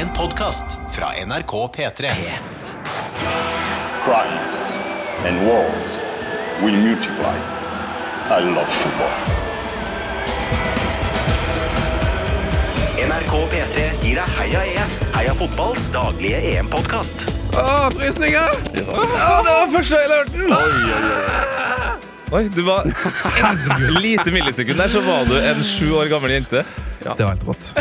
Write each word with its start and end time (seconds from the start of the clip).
En 0.00 0.08
podkast 0.16 0.64
fra 0.90 1.06
NRK 1.26 1.52
P3. 1.76 2.10
crimes 4.04 4.60
and 5.26 5.46
wars 5.46 5.98
will 6.62 6.76
multiply. 6.76 7.36
I 8.30 8.40
love 8.54 8.66
football. 8.66 9.10
NRK 13.08 13.34
P3 13.52 13.84
gir 14.02 14.16
deg 14.22 14.32
Heia 14.38 14.62
EM. 14.70 14.94
Heia 15.18 15.34
fotballs 15.36 15.90
daglige 15.92 16.40
EM-podkast. 16.54 17.26
Åh, 17.52 17.90
frysninger! 17.98 18.56
Ja, 18.72 19.36
det 19.44 19.52
var 19.52 19.68
første 19.74 20.00
jeg 20.00 20.08
hørte 20.14 20.32
den! 20.32 20.56
Oi, 22.30 22.44
du 22.54 22.62
var 22.62 22.88
et 22.88 23.86
lite 24.00 24.30
millisekund 24.32 24.80
der, 24.80 24.88
så 24.88 25.04
var 25.04 25.28
du 25.28 25.36
en 25.36 25.64
sju 25.74 25.92
år 25.98 26.08
gammel 26.08 26.38
jente. 26.38 26.64
det 27.04 27.20
var 27.20 27.34
helt 27.34 27.48
rått. 27.52 27.72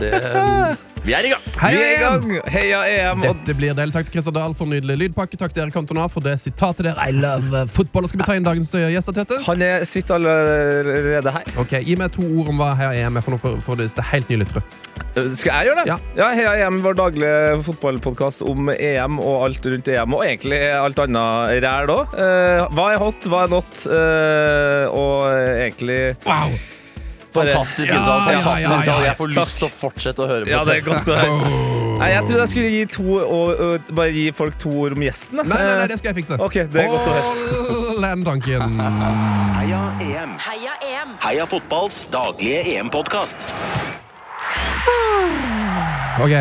Vi 1.09 1.13
er 1.17 1.25
i 1.25 1.29
gang! 1.31 1.45
Heia 1.57 1.73
Vi 1.73 1.79
er 1.81 1.87
i 1.89 1.93
EM! 2.05 2.25
gang. 2.29 2.49
Heia 2.53 2.79
EM! 2.85 3.21
Dette 3.23 3.53
blir 3.57 3.73
deilig. 3.73 3.95
Takk 3.95 4.11
til 4.11 4.19
Christer 4.19 4.35
Dahl 4.35 4.51
for 4.53 4.69
nydelig 4.69 4.93
lydpakke. 4.99 5.39
Takk 5.41 5.55
til 5.55 5.63
Erik 5.63 5.73
Cantona 5.73 6.03
for 6.05 6.21
det 6.21 6.35
sitatet 6.37 6.85
der. 6.85 6.99
I 7.01 7.15
love 7.15 7.63
football. 7.73 8.05
Skal 8.11 8.21
vi 8.21 8.27
ta 8.27 8.35
inn 8.37 8.45
dagens 8.45 8.75
eh, 8.77 8.91
gjester, 8.93 9.17
Tete? 9.17 9.39
han 9.47 9.65
er, 9.65 9.87
sitter 9.89 10.19
allerede 10.19 11.33
her. 11.33 11.49
Ok, 11.57 11.73
Gi 11.87 11.97
meg 11.97 12.13
to 12.13 12.27
ord 12.43 12.53
om 12.53 12.61
hva 12.61 12.75
Heia 12.77 13.07
EM 13.07 13.17
er 13.17 13.25
for 13.25 13.33
noe 13.33 13.41
for, 13.41 13.57
for 13.65 13.81
disse 13.81 14.05
helt 14.11 14.29
nye 14.29 14.43
lyttere. 14.43 14.61
Skal 15.17 15.49
jeg 15.49 15.71
gjøre 15.71 15.81
det? 15.81 15.89
Ja. 15.89 15.99
ja 16.21 16.31
Heia 16.37 16.55
EM, 16.67 16.81
vår 16.85 17.01
daglige 17.01 17.59
fotballpodkast 17.65 18.45
om 18.45 18.69
EM 18.77 19.17
og 19.17 19.47
alt 19.49 19.65
rundt 19.65 19.89
EM, 19.89 20.13
og 20.13 20.27
egentlig 20.29 20.61
alt 20.77 21.07
annet 21.09 21.63
ræl 21.65 21.95
òg. 21.97 22.19
hva 22.77 22.91
er 22.93 23.01
hot, 23.01 23.31
hva 23.33 23.47
er 23.47 23.55
not, 23.57 23.79
uh, 23.89 24.85
og 24.93 25.31
egentlig 25.33 26.03
Wow! 26.29 26.53
Fantastisk 27.33 27.91
innsats. 27.93 28.25
ja, 28.25 28.31
ja, 28.31 28.39
fantastisk 28.39 28.63
ja, 28.63 28.69
ja. 28.69 28.77
innsats. 28.77 29.05
Jeg 29.05 29.17
får 29.19 29.33
lyst 29.35 29.57
til 29.59 29.67
å 29.67 29.71
fortsette 29.79 30.23
å 30.23 30.29
høre 30.29 30.47
på 30.47 30.53
Ja, 30.53 30.63
det 30.65 30.75
er 30.79 30.85
godt 30.87 31.09
å 31.09 31.19
høre. 31.19 31.59
Nei, 31.99 32.09
jeg 32.13 32.23
trodde 32.29 32.39
jeg 32.39 32.51
skulle 32.53 32.69
gi 32.71 32.83
to 32.93 33.15
og, 33.19 33.49
og 33.65 33.89
bare 33.97 34.13
gi 34.15 34.25
folk 34.31 34.55
to 34.61 34.71
ord 34.85 34.95
om 34.95 35.03
gjesten. 35.03 35.41
da. 35.41 35.43
Nei, 35.43 35.59
nei, 35.67 35.75
nei, 35.81 35.87
det 35.91 35.97
skal 35.99 36.13
jeg 36.13 36.19
fikse. 36.21 36.39
Ok, 36.39 36.55
det 36.71 36.85
er 36.85 36.93
godt 36.93 37.09
å 37.11 37.15
høre. 37.17 37.25
Hold 37.69 38.01
den 38.07 38.23
tanken. 38.29 38.79
Heia 39.59 39.83
EM. 40.07 40.37
Heia 40.47 40.77
EM! 40.87 41.15
Heia 41.27 41.49
fotballs 41.51 42.05
daglige 42.13 42.63
EM-podkast. 42.77 43.49
Ok, 46.19 46.33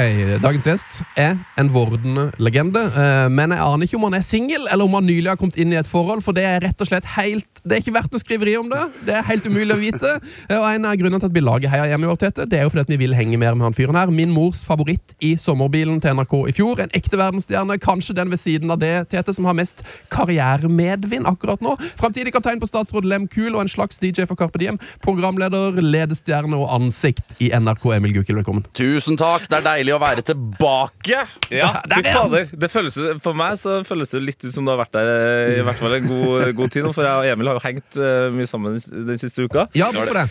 Dagens 0.42 0.64
gjest 0.66 0.96
er 1.14 1.36
en 1.60 1.68
vordende 1.70 2.24
legende, 2.42 2.80
eh, 2.98 3.28
men 3.30 3.52
jeg 3.54 3.62
aner 3.62 3.86
ikke 3.86 3.94
om 4.00 4.06
han 4.08 4.16
er 4.18 4.24
singel 4.26 4.64
eller 4.66 4.88
om 4.88 4.96
han 4.98 5.06
nylig 5.06 5.30
har 5.30 5.38
kommet 5.38 5.58
inn 5.62 5.70
i 5.70 5.78
et 5.78 5.86
forhold, 5.86 6.24
for 6.24 6.34
det 6.34 6.42
er 6.48 6.64
rett 6.64 6.82
og 6.82 6.88
slett 6.90 7.06
helt 7.14 7.46
Det 7.68 7.76
er 7.76 7.82
ikke 7.82 7.92
verdt 7.94 8.14
noe 8.14 8.22
skriveri 8.22 8.54
om 8.56 8.68
det. 8.70 8.80
Det 9.04 9.12
er 9.18 9.24
helt 9.28 9.44
umulig 9.50 9.74
å 9.74 9.78
vite. 9.78 10.10
Eh, 10.48 10.56
Og 10.56 10.64
En 10.72 10.86
av 10.88 10.94
grunnene 10.96 11.20
til 11.20 11.28
at 11.28 11.34
vi 11.34 11.42
lager 11.42 11.68
Heia 11.68 11.88
hjemme 11.90 12.06
i 12.06 12.10
år, 12.10 12.16
Tete, 12.22 12.46
det 12.48 12.58
er 12.58 12.62
jo 12.64 12.70
fordi 12.72 12.84
at 12.86 12.92
vi 12.94 12.98
vil 13.02 13.14
henge 13.18 13.38
mer 13.38 13.54
med 13.58 13.66
han 13.66 13.74
fyren 13.76 13.98
her. 13.98 14.10
Min 14.14 14.30
mors 14.32 14.64
favoritt 14.64 15.14
i 15.20 15.34
sommerbilen 15.36 16.00
til 16.00 16.14
NRK 16.16 16.34
i 16.48 16.54
fjor. 16.56 16.80
En 16.80 16.94
ekte 16.96 17.18
verdensstjerne. 17.20 17.76
Kanskje 17.82 18.14
den 18.16 18.30
ved 18.32 18.40
siden 18.40 18.70
av 18.72 18.78
det, 18.80 18.92
Tete, 19.12 19.34
som 19.36 19.44
har 19.44 19.54
mest 19.58 19.82
karrieremedvind 20.14 21.28
akkurat 21.28 21.60
nå. 21.60 21.74
Framtidig 22.00 22.32
kaptein 22.32 22.62
på 22.62 22.66
Statsråd 22.70 23.04
Lem 23.04 23.26
Kuhl 23.28 23.54
og 23.54 23.66
en 23.66 23.68
slags 23.74 24.00
DJ 24.00 24.24
for 24.30 24.38
Carpe 24.38 24.58
Diem. 24.62 24.78
Programleder, 25.04 25.76
ledestjerne 25.82 26.56
og 26.56 26.70
ansikt 26.78 27.36
i 27.42 27.50
NRK. 27.52 27.84
Emil 27.98 28.16
Gukild, 28.16 28.40
velkommen. 28.40 28.64
Tusen 28.78 29.18
takk. 29.20 29.44
Det 29.50 29.60
er 29.60 29.67
deilig 29.69 29.94
å 29.94 30.00
være 30.02 30.24
tilbake. 30.33 31.22
Ja, 31.55 31.70
det, 31.86 32.02
fader. 32.08 32.50
Det 32.52 32.72
føles, 32.72 32.98
for 33.24 33.38
meg 33.38 33.56
så 33.61 33.80
føles 33.88 34.12
det 34.16 34.24
litt 34.24 34.48
ut 34.48 34.52
som 34.55 34.66
du 34.66 34.74
har 34.74 34.83
vært 34.83 34.97
der 34.97 35.14
eh, 35.14 35.55
i 35.61 35.64
hvert 35.66 35.80
fall 35.80 35.97
en 36.00 36.11
god, 36.11 36.50
god 36.58 36.74
tid 36.74 36.88
nå, 36.88 36.92
for 36.97 37.06
jeg 37.06 37.22
og 37.22 37.33
Emil 37.36 37.52
har 37.52 37.61
jo 37.61 37.66
hengt 37.69 38.02
eh, 38.02 38.28
mye 38.34 38.50
sammen 38.50 38.78
den 38.78 39.20
siste 39.20 39.46
uka. 39.46 39.69
Ja, 39.78 39.92
hvorfor 39.94 40.24
det? 40.24 40.28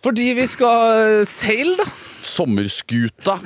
Fordi 0.00 0.30
vi 0.36 0.46
skal 0.48 0.96
eh, 0.96 1.26
seile, 1.28 1.76
da. 1.82 1.86
Sommerskuta. 2.24 3.36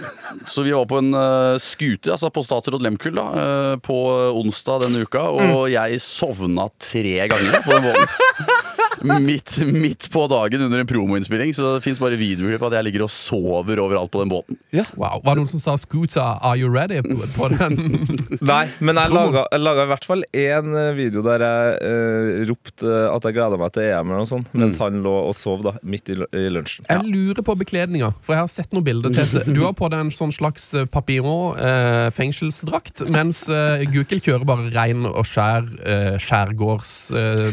Så 0.47 0.63
vi 0.63 0.75
var 0.75 0.87
på 0.91 1.01
en 1.01 1.15
uh, 1.15 1.59
skute, 1.63 2.13
altså 2.15 2.31
på 2.35 2.43
Statsråd 2.47 2.83
Lemkull, 2.83 3.15
da, 3.19 3.27
eh, 3.39 3.75
på 3.83 3.99
onsdag 4.39 4.85
denne 4.87 5.05
uka, 5.07 5.25
og 5.35 5.69
jeg 5.73 6.01
sovna 6.03 6.69
tre 6.83 7.17
ganger 7.31 7.63
på 7.65 7.75
den 7.75 7.87
båten. 7.89 8.83
Midt, 9.03 9.57
midt 9.67 10.07
på 10.13 10.27
dagen 10.31 10.63
under 10.67 10.79
en 10.81 10.87
promoinnspilling, 10.89 11.51
så 11.57 11.75
det 11.77 11.83
fins 11.85 11.99
bare 12.01 12.17
videoklipp 12.21 12.61
på 12.63 12.69
at 12.71 12.77
jeg 12.79 12.87
ligger 12.89 13.05
og 13.07 13.11
sover 13.13 13.81
overalt 13.83 14.11
på 14.15 14.21
den 14.23 14.31
båten. 14.33 14.59
Wow. 14.97 15.21
Var 15.25 15.35
det 15.35 15.41
noen 15.43 15.51
som 15.51 15.61
sa 15.63 15.75
'Scooter, 15.77 16.21
are 16.43 16.57
you 16.59 16.71
ready?' 16.71 17.03
på, 17.35 17.49
den? 17.51 17.75
Nei, 18.53 18.65
men 18.81 18.97
jeg 19.01 19.11
laga, 19.11 19.45
jeg 19.53 19.61
laga 19.65 19.85
i 19.87 19.91
hvert 19.93 20.05
fall 20.07 20.25
én 20.33 20.71
video 20.97 21.23
der 21.27 21.43
jeg 21.45 21.79
eh, 21.89 22.45
ropte 22.49 22.95
at 23.11 23.27
jeg 23.29 23.37
gleda 23.37 23.59
meg 23.61 23.73
til 23.75 23.83
EM, 23.89 24.11
eller 24.13 24.23
noe 24.23 24.31
sånt, 24.31 24.53
mens 24.55 24.79
han 24.79 25.01
lå 25.05 25.15
og 25.29 25.35
sov 25.39 25.65
da, 25.67 25.75
midt 25.83 26.09
i, 26.15 26.19
i 26.21 26.45
lunsjen. 26.55 26.87
Jeg 26.89 27.03
lurer 27.09 27.43
på 27.43 27.57
bekledninga, 27.59 28.13
for 28.23 28.35
jeg 28.37 28.45
har 28.45 28.53
sett 28.53 28.73
noen 28.77 28.85
bilder. 28.87 29.11
Til 29.15 29.55
Du 29.55 29.63
har 29.65 29.75
på 29.77 29.89
deg 29.91 30.05
en 30.07 30.15
sånn 30.15 30.33
slags 30.35 30.69
eh, 30.75 30.85
papillon 30.87 31.59
eh, 31.59 32.09
fengselsdrakt, 32.15 33.05
mens 33.11 33.45
eh, 33.49 33.85
Gukild 33.91 34.23
kjører 34.25 34.45
bare 34.49 34.71
rein 34.75 35.05
og 35.09 35.25
skjær 35.29 35.67
eh, 35.83 36.15
skjærgårds 36.23 36.95
eh, 37.17 37.51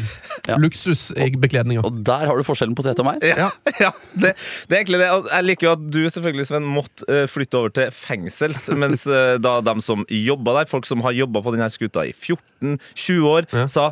Ja. 0.50 0.56
luksus 0.58 1.12
i 1.16 1.31
bekledninga. 1.40 1.84
Og 1.88 2.02
der 2.08 2.26
har 2.28 2.38
du 2.38 2.44
forskjellen 2.44 2.76
på 2.76 2.84
Tete 2.84 3.04
og 3.04 3.08
meg. 3.12 3.24
Ja, 3.24 3.50
ja 3.84 3.92
det, 4.14 4.34
det 4.68 4.76
er 4.76 4.82
egentlig 4.82 5.00
det. 5.04 5.10
Jeg 5.32 5.48
liker 5.48 5.68
jo 5.70 5.74
at 5.78 5.86
du 5.94 6.00
selvfølgelig, 6.10 6.48
Sven, 6.50 6.68
måtte 6.68 7.08
eh, 7.08 7.28
flytte 7.32 7.60
over 7.62 7.70
til 7.76 7.92
fengsels, 7.96 8.66
mens 8.84 9.06
eh, 9.08 9.38
da 9.42 9.60
dem 9.66 9.82
som 9.84 10.06
jobba 10.10 10.58
der, 10.60 10.70
folk 10.72 10.86
som 10.90 11.04
har 11.06 11.16
jobba 11.16 11.42
på 11.46 11.54
denne 11.56 11.70
skuta 11.72 12.04
i 12.10 12.14
14-20 12.14 13.30
år, 13.32 13.48
Ja. 13.56 13.66
sa 13.68 13.88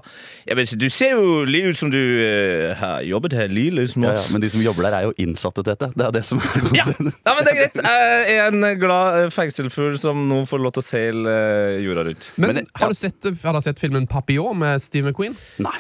Jeg 0.48 0.56
vet 0.60 0.70
ikke, 0.72 0.80
du 0.84 0.90
ser 0.94 1.16
jo 1.16 1.44
litt 1.48 1.70
ut 1.72 1.78
som 1.80 1.92
du 1.94 2.00
eh, 2.00 2.74
har 2.80 3.02
jobbet 3.08 3.34
her 3.38 3.48
lille 3.52 3.88
som 3.90 4.04
Ja, 4.06 4.14
ja, 4.18 4.26
men 4.34 4.42
de 4.44 4.50
som 4.52 4.62
jobber 4.64 4.88
der, 4.88 5.00
er 5.00 5.08
jo 5.10 5.14
innsatte, 5.22 5.64
Tete. 5.66 5.92
Det 5.96 6.06
er 6.10 6.14
det 6.16 6.26
som 6.28 6.40
er 6.42 6.70
Ja. 6.76 6.86
ja, 6.86 7.34
men 7.36 7.46
det 7.46 7.52
er 7.54 7.60
greit. 7.64 7.80
Jeg 7.84 8.38
er 8.40 8.48
en 8.54 8.68
glad 8.82 9.20
eh, 9.24 9.30
fengselfugl 9.34 9.98
som 10.02 10.28
nå 10.30 10.44
får 10.50 10.62
lov 10.64 10.76
til 10.78 10.84
å 10.84 10.88
seile 10.90 11.34
eh, 11.34 11.80
jorda 11.86 12.06
rundt. 12.10 12.30
Men 12.38 12.56
Men, 12.60 12.68
har 12.82 12.90
du 12.94 12.98
sett, 12.98 13.30
har 13.44 13.54
du 13.56 13.62
sett 13.62 13.80
filmen 13.80 14.08
'Papillon' 14.08 14.58
med 14.58 14.82
Steve 14.82 15.10
McQueen? 15.10 15.36
Nei. 15.62 15.78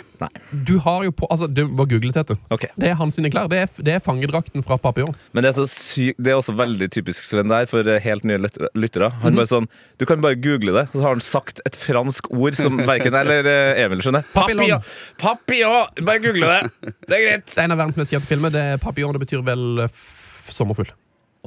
Du 0.51 0.77
har 0.83 1.03
jo 1.05 1.13
på, 1.15 1.27
altså 1.31 1.47
Du 1.47 1.63
må 1.67 1.85
google 1.89 2.11
Tete. 2.15 2.37
Okay. 2.53 2.69
Det 2.79 2.91
er 2.91 2.97
hans 2.99 3.17
sine 3.17 3.31
klær. 3.31 3.49
Det 3.51 3.59
er, 3.61 3.71
det 3.85 3.95
er 3.95 4.03
fangedrakten 4.03 4.63
fra 4.65 4.77
Papillon. 4.81 5.15
Men 5.33 5.45
det 5.45 5.51
er, 5.51 5.57
så 5.59 5.67
sy 5.71 6.09
det 6.19 6.33
er 6.33 6.39
også 6.39 6.55
veldig 6.57 6.89
typisk 6.93 7.23
Sven 7.23 7.51
der 7.51 7.67
for 7.69 7.87
eh, 7.87 8.01
helt 8.03 8.25
nye 8.27 8.39
lyttere. 8.77 9.11
Han 9.23 9.37
bare 9.39 9.49
sånn, 9.49 9.69
Du 10.01 10.05
kan 10.09 10.21
bare 10.23 10.39
google 10.39 10.75
det, 10.75 10.85
så 10.93 11.03
har 11.05 11.15
han 11.15 11.23
sagt 11.23 11.63
et 11.67 11.77
fransk 11.79 12.31
ord 12.33 12.57
som 12.59 12.79
verken 12.89 13.15
jeg 13.15 13.27
eller 13.27 13.51
eh, 13.51 13.83
Emil 13.85 14.03
skjønner. 14.05 14.25
Papillon. 14.35 14.87
Papillon! 15.21 16.05
Bare 16.05 16.23
google 16.23 16.55
det. 16.55 16.93
Det 17.05 17.19
er 17.19 17.25
greit. 17.25 17.45
Det 17.51 17.59
er 17.59 17.67
en 17.67 17.75
av 17.75 17.83
verdens 17.83 17.99
mest 17.99 18.15
kjente 18.15 18.29
filmer. 18.29 18.53
Det 18.53 18.65
er 18.73 18.81
Papillon. 18.81 19.15
Det 19.15 19.23
betyr 19.25 19.45
vel 19.45 19.85
eh, 19.85 19.93
f 19.93 20.49
sommerfugl. 20.53 20.91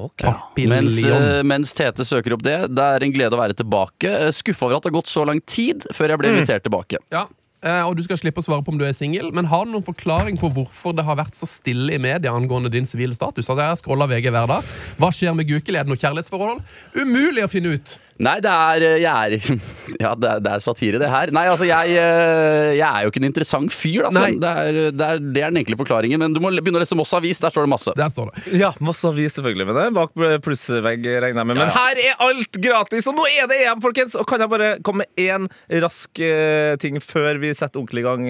Okay. 0.03 0.33
Mens, 0.71 0.97
mens 1.45 1.75
Tete 1.77 2.05
søker 2.09 2.33
opp 2.33 2.45
det, 2.47 2.55
det 2.73 2.85
er 2.97 3.05
en 3.05 3.13
glede 3.13 3.37
å 3.37 3.41
være 3.41 3.57
tilbake. 3.59 4.09
Skuffa 4.33 4.65
over 4.65 4.79
at 4.79 4.87
det 4.87 4.93
har 4.93 4.99
gått 5.03 5.11
så 5.13 5.27
lang 5.29 5.43
tid 5.45 5.85
før 5.93 6.15
jeg 6.15 6.23
ble 6.23 6.31
invitert 6.33 6.65
tilbake. 6.65 7.01
Ja, 7.13 7.27
og 7.63 7.97
Du 7.97 8.03
skal 8.03 8.19
slippe 8.19 8.43
å 8.43 8.45
svare 8.45 8.65
på 8.67 8.73
om 8.75 8.79
du 8.81 8.85
er 8.87 8.95
singel, 8.97 9.31
men 9.35 9.47
har 9.47 9.67
du 9.67 9.71
noen 9.75 9.87
forklaring 9.87 10.39
på 10.41 10.51
hvorfor 10.51 10.97
det 10.99 11.05
har 11.07 11.19
vært 11.21 11.39
så 11.39 11.47
stille 11.47 11.95
i 11.95 12.01
media 12.03 12.35
angående 12.35 12.73
din 12.73 12.89
sivile 12.89 13.15
status? 13.15 13.47
Altså, 13.47 13.61
Jeg 13.63 13.71
har 13.71 13.79
scrolla 13.79 14.09
VG 14.11 14.31
hver 14.35 14.49
dag. 14.51 14.73
Hva 14.99 15.13
skjer 15.15 15.37
med 15.39 15.47
Gukild? 15.47 15.79
Er 15.79 15.87
det 15.87 15.93
noe 15.95 16.01
kjærlighetsforhold? 16.01 16.65
Umulig 16.99 17.45
å 17.47 17.53
finne 17.53 17.77
ut! 17.77 17.99
Nei, 18.23 18.37
det 18.45 18.51
er 18.53 18.85
eh, 18.87 18.97
Jeg 19.03 19.37
er 19.39 19.63
Ja, 20.03 20.13
det 20.17 20.29
er, 20.31 20.41
det 20.45 20.53
er 20.55 20.63
satire, 20.65 20.99
det 21.03 21.09
her. 21.11 21.33
Nei, 21.35 21.43
altså, 21.51 21.67
jeg, 21.69 21.97
eh, 22.01 22.71
jeg 22.79 22.87
er 22.87 23.05
jo 23.05 23.11
ikke 23.13 23.21
en 23.21 23.27
interessant 23.29 23.75
fyr, 23.75 24.07
altså. 24.09 24.23
Det 24.41 24.53
er, 24.63 24.79
det, 24.95 25.09
er, 25.09 25.21
det 25.35 25.43
er 25.43 25.53
den 25.53 25.61
enkle 25.61 25.77
forklaringen. 25.81 26.23
Men 26.23 26.33
du 26.37 26.41
må 26.43 26.53
begynne 26.55 26.81
å 26.81 26.83
lese 26.85 26.97
Moss 26.99 27.13
Avis. 27.19 27.43
Der 27.43 27.53
står 27.53 27.67
det 27.67 27.73
masse. 27.75 27.95
Der 27.99 28.13
står 28.13 28.31
det. 28.33 28.45
Ja, 28.63 28.71
masse 28.85 29.11
avis 29.11 29.37
selvfølgelig 29.37 29.69
med 29.69 29.79
det. 29.81 29.85
Bak 29.99 30.15
plussvegg, 30.47 31.05
regner 31.27 31.43
jeg 31.43 31.51
med. 31.51 31.53
Men 31.53 31.63
Ja, 31.65 31.69
ja. 31.69 31.77
her 31.77 32.03
er 32.07 32.25
alt 32.31 32.59
gratis, 32.65 33.11
og 33.11 33.19
nå 33.19 33.27
er 33.29 33.51
det 33.51 33.61
EM, 33.67 33.83
folkens! 33.85 34.17
Og 34.19 34.27
kan 34.31 34.43
jeg 34.45 34.53
bare 34.55 34.73
komme 34.87 35.05
med 35.05 35.23
én 35.29 35.51
rask 35.85 36.23
eh, 36.25 36.73
ting 36.83 36.99
før 37.05 37.43
vi 37.43 37.53
setter 37.59 37.83
ordentlig 37.83 38.05
i 38.05 38.09
gang, 38.09 38.29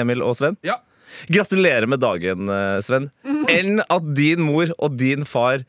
Emil 0.00 0.24
og 0.24 0.38
Sven? 0.38 0.56
Ja. 0.66 0.78
Gratulerer 1.32 1.86
med 1.88 2.00
dagen, 2.02 2.48
Sven. 2.84 3.10
Enn 3.52 3.82
at 3.84 4.08
din 4.16 4.42
mor 4.46 4.72
og 4.78 4.96
din 5.00 5.26
far 5.28 5.62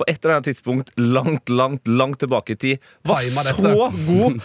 på 0.00 0.08
et 0.08 0.18
eller 0.24 0.38
annet 0.38 0.50
tidspunkt 0.50 0.92
langt, 0.98 1.52
langt, 1.52 1.86
langt 1.88 2.20
tilbake 2.24 2.56
i 2.56 2.60
tid 2.60 2.92
var 3.04 3.24
så 3.54 3.88
god. 4.08 4.40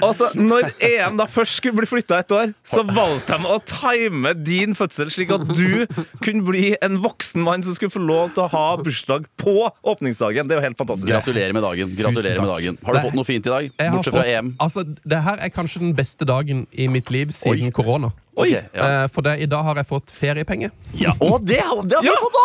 Altså, 0.00 0.30
Når 0.40 0.70
EM 0.80 1.18
da 1.20 1.26
først 1.28 1.58
skulle 1.60 1.76
bli 1.76 1.88
flytta 1.88 2.20
et 2.22 2.32
år, 2.32 2.52
så 2.64 2.80
valgte 2.88 3.36
de 3.36 3.50
å 3.52 3.58
time 3.68 4.32
din 4.46 4.72
fødsel 4.76 5.10
slik 5.12 5.32
at 5.34 5.44
du 5.50 5.84
kunne 6.24 6.44
bli 6.46 6.70
en 6.80 6.96
voksen 7.02 7.44
mann 7.44 7.64
som 7.66 7.76
skulle 7.76 7.92
få 7.92 8.00
lov 8.00 8.32
til 8.36 8.46
å 8.46 8.48
ha 8.54 8.64
bursdag 8.80 9.26
på 9.40 9.54
åpningsdagen. 9.92 10.48
Det 10.48 10.56
er 10.56 10.62
jo 10.62 10.66
helt 10.70 10.80
fantastisk. 10.80 11.10
Gratulerer 11.12 11.52
med 11.56 11.66
dagen. 11.66 11.92
Gratulerer 11.98 12.40
med 12.40 12.52
dagen. 12.54 12.78
Har 12.84 12.92
du 12.92 12.98
Det- 12.98 13.04
fått 13.10 13.18
noe 13.20 13.28
fint 13.28 13.46
i 13.46 13.50
dag? 13.50 13.70
Bortsett 13.92 14.14
fra 14.16 14.24
EM. 14.24 14.56
altså, 14.58 14.84
det 15.04 15.22
her 15.28 15.36
er 15.36 15.50
kanskje 15.50 15.84
den 15.84 15.94
beste 15.94 16.24
dagen 16.24 16.66
i 16.72 16.88
mitt 16.88 17.10
liv 17.10 17.28
siden 17.28 17.72
korona. 17.72 18.12
Oi, 18.40 18.48
okay, 18.48 18.62
ja. 18.74 18.88
Eh, 19.04 19.08
For 19.14 19.22
det, 19.26 19.34
i 19.44 19.46
dag 19.50 19.62
har 19.68 19.78
jeg 19.80 19.86
fått 19.88 20.12
feriepenger. 20.16 20.70
ja. 20.98 21.12
Å, 21.20 21.38
det, 21.44 21.60
har- 21.60 21.82
det 21.86 21.96
har 21.98 22.02
vi 22.02 22.08
Ja, 22.08 22.16
fått, 22.20 22.38
da! 22.38 22.44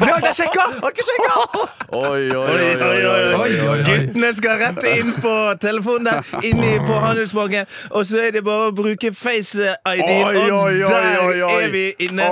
det 0.00 0.10
har 0.12 0.26
jeg 0.28 0.36
sjekka! 0.40 0.66
Ikke 0.90 1.06
sjekka! 1.08 1.66
Oi, 2.00 2.24
oi, 2.30 2.68
oi. 2.76 3.34
Oi. 3.40 3.50
Guttene 3.88 4.32
skal 4.36 4.58
rette 4.60 4.94
inn 5.00 5.12
på 5.22 5.34
telefonen 5.62 6.10
der, 6.10 6.34
inni 6.46 6.76
på 6.86 6.98
Handelsbanken, 7.02 7.66
og 7.90 8.06
så 8.06 8.22
er 8.28 8.36
det 8.38 8.44
bare 8.46 8.70
å 8.70 8.74
bruke 8.76 9.12
face-ID, 9.14 9.74
Oi, 9.86 10.34
oi, 10.34 10.50
oi, 10.50 10.82
og 10.82 10.90
der 10.90 11.20
oi, 11.24 11.42
oi. 11.42 11.62
er 11.64 11.74
vi 11.74 11.84
inne. 12.08 12.30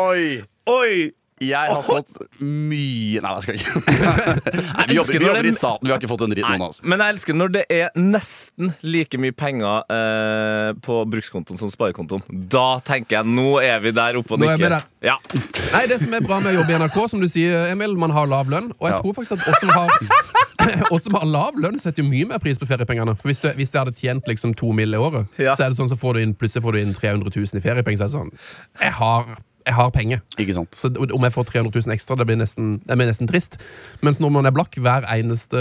Oi. 0.68 1.10
Jeg 1.40 1.70
har 1.70 1.82
fått 1.86 2.08
mye 2.42 3.20
Nei, 3.22 3.32
det 3.36 3.42
skal 3.44 3.54
jeg 3.58 3.62
ikke. 3.62 3.80
Nei, 4.78 4.86
vi 4.88 4.96
jobber, 4.98 5.18
vi 5.18 5.26
jobber 5.28 5.48
i 5.48 5.52
staten. 5.54 5.86
Vi 5.86 5.92
har 5.92 6.00
ikke 6.00 6.10
fått 6.10 6.24
en 6.26 6.32
dritt, 6.34 6.44
noen 6.48 6.64
av 6.66 6.72
oss. 6.72 6.80
Men 6.82 7.02
jeg 7.04 7.14
elsker 7.16 7.36
når 7.38 7.52
det 7.54 7.64
er 7.74 7.90
nesten 7.98 8.72
like 8.82 9.20
mye 9.22 9.34
penger 9.38 9.84
eh, 9.94 10.72
på 10.84 10.98
brukskontoen 11.12 11.60
som 11.60 11.70
sparekontoen. 11.72 12.24
Da 12.52 12.66
tenker 12.86 13.20
jeg 13.20 13.30
nå 13.38 13.48
er 13.62 13.78
vi 13.84 13.92
der 13.96 14.18
oppe 14.20 14.34
og 14.36 14.42
Nå 14.42 14.50
er 14.50 14.58
vi 14.58 14.66
nikker. 14.66 14.76
der. 14.78 14.88
Ja. 15.12 15.16
Nei, 15.74 15.84
Det 15.90 16.00
som 16.02 16.14
er 16.18 16.24
bra 16.26 16.40
med 16.42 16.52
å 16.54 16.58
jobbe 16.60 16.74
i 16.74 16.78
NRK, 16.82 16.98
som 17.14 17.20
du 17.22 17.28
sier, 17.30 17.68
Emil, 17.72 17.94
man 18.00 18.10
har 18.16 18.26
lav 18.30 18.50
lønn. 18.50 18.72
Og 18.78 18.88
jeg 18.88 18.96
Ja. 18.96 19.00
tror 19.02 19.14
faktisk 19.14 19.38
at 19.38 19.48
oss 19.52 19.60
som 19.60 19.70
har, 19.70 19.88
oss 20.94 21.04
som 21.06 21.14
har 21.20 21.26
lav 21.28 21.54
lønn, 21.60 21.78
setter 21.78 22.02
jo 22.02 22.08
mye 22.10 22.26
mer 22.32 22.38
pris 22.42 22.58
på 22.58 22.66
feriepengene. 22.66 23.14
For 23.18 23.28
Hvis, 23.30 23.40
du, 23.44 23.48
hvis 23.58 23.72
jeg 23.74 23.84
hadde 23.84 23.94
tjent 23.98 24.26
liksom 24.28 24.54
to 24.58 24.72
mill. 24.72 24.94
i 24.94 24.98
året, 24.98 25.26
Ja. 25.38 25.54
så 25.54 25.64
er 25.66 25.70
det 25.70 25.78
sånn 25.78 25.88
så 25.90 25.96
får 26.00 26.14
du 26.18 26.20
inn, 26.24 26.34
plutselig 26.34 26.62
får 26.64 26.72
du 26.72 26.78
inn 26.82 26.94
300 26.94 27.30
000 27.30 27.60
i 27.60 27.64
feriepenger. 27.64 27.98
Så 27.98 28.04
er 28.04 28.08
det 28.08 28.16
sånn, 28.18 28.32
jeg 28.80 28.92
har, 28.98 29.36
jeg 29.68 29.76
har 29.76 29.90
penger. 29.94 30.22
Ikke 30.40 30.56
sant? 30.56 30.76
Så 30.76 30.90
om 30.96 31.26
jeg 31.26 31.34
får 31.34 31.48
300 31.50 31.72
000 31.74 31.94
ekstra, 31.94 32.16
det 32.18 32.26
blir 32.28 32.38
nesten, 32.40 32.78
det 32.88 32.96
blir 32.98 33.08
nesten 33.10 33.28
trist. 33.30 33.58
Mens 34.04 34.20
når 34.22 34.32
man 34.38 34.48
er 34.48 34.54
blakk 34.56 34.78
hver 34.80 35.06
eneste 35.12 35.60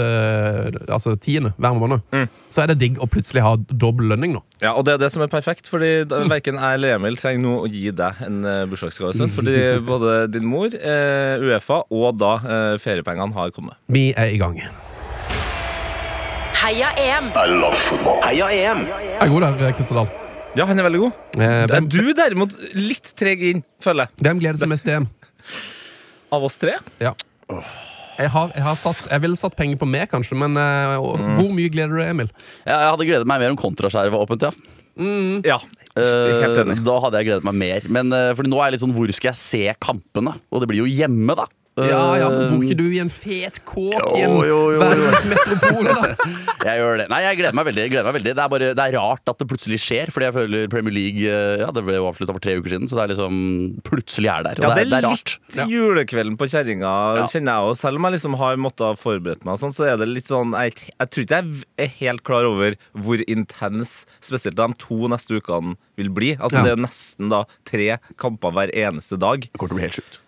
altså 0.88 1.14
tiende 1.20 1.52
hver 1.60 1.76
måned, 1.78 2.04
så 2.48 2.64
er 2.64 2.72
det 2.72 2.78
digg 2.82 3.00
å 3.02 3.08
plutselig 3.10 3.44
ha 3.44 3.54
dobbel 3.68 4.08
lønning 4.12 4.34
nå. 4.36 4.42
ja, 4.64 4.72
Og 4.72 4.86
det 4.88 4.96
er 4.96 5.02
det 5.04 5.12
som 5.14 5.24
er 5.24 5.32
perfekt, 5.32 5.68
fordi 5.70 6.08
verken 6.08 6.58
jeg 6.60 6.80
eller 6.80 6.96
Emil 6.96 7.18
trenger 7.20 7.44
nå 7.44 7.54
å 7.62 7.70
gi 7.70 7.90
deg 7.94 8.22
en 8.26 8.40
uh, 8.46 8.64
bursdagsgave. 8.70 9.28
Fordi 9.38 9.56
både 9.84 10.18
din 10.32 10.46
mor, 10.48 10.72
eh, 10.72 11.44
Uefa 11.44 11.82
og 11.94 12.18
da 12.18 12.34
eh, 12.38 12.74
feriepengene 12.82 13.34
har 13.36 13.52
kommet. 13.54 13.78
Vi 13.92 14.10
er 14.16 14.32
i 14.32 14.38
gang. 14.40 14.60
Heia 16.58 16.90
EM! 16.98 17.30
I 17.36 17.46
love 17.52 17.76
football. 17.76 18.18
Heia 18.24 18.48
EM! 18.50 18.86
Jeg 18.88 19.20
er 19.20 19.34
god 19.34 19.46
der, 19.46 19.76
Christer 19.76 20.00
Dahl. 20.00 20.27
Ja, 20.58 20.66
han 20.66 20.80
er 20.80 20.88
veldig 20.88 21.00
god. 21.04 21.18
Eh, 21.38 21.66
hvem, 21.70 21.86
Du 21.92 22.00
derimot 22.18 22.56
litt 22.74 23.12
treg 23.18 23.42
inn, 23.52 23.60
føler 23.84 24.08
jeg. 24.08 24.24
hvem 24.26 24.40
gleder 24.42 24.58
seg 24.58 24.72
mest 24.72 24.84
til 24.88 24.96
EM? 24.98 25.06
Av 26.34 26.44
oss 26.44 26.58
tre. 26.60 26.74
Ja. 27.00 27.12
Jeg, 28.18 28.28
har, 28.34 28.50
jeg, 28.50 28.64
har 28.66 28.74
satt, 28.76 29.04
jeg 29.08 29.22
ville 29.22 29.38
satt 29.38 29.54
penger 29.56 29.78
på 29.78 29.86
meg, 29.88 30.08
kanskje, 30.10 30.34
men 30.36 30.58
eh, 30.58 30.96
og- 30.98 31.22
hvor 31.38 31.52
mye 31.54 31.70
gleder 31.70 31.94
du 31.94 32.00
deg, 32.02 32.10
Emil? 32.10 32.32
Jeg, 32.66 32.74
jeg 32.74 32.90
hadde 32.90 33.06
gledet 33.08 33.30
meg 33.30 33.40
mer 33.44 33.54
om 33.54 33.60
kontraskjæret 33.60 34.10
var 34.12 34.26
åpent, 34.26 34.42
ja. 34.48 34.52
Ja, 35.46 35.60
Eh, 35.98 36.42
helt 36.42 36.58
enig. 36.62 36.76
Da 36.86 36.94
hadde 37.02 37.18
jeg 37.18 37.26
gledet 37.26 37.44
meg 37.48 37.54
mer. 37.58 37.86
Men 37.90 38.12
eh, 38.14 38.28
fordi 38.38 38.50
nå 38.52 38.58
er 38.60 38.68
jeg 38.68 38.74
litt 38.76 38.82
sånn 38.84 38.92
Hvor 38.94 39.10
skal 39.16 39.32
jeg 39.32 39.38
se 39.40 39.62
kampene? 39.82 40.30
Og 40.54 40.60
det 40.62 40.68
blir 40.70 40.84
jo 40.84 40.86
hjemme, 40.86 41.34
da. 41.34 41.46
Ja, 41.86 42.02
ja, 42.18 42.28
men 42.32 42.50
Bor 42.56 42.64
ikke 42.66 42.76
du 42.78 42.86
i 42.90 42.98
en 43.02 43.10
fet 43.12 43.60
kåk 43.68 43.94
i 44.18 44.22
en 44.26 44.34
verdensmetropol? 44.38 45.88
Jeg 46.68 46.80
gjør 46.82 46.98
det. 47.00 47.04
Nei, 47.08 47.20
jeg 47.22 47.38
gleder 47.38 47.54
meg 47.56 47.66
veldig. 47.68 47.82
Jeg 47.84 47.90
gleder 47.92 48.06
meg 48.08 48.16
veldig. 48.18 48.32
Det, 48.34 48.42
er 48.44 48.50
bare, 48.52 48.68
det 48.76 48.84
er 48.84 48.94
rart 48.98 49.30
at 49.30 49.38
det 49.40 49.46
plutselig 49.48 49.78
skjer, 49.80 50.10
fordi 50.12 50.26
jeg 50.26 50.34
føler 50.34 50.66
Premier 50.72 50.92
League 50.96 51.22
eh, 51.30 51.60
Ja, 51.62 51.68
det 51.72 51.84
ble 51.86 51.94
jo 51.96 52.08
avslutta 52.10 52.34
for 52.34 52.42
tre 52.44 52.56
uker 52.58 52.72
siden, 52.74 52.88
så 52.90 52.98
det 52.98 53.04
er 53.04 53.12
liksom 53.14 53.38
Plutselig 53.86 54.30
er 54.32 54.44
der. 54.48 54.58
Og 54.60 54.66
Ja, 54.66 54.72
det, 54.74 54.82
er, 54.82 54.90
det 54.90 54.98
er 54.98 55.06
rart. 55.06 55.32
litt 55.54 55.72
julekvelden 55.72 56.36
på 56.40 56.48
kjerringa, 56.50 56.92
Ja. 57.20 57.28
kjenner 57.30 57.54
jeg 57.60 57.70
òg. 57.70 57.78
Selv 57.80 58.00
om 58.00 58.08
jeg 58.08 58.16
liksom 58.18 58.36
har 58.42 58.58
måttet 58.60 59.00
forberedt 59.00 59.46
meg, 59.48 59.60
sånn, 59.62 59.74
så 59.76 59.86
er 59.92 60.00
det 60.02 60.10
litt 60.10 60.28
sånn 60.28 60.52
Jeg, 60.58 60.74
jeg 60.90 61.12
tror 61.14 61.26
ikke 61.28 61.38
jeg 61.38 61.62
er 61.86 61.94
helt 62.02 62.24
klar 62.26 62.48
over 62.50 62.76
hvor 62.98 63.22
intens 63.30 63.94
spesielt 64.24 64.58
de 64.58 64.68
to 64.82 65.08
neste 65.14 65.38
ukene 65.38 65.76
vil 66.00 66.10
bli. 66.14 66.34
Altså 66.36 66.58
Ja. 66.60 66.66
Det 66.68 66.74
er 66.74 66.84
nesten 66.88 67.30
da 67.32 67.44
tre 67.68 67.88
kamper 68.20 68.52
hver 68.58 68.74
eneste 68.74 69.16
dag. 69.22 69.46
Det 69.46 69.54
kommer 69.56 69.72
til 69.72 69.78
å 69.78 69.80
bli 69.80 69.88
helt 69.88 70.00
sjukt. 70.02 70.20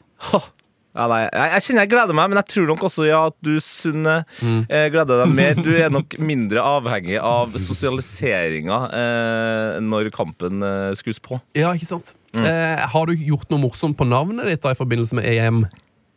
Ja, 0.90 1.04
nei, 1.06 1.20
jeg, 1.28 1.50
jeg 1.54 1.62
kjenner 1.66 1.84
jeg 1.84 1.90
gleder 1.92 2.16
meg, 2.18 2.30
men 2.32 2.38
jeg 2.40 2.48
tror 2.50 2.64
nok 2.72 2.80
også 2.88 3.04
ja, 3.06 3.20
at 3.30 3.36
du, 3.46 3.52
Sunne, 3.62 4.16
Mm. 4.42 4.64
eh, 4.66 4.86
gleder 4.90 5.20
deg 5.22 5.34
mer. 5.38 5.54
Du 5.62 5.70
er 5.70 5.92
nok 5.98 6.16
mindre 6.18 6.64
avhengig 6.66 7.20
av 7.22 7.54
sosialiseringa 7.62 8.78
eh, 9.02 9.78
når 9.84 10.10
kampen 10.14 10.62
eh, 10.66 10.90
skrus 10.98 11.20
på. 11.22 11.38
Ja, 11.58 11.70
ikke 11.78 11.86
sant? 11.92 12.14
Eh, 12.40 12.82
har 12.90 13.06
du 13.06 13.14
gjort 13.14 13.46
noe 13.54 13.62
morsomt 13.62 13.96
på 13.98 14.06
navnet 14.08 14.46
ditt 14.50 14.62
da 14.66 14.74
i 14.74 14.78
forbindelse 14.78 15.14
med 15.18 15.30
EM? 15.30 15.62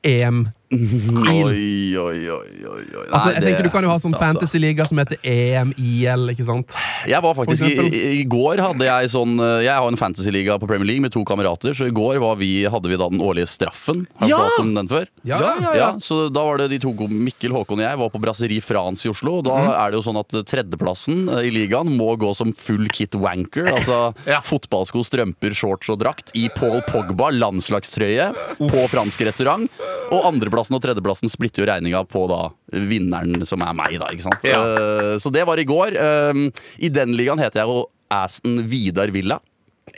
EM 0.03 0.47
Oi, 0.73 1.95
oi, 1.97 2.19
oi, 2.29 2.49
oi, 2.65 2.83
oi. 2.97 3.05
Altså, 3.13 3.31
jeg 3.33 3.41
det- 3.41 3.47
tenker 3.47 3.63
Du 3.63 3.69
kan 3.69 3.83
jo 3.85 3.89
ha 3.89 3.97
sånn 4.01 4.13
altså. 4.13 4.25
fantasyliga 4.25 4.85
som 4.87 4.97
heter 4.97 5.17
EM-IL. 5.23 6.29
ikke 6.33 6.45
sant? 6.45 6.73
Jeg 7.07 7.21
var 7.21 7.35
faktisk 7.35 7.63
i, 7.67 7.73
i, 7.89 8.01
I 8.21 8.23
går 8.29 8.61
hadde 8.63 8.85
jeg 8.87 9.11
sånn 9.13 9.35
eh, 9.39 9.63
Jeg 9.67 9.75
har 9.75 9.87
en 9.87 9.99
fantasyliga 9.99 10.57
på 10.59 10.67
Premier 10.69 10.87
League 10.87 11.01
med 11.03 11.11
to 11.13 11.23
kamerater, 11.27 11.73
så 11.77 11.87
i 11.87 11.93
går 11.93 12.19
var 12.23 12.35
vi, 12.39 12.63
hadde 12.65 12.89
vi 12.89 12.97
da 12.97 13.09
den 13.09 13.21
årlige 13.23 13.47
straffen. 13.51 14.05
Har 14.19 14.27
du 14.27 14.33
Ja! 14.33 14.49
om 14.59 14.73
den 14.73 14.87
før? 14.91 15.07
Ja, 15.23 15.39
Ja, 15.39 15.53
ja, 15.61 15.73
Ja, 15.75 15.89
så 15.99 16.29
da 16.33 16.43
var 16.43 16.57
det 16.57 16.69
de 16.73 16.79
to 16.79 16.93
Mikkel, 16.93 17.51
Håkon 17.51 17.79
og 17.81 17.85
jeg 17.85 17.97
var 17.99 18.09
på 18.09 18.21
Brasserie 18.21 18.61
France 18.61 19.05
i 19.05 19.11
Oslo. 19.11 19.41
Da 19.45 19.55
mm. 19.57 19.69
er 19.73 19.91
det 19.91 19.99
jo 19.99 20.05
sånn 20.09 20.19
at 20.19 20.29
tredjeplassen 20.49 21.27
eh, 21.29 21.47
i 21.49 21.51
ligaen 21.53 21.91
må 21.97 22.15
gå 22.17 22.33
som 22.35 22.53
full 22.53 22.87
kit 22.89 23.13
wanker. 23.15 23.69
Altså 23.73 24.13
Ja. 24.33 24.39
fotballsko, 24.41 25.03
strømper, 25.05 25.53
shorts 25.53 25.89
og 25.91 25.99
drakt 26.01 26.31
i 26.39 26.47
Paul 26.55 26.81
Pogba 26.87 27.29
landslagstrøye 27.33 28.31
på 28.57 28.87
fransk 28.91 29.25
restaurant. 29.27 29.69
Og 30.13 30.23
andreplassen 30.63 30.77
og 30.77 30.83
tredjeplassen 30.83 31.31
splitter 31.31 31.63
jo 31.63 31.69
regninga 31.69 32.03
på 32.07 32.27
da 32.31 32.51
vinneren, 32.71 33.45
som 33.45 33.61
er 33.61 33.73
meg, 33.75 33.99
da. 33.99 34.07
ikke 34.11 34.27
sant? 34.27 34.43
Ja. 34.47 34.61
Uh, 34.61 35.19
så 35.19 35.31
det 35.33 35.45
var 35.45 35.59
i 35.59 35.65
går. 35.67 35.97
Uh, 35.97 36.49
I 36.79 36.89
den 36.89 37.15
ligaen 37.17 37.41
heter 37.41 37.63
jeg 37.63 37.69
jo 37.69 37.89
Aston 38.13 38.63
Vidar 38.69 39.11
Villa. 39.11 39.39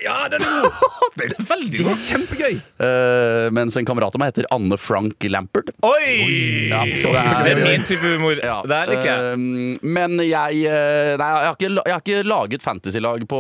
Ja, 0.04 0.28
den 0.28 0.44
er 0.44 0.66
god! 0.66 0.72
Den 1.16 1.32
er 1.32 1.46
veldig 1.48 1.70
Det 1.72 1.84
god. 1.86 1.92
er 1.96 2.02
kjempegøy! 2.10 2.56
eh, 2.84 3.46
mens 3.56 3.78
en 3.80 3.86
kamerat 3.88 4.16
av 4.18 4.20
meg 4.20 4.34
heter 4.34 4.48
Anne 4.52 4.76
Frank 4.82 5.24
Lampard. 5.32 5.70
Oi! 5.88 6.68
Ja, 6.68 6.82
så 7.00 7.14
det 7.16 7.22
er- 7.22 7.44
det 7.46 7.54
er 7.54 7.62
min 7.64 7.86
type 7.88 8.10
humor. 8.18 8.42
Ja, 8.44 8.58
Det 8.68 8.80
liker 8.90 9.08
jeg. 9.08 9.30
ehm, 9.38 9.78
men 9.96 10.18
jeg 10.20 10.66
eh, 10.68 11.14
Nei, 11.22 11.30
jeg 11.32 11.48
har 11.48 11.56
ikke, 11.56 11.70
jeg 11.86 11.94
har 11.96 12.04
ikke 12.04 12.26
laget 12.28 12.66
fantasylag 12.66 13.24
på, 13.32 13.40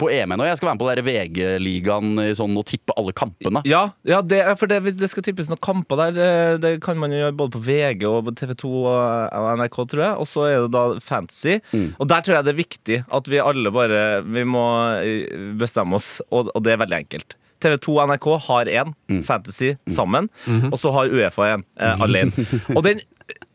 på 0.00 0.08
EM 0.10 0.32
ennå. 0.32 0.46
Jeg 0.48 0.56
skal 0.56 0.70
være 0.70 0.78
med 0.78 0.82
på 0.84 0.88
den 0.88 0.96
der 0.96 1.06
VG-ligaen 1.10 2.22
i 2.24 2.30
sånn, 2.38 2.56
og 2.56 2.64
tippe 2.72 2.96
alle 2.96 3.12
kampene. 3.16 3.60
Ja, 3.68 3.82
ja 4.08 4.22
det, 4.24 4.40
er- 4.46 4.56
for 4.56 4.66
det, 4.72 4.80
det 4.96 5.10
skal 5.12 5.26
tippes 5.28 5.50
noen 5.52 5.60
kamper 5.60 6.00
der. 6.06 6.22
eh, 6.24 6.56
Det 6.62 6.72
kan 6.84 6.96
man 6.98 7.12
jo 7.12 7.20
gjøre 7.20 7.36
både 7.36 7.52
på 7.58 7.62
VG 7.68 8.06
og 8.08 8.24
på 8.30 8.34
TV2 8.40 8.72
og 8.72 8.96
og 9.36 9.50
NRK, 9.60 9.76
tror 9.92 10.02
jeg. 10.06 10.16
Og 10.22 10.26
så 10.32 10.46
er 10.48 10.56
det 10.64 10.72
da 10.72 10.86
Fantasy. 11.04 11.58
Mm. 11.76 11.90
Og 12.00 12.08
der 12.08 12.24
tror 12.24 12.38
jeg 12.38 12.44
det 12.48 12.54
er 12.54 12.62
viktig 12.64 12.98
at 13.12 13.28
vi 13.28 13.38
alle 13.42 13.70
bare 13.74 14.02
Vi 14.24 14.44
må 14.48 14.64
eh, 15.04 15.52
bestemme 15.66 15.98
oss, 15.98 16.16
og, 16.30 16.52
og 16.54 16.64
det 16.64 16.74
er 16.74 16.80
veldig 16.84 17.02
enkelt. 17.04 17.36
TV2 17.64 17.92
og 17.96 18.10
NRK 18.10 18.26
har 18.46 18.70
én. 18.82 18.94
Fantasy, 19.24 19.74
sammen. 19.88 20.28
Og 20.70 20.78
så 20.80 20.92
har 20.92 21.12
Uefa 21.12 21.54
en 21.54 21.64
eh, 21.80 22.02
alene. 22.04 22.46
Og 22.76 22.82
den, 22.84 23.00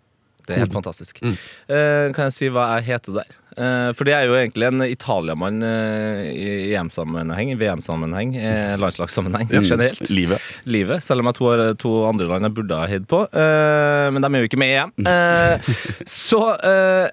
Det 0.43 0.57
er 0.57 0.65
helt 0.65 0.75
fantastisk. 0.75 1.21
Eh, 1.23 2.09
kan 2.13 2.27
jeg 2.27 2.35
si 2.35 2.49
hva 2.51 2.65
jeg 2.77 2.89
heter 2.91 3.21
der? 3.21 3.29
Uh, 3.53 3.93
for 3.93 4.09
det 4.09 4.15
er 4.17 4.25
jo 4.25 4.33
egentlig 4.35 4.65
en 4.65 4.81
Italiamann 4.87 5.61
uh, 5.61 6.23
i 6.25 6.73
EM-sammenheng, 6.73 7.53
VM-sammenheng, 7.61 8.33
uh, 8.41 8.73
landslagssammenheng 8.81 9.51
generelt. 9.53 10.01
Livet. 10.11 10.41
livet, 10.65 11.05
selv 11.05 11.21
om 11.21 11.29
jeg 11.29 11.37
to 11.37 11.51
har 11.51 11.63
to 11.79 11.93
andre 12.09 12.27
land 12.31 12.49
jeg 12.49 12.57
burde 12.57 12.79
ha 12.81 12.89
heid 12.89 13.05
på. 13.13 13.21
eh, 13.29 14.09
men 14.11 14.25
de 14.25 14.31
er 14.33 14.41
jo 14.43 14.49
ikke 14.49 14.61
med 14.63 14.73
i 14.73 14.79
EM. 14.81 14.95
Eh, 15.05 15.75
så 16.09 16.41
eh, 16.65 17.13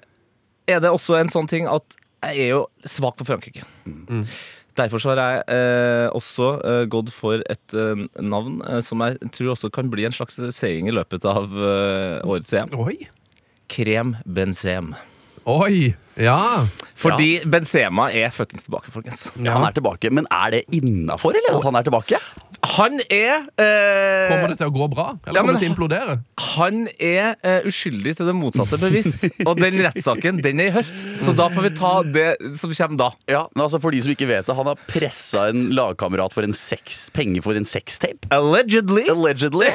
er 0.66 0.80
det 0.80 0.90
også 0.90 1.20
en 1.20 1.28
sånn 1.32 1.48
ting 1.50 1.68
at 1.68 1.84
jeg 2.24 2.48
er 2.48 2.50
jo 2.54 2.64
svak 2.88 3.20
på 3.20 3.28
Frankrike. 3.28 3.62
Derfor 4.78 5.02
så 5.02 5.12
har 5.12 5.20
jeg 5.20 5.42
eh, 5.56 6.06
også 6.14 6.50
eh, 6.62 6.84
gått 6.92 7.10
for 7.14 7.42
et 7.50 7.74
eh, 7.74 8.04
navn 8.22 8.60
eh, 8.68 8.80
som 8.86 9.02
jeg 9.04 9.18
tror 9.34 9.54
også 9.56 9.70
kan 9.74 9.90
bli 9.92 10.06
en 10.06 10.14
slags 10.14 10.38
seing 10.54 10.88
i 10.88 10.94
løpet 10.94 11.26
av 11.28 11.50
eh, 11.50 12.20
årets 12.22 12.54
EM. 12.54 12.74
Oi! 12.78 12.98
Krem 13.70 14.16
Benzem. 14.26 14.94
Oi! 15.48 15.94
Ja! 16.20 16.66
Fordi 17.00 17.38
Benzema 17.48 18.10
er 18.12 18.28
fuckings 18.34 18.66
tilbake, 18.66 18.92
folkens. 18.92 19.30
Ja, 19.40 19.54
han 19.56 19.64
er 19.70 19.72
tilbake. 19.76 20.10
Men 20.12 20.26
er 20.28 20.50
det 20.58 20.64
innafor, 20.76 21.32
eller? 21.38 21.56
At 21.56 21.64
han 21.70 21.78
er 21.80 21.86
tilbake? 21.86 22.18
Han 22.76 22.98
er 23.08 23.46
eh, 23.56 24.26
Kommer 24.28 24.50
det 24.52 24.58
til 24.60 24.68
å 24.68 24.72
gå 24.74 24.84
bra? 24.92 25.06
Eller 25.24 25.38
ja, 25.38 25.40
men- 25.40 25.40
kommer 25.40 25.54
det 25.56 25.62
til 25.62 25.70
å 25.70 25.72
implodere? 25.72 26.16
Han 26.58 26.82
er 27.00 27.30
eh, 27.40 27.64
uskyldig 27.70 28.12
til 28.18 28.28
det 28.28 28.34
motsatte 28.36 28.76
bevisst. 28.82 29.24
Og 29.48 29.56
den 29.62 29.78
rettssaken 29.80 30.42
den 30.44 30.60
er 30.60 30.68
i 30.68 30.74
høst, 30.74 31.00
så 31.22 31.32
da 31.38 31.46
får 31.54 31.70
vi 31.70 31.72
ta 31.78 31.94
det 32.04 32.26
som 32.60 32.74
kommer 32.76 33.00
da. 33.00 33.08
Ja, 33.32 33.46
men 33.54 33.64
altså 33.64 33.80
For 33.80 33.96
de 33.96 34.02
som 34.04 34.12
ikke 34.12 34.28
vet 34.28 34.50
det, 34.50 34.58
han 34.60 34.68
har 34.68 34.84
pressa 34.92 35.46
en 35.54 35.70
lagkamerat 35.72 36.36
for 36.36 36.44
en 36.44 36.52
sex, 36.52 37.06
penger 37.16 37.40
for 37.48 37.56
en 37.56 37.64
sextape. 37.64 38.28
Allegedly. 38.36 39.06
Allegedly. 39.08 39.72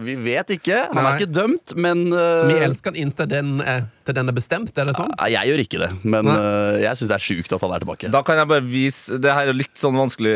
Vi 0.00 0.14
vet 0.24 0.48
ikke. 0.54 0.76
Han 0.94 1.04
Nei. 1.04 1.10
er 1.10 1.18
ikke 1.20 1.32
dømt, 1.36 1.72
men 1.76 2.06
uh, 2.14 2.38
Så 2.40 2.46
vi 2.48 2.54
elsker 2.64 2.94
han 2.94 2.98
inntil 3.02 3.26
den 3.28 3.50
er, 3.60 3.82
til 4.08 4.16
den 4.16 4.30
er 4.32 4.36
bestemt, 4.36 4.72
er 4.80 4.88
det 4.88 4.94
sånn? 4.96 5.10
Nei, 5.20 5.28
Jeg 5.34 5.50
gjør 5.50 5.62
ikke 5.66 5.80
det, 5.82 5.88
men 6.08 6.24
Nei. 6.30 6.36
eh, 6.38 6.78
jeg 6.86 6.96
syns 7.00 7.10
det 7.12 7.16
er 7.18 7.24
sjukt 7.26 7.52
at 7.58 7.60
han 7.66 7.74
er 7.76 7.84
tilbake. 7.84 8.10
Da 8.14 8.22
kan 8.24 8.40
jeg 8.40 8.48
bare 8.50 8.64
vise 8.64 9.18
Det 9.20 9.34
her 9.36 9.50
er 9.52 9.58
litt 9.58 9.74
sånn 9.78 9.98
vanskelig 10.00 10.32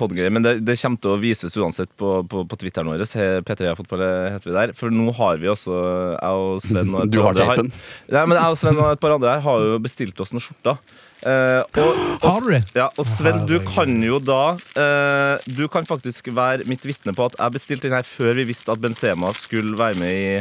podgreie, 0.00 0.32
men 0.32 0.42
det, 0.46 0.54
det 0.64 0.78
kommer 0.80 1.02
til 1.04 1.12
å 1.14 1.20
vises 1.20 1.54
uansett 1.60 1.92
på, 2.00 2.14
på, 2.32 2.46
på 2.48 2.60
Twitteren 2.64 2.88
vår. 2.94 3.04
He- 3.14 3.42
P3 3.44 3.74
Fotball 3.78 4.06
heter 4.32 4.48
vi 4.50 4.56
der. 4.56 4.72
For 4.78 4.90
nå 4.94 5.12
har 5.20 5.36
vi 5.42 5.52
også, 5.52 5.76
jeg 6.16 6.44
og 6.48 6.62
Sven 6.64 6.94
og 6.96 7.04
et 7.04 7.12
Du 7.14 7.20
par 7.20 7.28
har 7.28 7.34
andre 7.34 7.48
tapen. 7.52 7.72
Nei, 8.16 8.24
men 8.32 8.40
jeg 8.40 8.56
og 8.56 8.60
Sven 8.64 8.80
og 8.80 8.92
et 8.96 9.04
par 9.04 9.18
andre 9.18 9.36
her 9.36 9.44
har 9.50 9.68
jo 9.68 9.78
bestilt 9.84 10.24
oss 10.24 10.32
noen 10.34 10.46
skjorter. 10.48 10.80
Eh, 11.24 11.62
og, 11.80 12.00
Har 12.20 12.42
du 12.44 12.50
det? 12.52 12.62
Ja, 12.76 12.90
og 13.00 13.08
Sven, 13.16 13.46
du 13.48 13.56
kan 13.64 13.94
jo 14.04 14.18
da 14.20 14.56
uh, 14.60 15.46
Du 15.56 15.64
kan 15.72 15.86
faktisk 15.88 16.28
være 16.36 16.66
mitt 16.68 16.84
vitne 16.84 17.14
på 17.16 17.30
at 17.30 17.38
jeg 17.38 17.54
bestilte 17.56 17.88
den 17.88 17.96
her 17.96 18.04
før 18.04 18.36
vi 18.36 18.44
visste 18.50 18.74
at 18.74 18.82
Benzema 18.82 19.32
skulle 19.38 19.78
være 19.78 19.96
med 20.00 20.12
i 20.12 20.34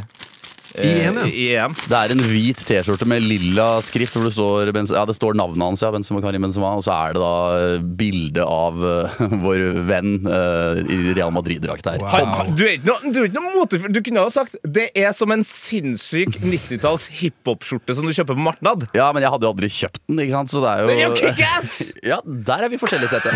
I 0.77 0.91
EM, 1.05 1.19
ja. 1.21 1.27
i 1.29 1.45
EM. 1.55 1.75
Det 1.87 1.99
er 1.99 2.13
en 2.15 2.23
hvit 2.27 2.63
T-skjorte 2.67 3.07
med 3.09 3.23
lilla 3.23 3.67
skrift 3.85 4.17
hvor 4.17 4.27
det 4.27 4.33
står, 4.35 4.73
ja, 4.95 5.05
det 5.07 5.15
står 5.17 5.37
navnet 5.39 5.63
hans, 5.63 5.83
ja, 5.85 5.91
Benzema 5.93 6.21
Karim 6.23 6.47
Benzema, 6.47 6.73
og 6.79 6.83
så 6.85 6.95
er 6.97 7.15
det 7.15 7.23
da 7.23 7.33
eh, 7.59 7.85
bilde 8.03 8.47
av 8.47 8.81
uh, 8.83 9.23
vår 9.45 9.65
venn 9.87 10.17
uh, 10.27 10.81
i 10.83 10.99
Real 11.13 11.33
Madrid-drakt 11.35 11.87
her. 11.91 12.03
Wow. 12.03 12.51
Du 12.57 12.65
er 12.65 12.77
ikke 12.79 12.89
noe, 12.91 13.13
du 13.13 13.21
er 13.21 13.29
ikke 13.29 13.45
noe. 13.45 13.67
Du 13.93 14.01
kunne 14.03 14.25
ha 14.25 14.33
sagt 14.33 14.57
det 14.65 14.89
er 14.97 15.13
som 15.15 15.31
en 15.33 15.45
sinnssyk 15.47 16.39
90-talls 16.41 17.07
hiphop-skjorte 17.21 17.95
som 17.97 18.07
du 18.07 18.13
kjøper 18.15 18.35
på 18.35 18.47
marknad. 18.49 18.87
Ja, 18.97 19.11
men 19.15 19.25
jeg 19.25 19.33
hadde 19.33 19.47
jo 19.47 19.53
aldri 19.53 19.71
kjøpt 19.71 20.01
den, 20.09 20.23
ikke 20.25 20.39
sant, 20.39 20.53
så 20.53 20.63
det 20.63 20.73
er 20.73 20.89
Det 20.89 20.97
er 20.97 21.03
jo 21.05 21.13
jo 21.13 21.21
kickass! 21.21 21.77
Ja, 22.13 22.19
der 22.25 22.65
er 22.65 22.71
vi 22.71 22.77
forskjellige, 22.81 23.09
Tete. 23.13 23.31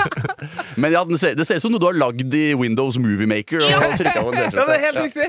Men 0.80 0.94
ja, 0.94 1.02
det 1.04 1.18
ser 1.20 1.58
ut 1.58 1.64
som 1.64 1.74
noe 1.74 1.82
du 1.82 1.88
har 1.90 1.98
lagd 1.98 2.34
i 2.36 2.44
Windows 2.58 2.98
Movie 3.00 3.28
Maker. 3.28 3.64
Og 3.66 3.72
Ja, 3.72 3.80
det 4.68 4.76
er 4.76 4.84
helt 4.86 5.00
riktig. 5.02 5.28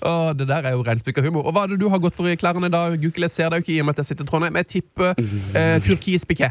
Åh, 0.00 0.32
det 0.38 0.48
der 0.50 0.61
er 0.68 0.76
jo 0.76 0.84
reinspikka 0.86 1.24
humor. 1.24 1.46
Og 1.46 1.54
hva 1.54 1.66
er 1.66 1.72
det 1.72 1.80
du 1.82 1.88
har 1.92 2.00
gått 2.02 2.16
for 2.18 2.28
i 2.30 2.36
klærne 2.38 2.70
da? 2.72 2.84
Gukkele 3.00 3.28
ser 3.32 3.52
deg 3.52 3.62
jo 3.62 3.66
ikke 3.66 3.74
i 3.76 3.80
og 3.82 3.88
med 3.88 3.96
at 3.96 4.02
jeg 4.02 4.12
sitter 4.12 4.26
i 4.26 4.30
Trondheim. 4.30 4.58
Jeg 4.62 4.70
tipper 4.72 5.14
eh, 5.58 5.76
turkis 5.86 6.26
piké. 6.28 6.50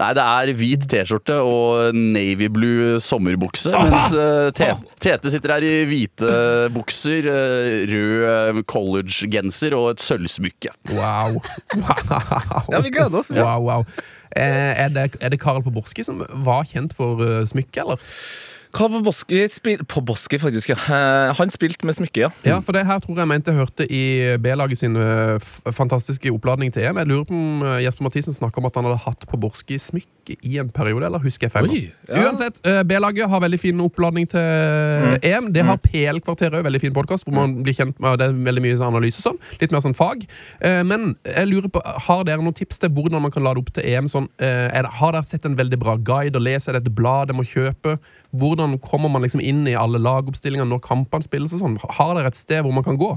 Nei, 0.00 0.10
det 0.16 0.24
er 0.24 0.52
hvit 0.58 0.86
T-skjorte 0.90 1.38
og 1.46 1.96
navy 1.96 2.50
blue 2.52 2.98
sommerbukse. 3.04 3.72
Mens 3.74 4.14
eh, 4.16 4.84
Tete 5.00 5.32
sitter 5.32 5.56
her 5.56 5.66
i 5.66 5.74
hvite 5.88 6.32
bukser, 6.74 7.28
eh, 7.30 7.84
rød 7.90 8.28
eh, 8.30 8.62
collegegenser 8.70 9.76
og 9.78 9.94
et 9.94 10.04
sølvsmykke. 10.04 10.74
Wow. 10.94 11.40
wow. 11.84 12.70
Ja, 12.70 12.82
vi 12.82 12.94
gleder 12.94 13.22
oss. 13.22 13.32
Wow, 13.34 13.66
wow. 13.68 13.86
Eh, 14.36 14.84
er, 14.84 14.88
det, 14.94 15.16
er 15.20 15.32
det 15.32 15.40
Karel 15.42 15.64
Poborski 15.66 16.04
som 16.06 16.22
var 16.46 16.68
kjent 16.70 16.94
for 16.94 17.18
uh, 17.18 17.42
smykke, 17.48 17.82
eller? 17.82 17.98
Karl 18.70 18.92
Poboski 18.92 19.40
spil 19.50 19.80
Poboski, 19.88 20.38
faktisk, 20.38 20.70
ja. 20.70 20.76
Eh, 20.76 21.34
Han 21.38 21.50
spilte 21.50 21.86
med 21.86 21.96
smykke, 21.96 22.20
ja. 22.20 22.30
Ja, 22.46 22.60
for 22.62 22.76
det 22.76 22.84
her 22.86 23.00
tror 23.02 23.18
jeg 23.18 23.28
mente 23.28 23.50
jeg 23.50 23.58
hørte 23.58 23.86
i 23.90 24.36
B-laget 24.42 24.78
sin 24.78 24.94
eh, 24.96 25.38
fantastiske 25.74 26.30
oppladning 26.30 26.70
til 26.72 26.86
EM. 26.86 27.00
Jeg 27.02 27.10
lurer 27.10 27.24
på 27.26 27.34
om 27.34 27.64
eh, 27.66 27.80
Jesper 27.84 28.06
Mathisen 28.06 28.36
snakka 28.36 28.60
om 28.62 28.68
at 28.68 28.78
han 28.78 28.86
hadde 28.86 29.00
hatt 29.04 29.26
Poborski 29.30 29.78
smykke 29.78 30.36
i 30.46 30.58
en 30.62 30.70
periode, 30.70 31.06
eller 31.08 31.22
husker 31.24 31.48
jeg 31.48 31.54
feil? 31.56 31.70
ja. 32.06 32.22
Uansett, 32.22 32.60
B-laget 32.86 33.26
har 33.30 33.40
veldig 33.42 33.58
fin 33.58 33.80
oppladning 33.82 34.28
til 34.30 35.18
EM. 35.26 35.48
Det 35.54 35.64
har 35.66 35.80
PL-kvarteret 35.82 36.60
òg, 36.60 36.66
veldig 36.68 36.80
fin 36.84 36.94
podkast, 36.94 37.26
hvor 37.26 37.34
man 37.34 37.56
blir 37.64 37.74
kjent 37.74 37.98
med 37.98 38.20
det 38.20 38.28
er 38.28 38.36
veldig 38.46 38.62
mye 38.62 38.78
analyse 38.86 39.22
sånn. 39.24 39.38
Litt 39.58 39.72
mer 39.74 39.82
sånn 39.82 39.96
fag. 39.96 40.22
Men 40.86 41.16
jeg 41.24 41.48
lurer 41.50 41.70
på, 41.72 41.82
har 42.06 42.22
dere 42.28 42.44
noen 42.44 42.54
tips 42.54 42.78
til 42.82 42.92
hvordan 42.94 43.24
man 43.24 43.34
kan 43.34 43.42
lade 43.46 43.62
opp 43.62 43.72
til 43.74 43.86
EM? 43.90 44.10
Sånn, 44.12 44.28
det, 44.38 44.84
har 45.00 45.16
dere 45.16 45.26
sett 45.26 45.48
en 45.48 45.58
veldig 45.58 45.80
bra 45.82 45.96
guide 45.98 46.38
å 46.38 46.44
lese? 46.44 46.70
Er 46.70 46.78
det 46.78 46.86
et 46.86 46.94
blad 47.00 47.32
jeg 47.32 47.40
må 47.40 47.46
kjøpe? 47.48 47.96
Hvordan 48.30 48.59
kommer 48.84 49.10
man 49.12 49.24
liksom 49.24 49.42
inn 49.44 49.66
i 49.68 49.76
alle 49.78 50.00
lagoppstillinger 50.02 50.68
når 50.68 50.82
kampene 50.84 51.26
spilles? 51.26 51.54
og 51.56 51.62
sånn? 51.62 51.78
Har 51.98 52.14
dere 52.18 52.32
et 52.32 52.38
sted 52.38 52.64
hvor 52.64 52.74
man 52.76 52.86
kan 52.86 52.98
gå? 53.00 53.14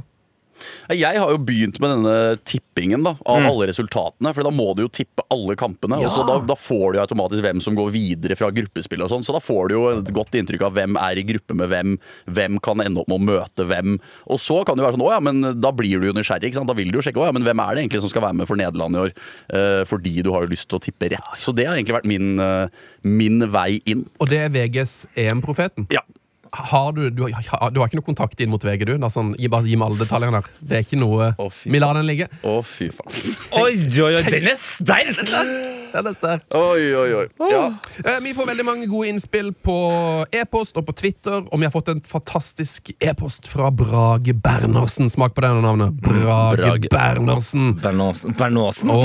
Jeg 0.93 1.19
har 1.19 1.31
jo 1.31 1.39
begynt 1.41 1.79
med 1.81 1.91
denne 1.95 2.15
tippingen 2.47 3.03
da, 3.05 3.15
av 3.29 3.45
alle 3.47 3.67
resultatene. 3.69 4.33
For 4.35 4.45
da 4.45 4.51
må 4.53 4.69
du 4.77 4.83
jo 4.85 4.91
tippe 4.93 5.25
alle 5.33 5.55
kampene. 5.59 5.99
Og 6.03 6.11
så 6.13 6.25
da, 6.27 6.37
da 6.45 6.57
får 6.59 6.93
du 6.93 6.99
jo 6.99 7.03
automatisk 7.03 7.45
hvem 7.45 7.61
som 7.63 7.77
går 7.77 7.91
videre 7.93 8.37
fra 8.39 8.51
gruppespill. 8.53 9.03
og 9.05 9.11
sånn 9.11 9.25
Så 9.25 9.35
da 9.35 9.41
får 9.43 9.69
du 9.69 9.75
jo 9.75 9.83
et 9.91 10.13
godt 10.15 10.37
inntrykk 10.39 10.67
av 10.67 10.77
hvem 10.77 10.99
er 11.01 11.21
i 11.21 11.25
gruppe 11.27 11.57
med 11.57 11.71
hvem. 11.73 11.97
Hvem 12.31 12.59
kan 12.63 12.83
ende 12.83 13.03
opp 13.03 13.11
med 13.11 13.21
å 13.21 13.27
møte 13.31 13.67
hvem. 13.69 13.97
Og 14.31 14.41
så 14.41 14.61
kan 14.63 14.77
det 14.77 14.83
jo 14.83 14.89
være 14.89 14.97
sånn, 14.97 15.07
å 15.07 15.13
ja, 15.13 15.21
men 15.23 15.59
da 15.61 15.73
blir 15.75 16.01
du 16.01 16.09
jo 16.09 16.17
nysgjerrig. 16.17 16.51
ikke 16.51 16.61
sant? 16.61 16.71
Da 16.71 16.77
vil 16.77 16.91
du 16.93 16.99
jo 16.99 17.05
sjekke 17.05 17.23
å 17.23 17.29
ja, 17.29 17.35
men 17.35 17.45
hvem 17.47 17.63
er 17.63 17.75
det 17.75 17.85
egentlig 17.85 18.03
som 18.05 18.13
skal 18.13 18.27
være 18.27 18.39
med 18.41 18.49
for 18.49 18.59
Nederland 18.59 18.97
i 18.97 19.03
år. 19.05 19.15
Eh, 19.53 19.83
fordi 19.89 20.17
du 20.25 20.33
har 20.35 20.45
jo 20.45 20.53
lyst 20.53 20.69
til 20.69 20.79
å 20.79 20.83
tippe 20.83 21.11
rett. 21.13 21.37
Så 21.39 21.55
det 21.55 21.67
har 21.69 21.77
egentlig 21.77 21.97
vært 21.99 22.09
min, 22.09 22.35
eh, 22.39 22.67
min 23.03 23.47
vei 23.53 23.81
inn. 23.89 24.07
Og 24.19 24.29
det 24.31 24.45
er 24.45 24.53
VGs 24.53 25.07
EM-profeten. 25.15 25.89
Ja. 25.93 26.03
Har 26.53 26.91
du, 26.93 27.09
du, 27.09 27.23
har, 27.33 27.69
du 27.73 27.79
har 27.81 27.87
ikke 27.89 27.97
noe 27.97 28.05
kontakt 28.05 28.39
inn 28.43 28.51
mot 28.53 28.61
VG, 28.61 28.85
du? 28.85 28.93
Da, 29.01 29.09
sånn, 29.09 29.31
gi, 29.41 29.47
bare 29.49 29.65
gi 29.65 29.77
meg 29.79 29.89
alle 29.89 30.03
detaljene 30.03 30.37
her. 30.41 30.49
Det 30.61 30.77
er 30.77 30.83
ikke 30.85 30.99
noe 31.01 31.31
Å, 31.41 31.47
fy 31.49 31.71
Vi 31.73 31.79
lar 31.81 31.97
den 31.97 32.05
ligge. 32.05 32.27
Å, 32.45 32.59
fy 32.61 32.91
faen. 32.93 33.09
Oi, 33.63 33.71
oi, 33.89 34.11
oi, 34.13 34.23
den 34.29 34.51
er 34.53 34.59
sterk! 34.61 35.23
Den 35.93 36.07
er 36.09 36.15
sterk. 36.17 36.45
Oi, 36.57 36.85
oi, 36.97 37.09
oi. 37.19 37.25
Ja. 37.51 37.63
Eh, 38.01 38.19
Vi 38.25 38.31
får 38.37 38.47
veldig 38.49 38.65
mange 38.65 38.87
gode 38.89 39.09
innspill 39.11 39.51
på 39.65 39.75
e-post 40.33 40.77
og 40.81 40.87
på 40.87 40.95
Twitter, 40.97 41.41
og 41.45 41.61
vi 41.61 41.67
har 41.67 41.73
fått 41.73 41.89
en 41.93 42.01
fantastisk 42.05 42.89
e-post 42.97 43.49
fra 43.49 43.69
Brage 43.73 44.33
Bernersen. 44.33 45.09
Smak 45.13 45.33
på 45.37 45.43
det 45.45 45.51
navnet. 45.57 45.93
Brage, 46.05 46.61
Brage. 46.63 46.89
Bernersen. 46.93 47.73
Bernåsen. 47.81 48.33
Bernåsen. 48.37 48.93
Å, 48.93 49.01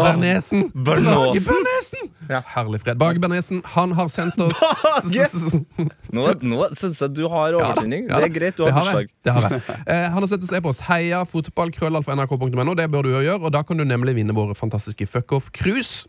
Bernesen! 0.00 0.66
Bernåsen. 0.72 1.12
Brage 1.12 1.44
Bernesen! 1.48 2.12
Ja. 2.28 2.42
Herlig 2.56 2.82
fred. 2.84 2.98
Brage 3.00 3.20
Bernesen, 3.24 3.62
han 3.76 3.92
har 3.96 4.08
sendt 4.12 4.40
oss 4.44 4.60
Brage! 4.60 5.62
Nå, 6.16 6.28
nå 6.44 6.66
syns 6.80 7.00
jeg 7.04 7.14
du 7.16 7.24
har 7.28 7.52
Ja 7.52 7.58
overtenning. 7.60 8.06
ja 8.08 8.16
ja, 8.16 8.20
det 8.24 8.30
er 8.30 8.34
greit, 8.40 8.56
du 8.58 8.64
har 8.66 8.72
bursdag. 8.78 9.08
Det 9.24 9.32
har 9.36 9.46
jeg. 9.50 9.62
Eh, 9.88 10.04
han 10.14 10.20
har 10.22 10.26
sett 10.30 10.42
oss 10.46 10.52
e-post. 10.58 10.82
Heia 10.88 11.22
fotballkrøllalfa.nrk.no. 11.28 12.74
Det 12.78 12.88
bør 12.92 13.02
du 13.08 13.10
jo 13.16 13.22
gjøre, 13.24 13.40
og 13.48 13.52
da 13.54 13.62
kan 13.66 13.76
du 13.80 13.84
nemlig 13.88 14.14
vinne 14.18 14.34
våre 14.36 14.54
fantastiske 14.58 15.06
fuckoff-cruise. 15.08 16.06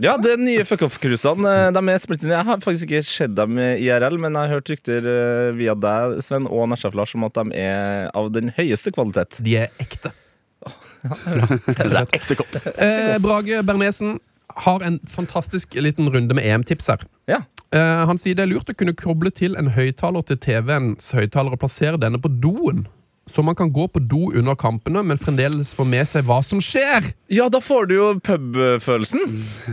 Ja, 0.00 0.14
det 0.16 0.30
er 0.32 0.40
nye 0.40 0.62
fuckoff-cruisene. 0.64 1.44
eh, 1.68 1.70
De 1.76 1.80
er 1.92 1.98
splitterne. 2.00 2.32
Jeg 2.38 2.46
har 2.48 2.60
faktisk 2.64 2.88
ikke 2.88 3.02
sett 3.04 3.34
dem 3.36 3.58
i 3.60 3.66
IRL, 3.84 4.16
men 4.22 4.32
jeg 4.38 4.46
har 4.48 4.54
hørt 4.56 4.70
rykter 4.72 5.08
eh, 5.12 5.52
via 5.58 5.74
deg, 5.76 6.18
Sven, 6.24 6.46
og 6.48 6.68
Nesjef 6.72 6.94
Lars 6.96 7.12
om 7.18 7.26
at 7.28 7.34
de 7.36 7.58
er 7.60 8.08
av 8.16 8.30
den 8.32 8.48
høyeste 8.56 8.92
kvalitet. 8.96 9.36
De 9.44 9.58
er 9.66 9.68
ekte. 9.84 10.14
Det 10.62 11.88
er 11.90 12.06
ekte 12.18 12.36
kopp. 12.38 12.54
Eh, 12.76 13.18
Brage 13.20 13.60
Bernesen 13.66 14.16
har 14.62 14.84
en 14.86 14.98
fantastisk 15.08 15.74
liten 15.80 16.08
runde 16.12 16.36
med 16.36 16.44
EM-tips 16.44 16.88
her. 16.92 17.04
Ja. 17.28 17.42
Eh, 17.72 18.02
han 18.08 18.20
sier 18.20 18.36
det 18.36 18.44
er 18.44 18.50
lurt 18.52 18.68
å 18.68 18.76
kunne 18.76 18.96
koble 18.96 19.32
til 19.32 19.56
en 19.56 19.70
høyttaler 19.72 20.26
til 20.28 20.40
TV-ens 20.44 21.14
høyttaler 21.16 21.56
og 21.56 21.62
plassere 21.62 22.00
denne 22.00 22.20
på 22.20 22.30
doen. 22.42 22.84
Så 23.32 23.42
man 23.42 23.56
kan 23.56 23.72
gå 23.72 23.86
på 23.88 23.98
do 23.98 24.30
under 24.36 24.54
kampene, 24.54 25.00
men 25.02 25.18
fremdeles 25.20 25.72
få 25.76 25.86
med 25.88 26.04
seg 26.08 26.26
hva 26.28 26.42
som 26.44 26.60
skjer. 26.60 27.12
ja, 27.32 27.46
da 27.48 27.62
får 27.64 27.86
du 27.88 27.94
jo 27.96 28.08
pub-følelsen. 28.20 29.22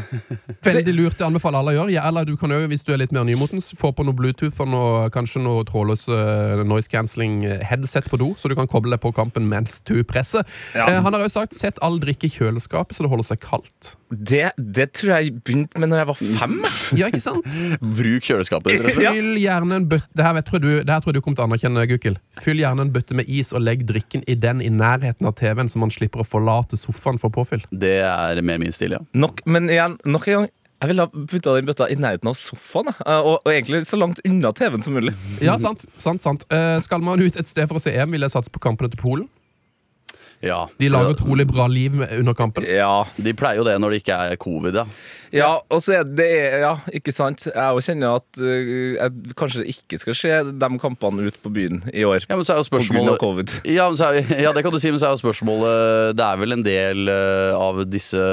Veldig 0.68 0.94
lurt, 0.96 1.18
det 1.20 1.28
anbefaler 1.28 1.60
alle 1.60 1.74
å 1.74 1.78
gjøre. 1.82 1.94
Ja, 1.98 2.06
eller 2.08 2.28
du 2.28 2.38
kan 2.40 2.54
jo, 2.56 2.62
hvis 2.72 2.86
du 2.88 2.94
er 2.96 3.02
litt 3.02 3.12
mer 3.16 3.28
nymotens, 3.28 3.74
få 3.80 3.92
på 3.96 4.06
noe 4.08 4.16
Bluetooth 4.16 4.64
og 4.64 4.72
noe, 4.72 5.10
kanskje 5.12 5.44
noe 5.44 5.66
trådløs 5.68 6.08
uh, 6.08 6.64
noise 6.64 6.88
cancelling 6.92 7.42
headset 7.68 8.08
på 8.12 8.20
do, 8.22 8.32
så 8.40 8.52
du 8.52 8.56
kan 8.56 8.70
koble 8.72 8.96
deg 8.96 9.04
på 9.04 9.12
kampen 9.18 9.50
mens 9.52 9.82
du 9.84 9.98
presser. 10.08 10.48
Ja. 10.72 10.88
Uh, 10.88 11.02
han 11.04 11.12
har 11.12 11.26
også 11.26 11.42
sagt 11.42 11.60
sett 11.60 11.84
all 11.84 12.00
drikke 12.00 12.30
i 12.30 12.34
kjøleskapet, 12.34 12.96
så 12.96 13.04
det 13.04 13.12
holder 13.12 13.28
seg 13.34 13.44
kaldt. 13.44 13.94
Det, 14.10 14.48
det 14.58 14.88
tror 14.98 15.18
jeg 15.20 15.36
begynte 15.44 15.84
med 15.84 15.92
når 15.92 16.02
jeg 16.02 16.10
var 16.10 16.22
fem. 16.40 16.56
Ja, 16.98 17.12
ikke 17.12 17.22
sant? 17.22 17.60
Bruk 18.00 18.26
kjøleskapet. 18.26 18.88
Fyll 18.96 19.36
gjerne 19.38 19.82
en 19.82 19.86
bøtte 19.92 20.10
Det 20.16 20.26
her, 20.26 20.40
tror 20.48 20.58
jeg 20.58 20.66
du, 20.66 20.72
det 20.88 20.96
her 20.96 21.04
tror 21.04 21.12
jeg 21.12 21.20
du 21.20 21.26
kommer 21.26 21.42
til 21.42 21.46
å 21.46 21.50
anerkjenne, 21.52 21.86
Gukkel. 21.92 22.18
Fyll 22.40 22.64
gjerne 22.64 22.88
en 22.88 22.96
bøtte 22.96 23.18
med 23.20 23.30
is 23.30 23.49
og 23.56 23.64
legg 23.66 23.86
drikken 23.90 24.24
i 24.30 24.36
den 24.40 24.62
i 24.62 24.70
nærheten 24.74 25.28
av 25.30 25.36
TV-en, 25.40 25.70
så 25.72 25.82
man 25.82 25.92
slipper 25.94 26.24
å 26.24 26.28
forlate 26.28 26.78
sofaen 26.80 27.20
for 27.22 27.34
påfyll. 27.34 27.64
Det 27.72 27.98
er 28.06 28.42
mer 28.46 28.62
min 28.62 28.74
stil, 28.76 28.96
ja. 28.98 29.02
Nok, 29.14 29.44
men 29.50 29.70
igjen, 29.72 29.98
nok 30.06 30.28
en 30.28 30.40
gang. 30.42 30.50
Jeg 30.80 30.94
ville 30.94 31.04
ha 31.04 31.12
putta 31.28 31.54
den 31.58 31.66
bøtta 31.68 31.90
i 31.92 31.96
nærheten 32.00 32.30
av 32.32 32.38
sofaen. 32.40 32.88
Eh, 33.04 33.18
Og, 33.20 33.42
og 33.44 33.50
egentlig 33.52 33.82
så 33.90 33.98
langt 34.00 34.22
unna 34.24 34.54
TV-en 34.56 34.82
som 34.86 34.96
mulig. 34.96 35.12
Ja, 35.44 35.58
sant. 35.60 35.84
sant, 36.00 36.24
sant. 36.24 36.46
Eh, 36.56 36.78
skal 36.86 37.04
man 37.04 37.20
ut 37.20 37.36
et 37.36 37.50
sted 37.52 37.68
for 37.68 37.76
å 37.76 37.84
se 37.84 37.92
EM, 37.92 38.12
vil 38.16 38.24
jeg 38.24 38.32
satse 38.32 38.54
på 38.54 38.62
kampene 38.64 38.88
til 38.94 39.02
Polen. 39.02 39.28
Ja. 40.42 40.60
De 40.80 40.90
lager 40.92 41.16
utrolig 41.16 41.48
bra 41.50 41.68
liv 41.68 41.96
under 42.20 42.34
kampen. 42.38 42.64
Ja, 42.68 43.06
De 43.18 43.34
pleier 43.36 43.60
jo 43.60 43.66
det 43.68 43.78
når 43.82 43.96
det 43.96 44.04
ikke 44.04 44.20
er 44.30 44.38
covid, 44.40 44.78
ja. 44.82 44.86
ja 45.36 45.50
og 45.68 45.82
så 45.84 45.98
er 46.00 46.06
det 46.08 46.28
Ja, 46.62 46.72
ikke 46.96 47.12
sant. 47.16 47.44
Jeg 47.50 47.56
òg 47.76 47.82
kjenner 47.84 48.20
at 48.22 48.40
eh, 48.40 48.96
jeg 48.96 49.34
kanskje 49.40 49.66
ikke 49.74 50.00
skal 50.00 50.16
se 50.18 50.32
de 50.62 50.70
kampene 50.80 51.28
ut 51.28 51.40
på 51.44 51.52
byen 51.54 51.82
i 51.92 52.06
år. 52.08 52.24
Ja, 52.30 52.38
men 52.40 52.48
så 52.48 52.56
er 52.56 52.62
jo 52.62 52.68
spørsmålet 52.70 53.20
covid. 53.22 53.52
ja, 53.78 53.90
men 53.92 54.00
så 54.00 54.12
er, 54.14 54.32
ja, 54.40 54.54
det 54.56 54.64
kan 54.66 54.74
du 54.74 54.80
si, 54.80 54.92
men 54.94 55.02
så 55.02 55.10
er 55.10 55.18
jo 55.18 55.22
spørsmålet 55.24 56.16
Det 56.18 56.26
er 56.26 56.40
vel 56.42 56.56
en 56.56 56.64
del 56.66 57.12
eh, 57.12 57.60
av 57.60 57.84
disse 57.90 58.24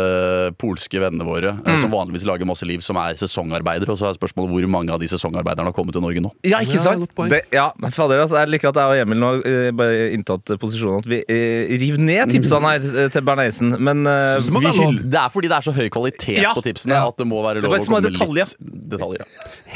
polske 0.62 1.02
vennene 1.02 1.26
våre 1.26 1.56
eh, 1.56 1.74
Mm. 1.76 1.80
som 1.82 1.92
vanligvis 1.92 2.24
lager 2.24 2.48
masse 2.48 2.64
liv, 2.64 2.80
som 2.80 2.96
er 2.96 3.18
sesongarbeidere. 3.20 3.92
Og 3.92 3.98
så 4.00 4.06
er 4.08 4.14
spørsmålet 4.16 4.54
hvor 4.54 4.68
mange 4.70 4.94
av 4.94 5.00
de 5.02 5.08
sesongarbeiderne 5.10 5.68
har 5.68 5.74
kommet 5.76 5.92
til 5.92 6.00
Norge 6.04 6.22
nå. 6.24 6.30
Ja, 6.46 6.62
ikke 6.64 6.80
sant? 6.80 7.04
Det, 7.28 7.42
ja, 7.52 7.66
fader, 7.92 8.22
altså, 8.22 8.38
jeg 8.40 8.54
liker 8.54 8.70
at 8.70 8.80
jeg 8.80 8.94
og 8.94 9.02
Emil 9.02 9.20
nå 9.20 9.32
har 9.42 9.74
bare 9.76 10.06
inntatt 10.16 10.54
posisjonen 10.62 11.02
at 11.04 11.10
vi 11.10 11.20
eh, 11.28 11.74
river 11.82 11.95
skrive 11.96 12.06
ned 12.06 12.32
tipsene 12.36 12.70
her 12.70 12.86
eh, 13.04 13.08
til 13.14 13.24
Berneisen, 13.26 13.72
men 13.82 14.04
uh, 14.06 14.36
Vi 14.44 14.62
det 14.62 14.72
hyll- 14.76 15.00
det 15.10 15.18
er 15.20 15.32
fordi 15.34 15.50
det 15.50 15.56
er 15.58 15.66
så 15.66 15.74
høy 15.76 15.88
kvalitet 15.92 16.38
Ja. 16.42 16.52
på 16.56 16.62
tipsene 16.66 17.00
at 17.00 17.16
det 17.18 17.26
må 17.26 17.40
være 17.44 17.64
lov 17.64 17.74
å 17.74 17.80
komme 17.84 18.00
med 18.02 18.12
detaljer. 18.12 18.52
litt 18.52 18.90
detaljer. 18.92 19.24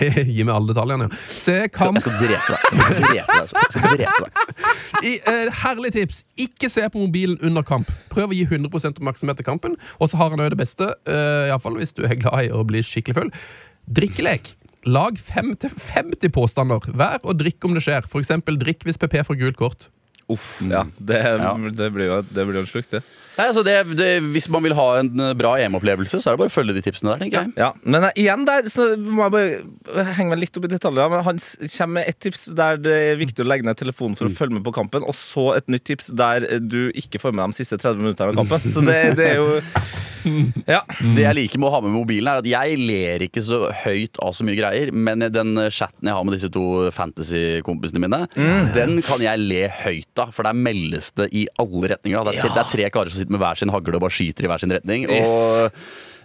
ja. 0.00 0.24
Gi 0.36 0.44
meg 0.46 0.54
alle 0.54 0.70
detaljene. 0.74 1.08
Se 1.34 1.56
kamp. 1.74 1.98
Jeg 1.98 2.04
skal 2.06 2.18
drepe 2.22 2.54
deg. 2.54 2.60
Jeg 2.70 2.84
skal 2.84 3.00
drepe 3.00 3.38
deg. 3.40 3.50
Jeg 3.56 3.72
skal 3.74 3.96
drepe 3.96 4.22
deg. 4.28 4.30
I, 5.10 5.12
uh, 5.26 5.50
herlig 5.64 5.92
tips. 5.96 6.22
Ikke 6.46 6.70
se 6.72 6.86
på 6.92 7.02
mobilen 7.02 7.38
under 7.46 7.64
kamp. 7.66 7.90
Prøv 8.12 8.30
å 8.32 8.36
gi 8.36 8.44
100% 8.46 9.00
oppmerksomhet 9.00 9.40
til 9.40 9.46
kampen. 9.48 9.76
Og 9.98 10.10
så 10.12 10.20
har 10.20 10.30
han 10.34 10.42
òg 10.44 10.52
det 10.54 10.60
beste, 10.60 10.86
uh, 11.08 11.48
iallfall 11.50 11.76
hvis 11.80 11.94
du 11.96 12.04
er 12.06 12.16
glad 12.20 12.46
i 12.46 12.52
å 12.54 12.62
bli 12.68 12.82
skikkelig 12.84 13.16
full. 13.22 13.32
Drikkelek. 13.90 14.54
Lag 14.88 15.18
5-50 15.20 16.30
påstander 16.32 16.80
hver, 16.96 17.18
og 17.28 17.36
drikk 17.40 17.64
om 17.68 17.74
det 17.76 17.82
skjer. 17.84 18.06
For 18.08 18.22
eksempel 18.22 18.56
drikk 18.60 18.86
hvis 18.88 18.96
PP 19.00 19.18
får 19.28 19.36
gult 19.42 19.58
kort. 19.60 19.88
Uff, 20.34 20.60
ja. 20.70 20.84
Det, 20.98 21.20
det 21.78 21.90
blir 21.94 22.10
jo 22.10 22.20
det 22.30 22.46
blir 22.48 22.60
en 22.62 22.70
sluk, 22.70 22.88
det. 22.92 23.02
Nei, 23.40 23.46
altså 23.48 23.62
det, 23.64 23.74
det, 23.96 24.08
hvis 24.34 24.48
man 24.52 24.64
vil 24.66 24.74
ha 24.76 24.86
en 25.00 25.10
eh, 25.24 25.32
bra 25.38 25.54
EM-opplevelse, 25.62 26.20
så 26.20 26.30
er 26.30 26.36
det 26.36 26.42
bare 26.42 26.52
å 26.52 26.54
følge 26.54 26.76
de 26.76 26.82
tipsene 26.84 27.14
der. 27.14 27.22
tenker 27.24 27.46
jeg 27.46 27.54
Ja, 27.62 27.70
men 27.82 28.06
eh, 28.10 28.18
igjen 28.20 28.44
der 28.48 28.68
så 28.72 28.90
må 29.00 29.24
jeg 29.26 29.34
bare 29.36 30.04
henge 30.18 30.34
meg 30.34 30.42
litt 30.42 30.60
opp 30.60 30.68
i 30.68 30.72
detaljer. 30.74 31.12
Men 31.12 31.24
Han 31.26 31.40
kommer 31.40 31.94
med 31.96 32.10
et 32.12 32.20
tips 32.20 32.46
der 32.58 32.80
det 32.84 32.98
er 33.08 33.20
viktig 33.20 33.44
å 33.44 33.48
legge 33.48 33.66
ned 33.66 33.80
telefonen 33.80 34.18
for 34.18 34.28
å 34.28 34.34
følge 34.34 34.58
med 34.58 34.66
på 34.66 34.74
kampen, 34.76 35.06
og 35.08 35.16
så 35.16 35.54
et 35.56 35.72
nytt 35.72 35.86
tips 35.88 36.12
der 36.20 36.44
eh, 36.46 36.60
du 36.60 36.92
ikke 36.92 37.22
får 37.22 37.34
med 37.36 37.54
de 37.54 37.62
siste 37.62 37.80
30 37.80 38.04
minuttene 38.04 38.34
av 38.34 38.40
kampen. 38.42 38.68
Så 38.70 38.84
det, 38.84 39.00
det 39.18 39.32
er 39.32 39.40
jo 39.40 39.60
Ja. 40.68 40.82
Det 41.00 41.22
jeg 41.24 41.36
liker 41.38 41.60
med 41.60 41.70
å 41.70 41.72
ha 41.72 41.80
med 41.84 41.94
mobilen, 41.94 42.28
er 42.28 42.42
at 42.42 42.48
jeg 42.48 42.76
ler 42.80 43.24
ikke 43.24 43.40
så 43.44 43.62
høyt 43.84 44.18
av 44.20 44.34
så 44.36 44.44
mye 44.44 44.58
greier, 44.58 44.92
men 44.92 45.24
den 45.32 45.54
chatten 45.72 46.10
jeg 46.10 46.16
har 46.16 46.26
med 46.26 46.36
disse 46.36 46.50
to 46.52 46.64
fantasy-kompisene 46.92 48.02
mine, 48.04 48.20
den 48.76 48.98
kan 49.06 49.22
jeg 49.24 49.40
le 49.40 49.62
høyt 49.80 50.20
av, 50.20 50.34
for 50.36 50.44
der 50.44 50.56
meldes 50.56 51.10
det 51.16 51.30
i 51.36 51.46
alle 51.60 51.94
retninger. 51.94 52.20
Det 52.28 52.34
er, 52.34 52.42
tre, 52.42 52.52
det 52.52 52.62
er 52.64 52.70
tre 52.74 52.90
karer 52.92 53.12
som 53.12 53.22
sitter 53.22 53.29
med 53.30 53.40
hver 53.42 53.58
sin 53.60 53.70
hagle 53.72 53.96
og 53.98 54.04
bare 54.06 54.16
skyter 54.18 54.46
i 54.46 54.50
hver 54.52 54.60
sin 54.62 54.72
retning. 54.74 55.06
Og, 55.10 55.70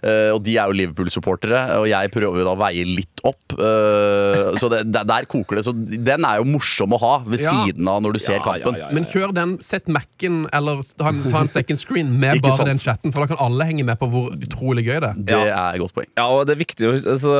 eh, 0.06 0.30
og 0.34 0.42
de 0.44 0.56
er 0.60 0.68
jo 0.70 0.76
Liverpool-supportere, 0.76 1.60
og 1.80 1.86
jeg 1.90 2.10
prøver 2.14 2.42
jo 2.42 2.44
da 2.46 2.52
å 2.54 2.58
veie 2.60 2.84
litt 2.86 3.22
opp. 3.26 3.54
eh, 3.56 4.52
så 4.60 4.68
det, 4.70 4.82
der, 4.92 5.06
der 5.08 5.24
koker 5.30 5.56
det. 5.58 5.64
Så 5.66 5.72
den 5.74 6.26
er 6.28 6.40
jo 6.40 6.44
morsom 6.50 6.92
å 6.94 6.98
ha 7.00 7.12
ved 7.24 7.40
Ja. 7.40 7.50
siden 7.64 7.88
av 7.88 8.02
når 8.04 8.12
du 8.14 8.18
ser 8.22 8.36
Ja, 8.36 8.42
ja, 8.42 8.44
kampen. 8.64 8.78
ja, 8.80 8.88
Men 8.92 9.04
kjør 9.08 9.32
den, 9.34 9.56
sett 9.64 9.88
Mac-en 9.88 10.46
eller 10.52 10.82
ta 10.98 11.08
en, 11.08 11.22
ta 11.30 11.40
en 11.40 11.48
second 11.48 11.78
screen 11.80 12.12
med 12.20 12.42
bare 12.42 12.56
sant. 12.58 12.68
den 12.68 12.78
chatten, 12.82 13.12
for 13.12 13.24
da 13.24 13.34
kan 13.34 13.40
alle 13.46 13.64
henge 13.64 13.84
med 13.84 13.98
på 13.98 14.10
hvor 14.10 14.30
utrolig 14.36 14.84
gøy 14.86 15.00
det 15.00 15.10
er. 15.10 15.14
Det 15.16 15.40
er 15.48 15.74
et 15.74 15.80
godt 15.80 15.94
poeng. 15.96 16.10
Ja, 16.16 16.26
og 16.28 16.46
det 16.46 16.56
er 16.58 16.64
viktig 16.64 16.86
å- 16.90 17.06
altså, 17.14 17.34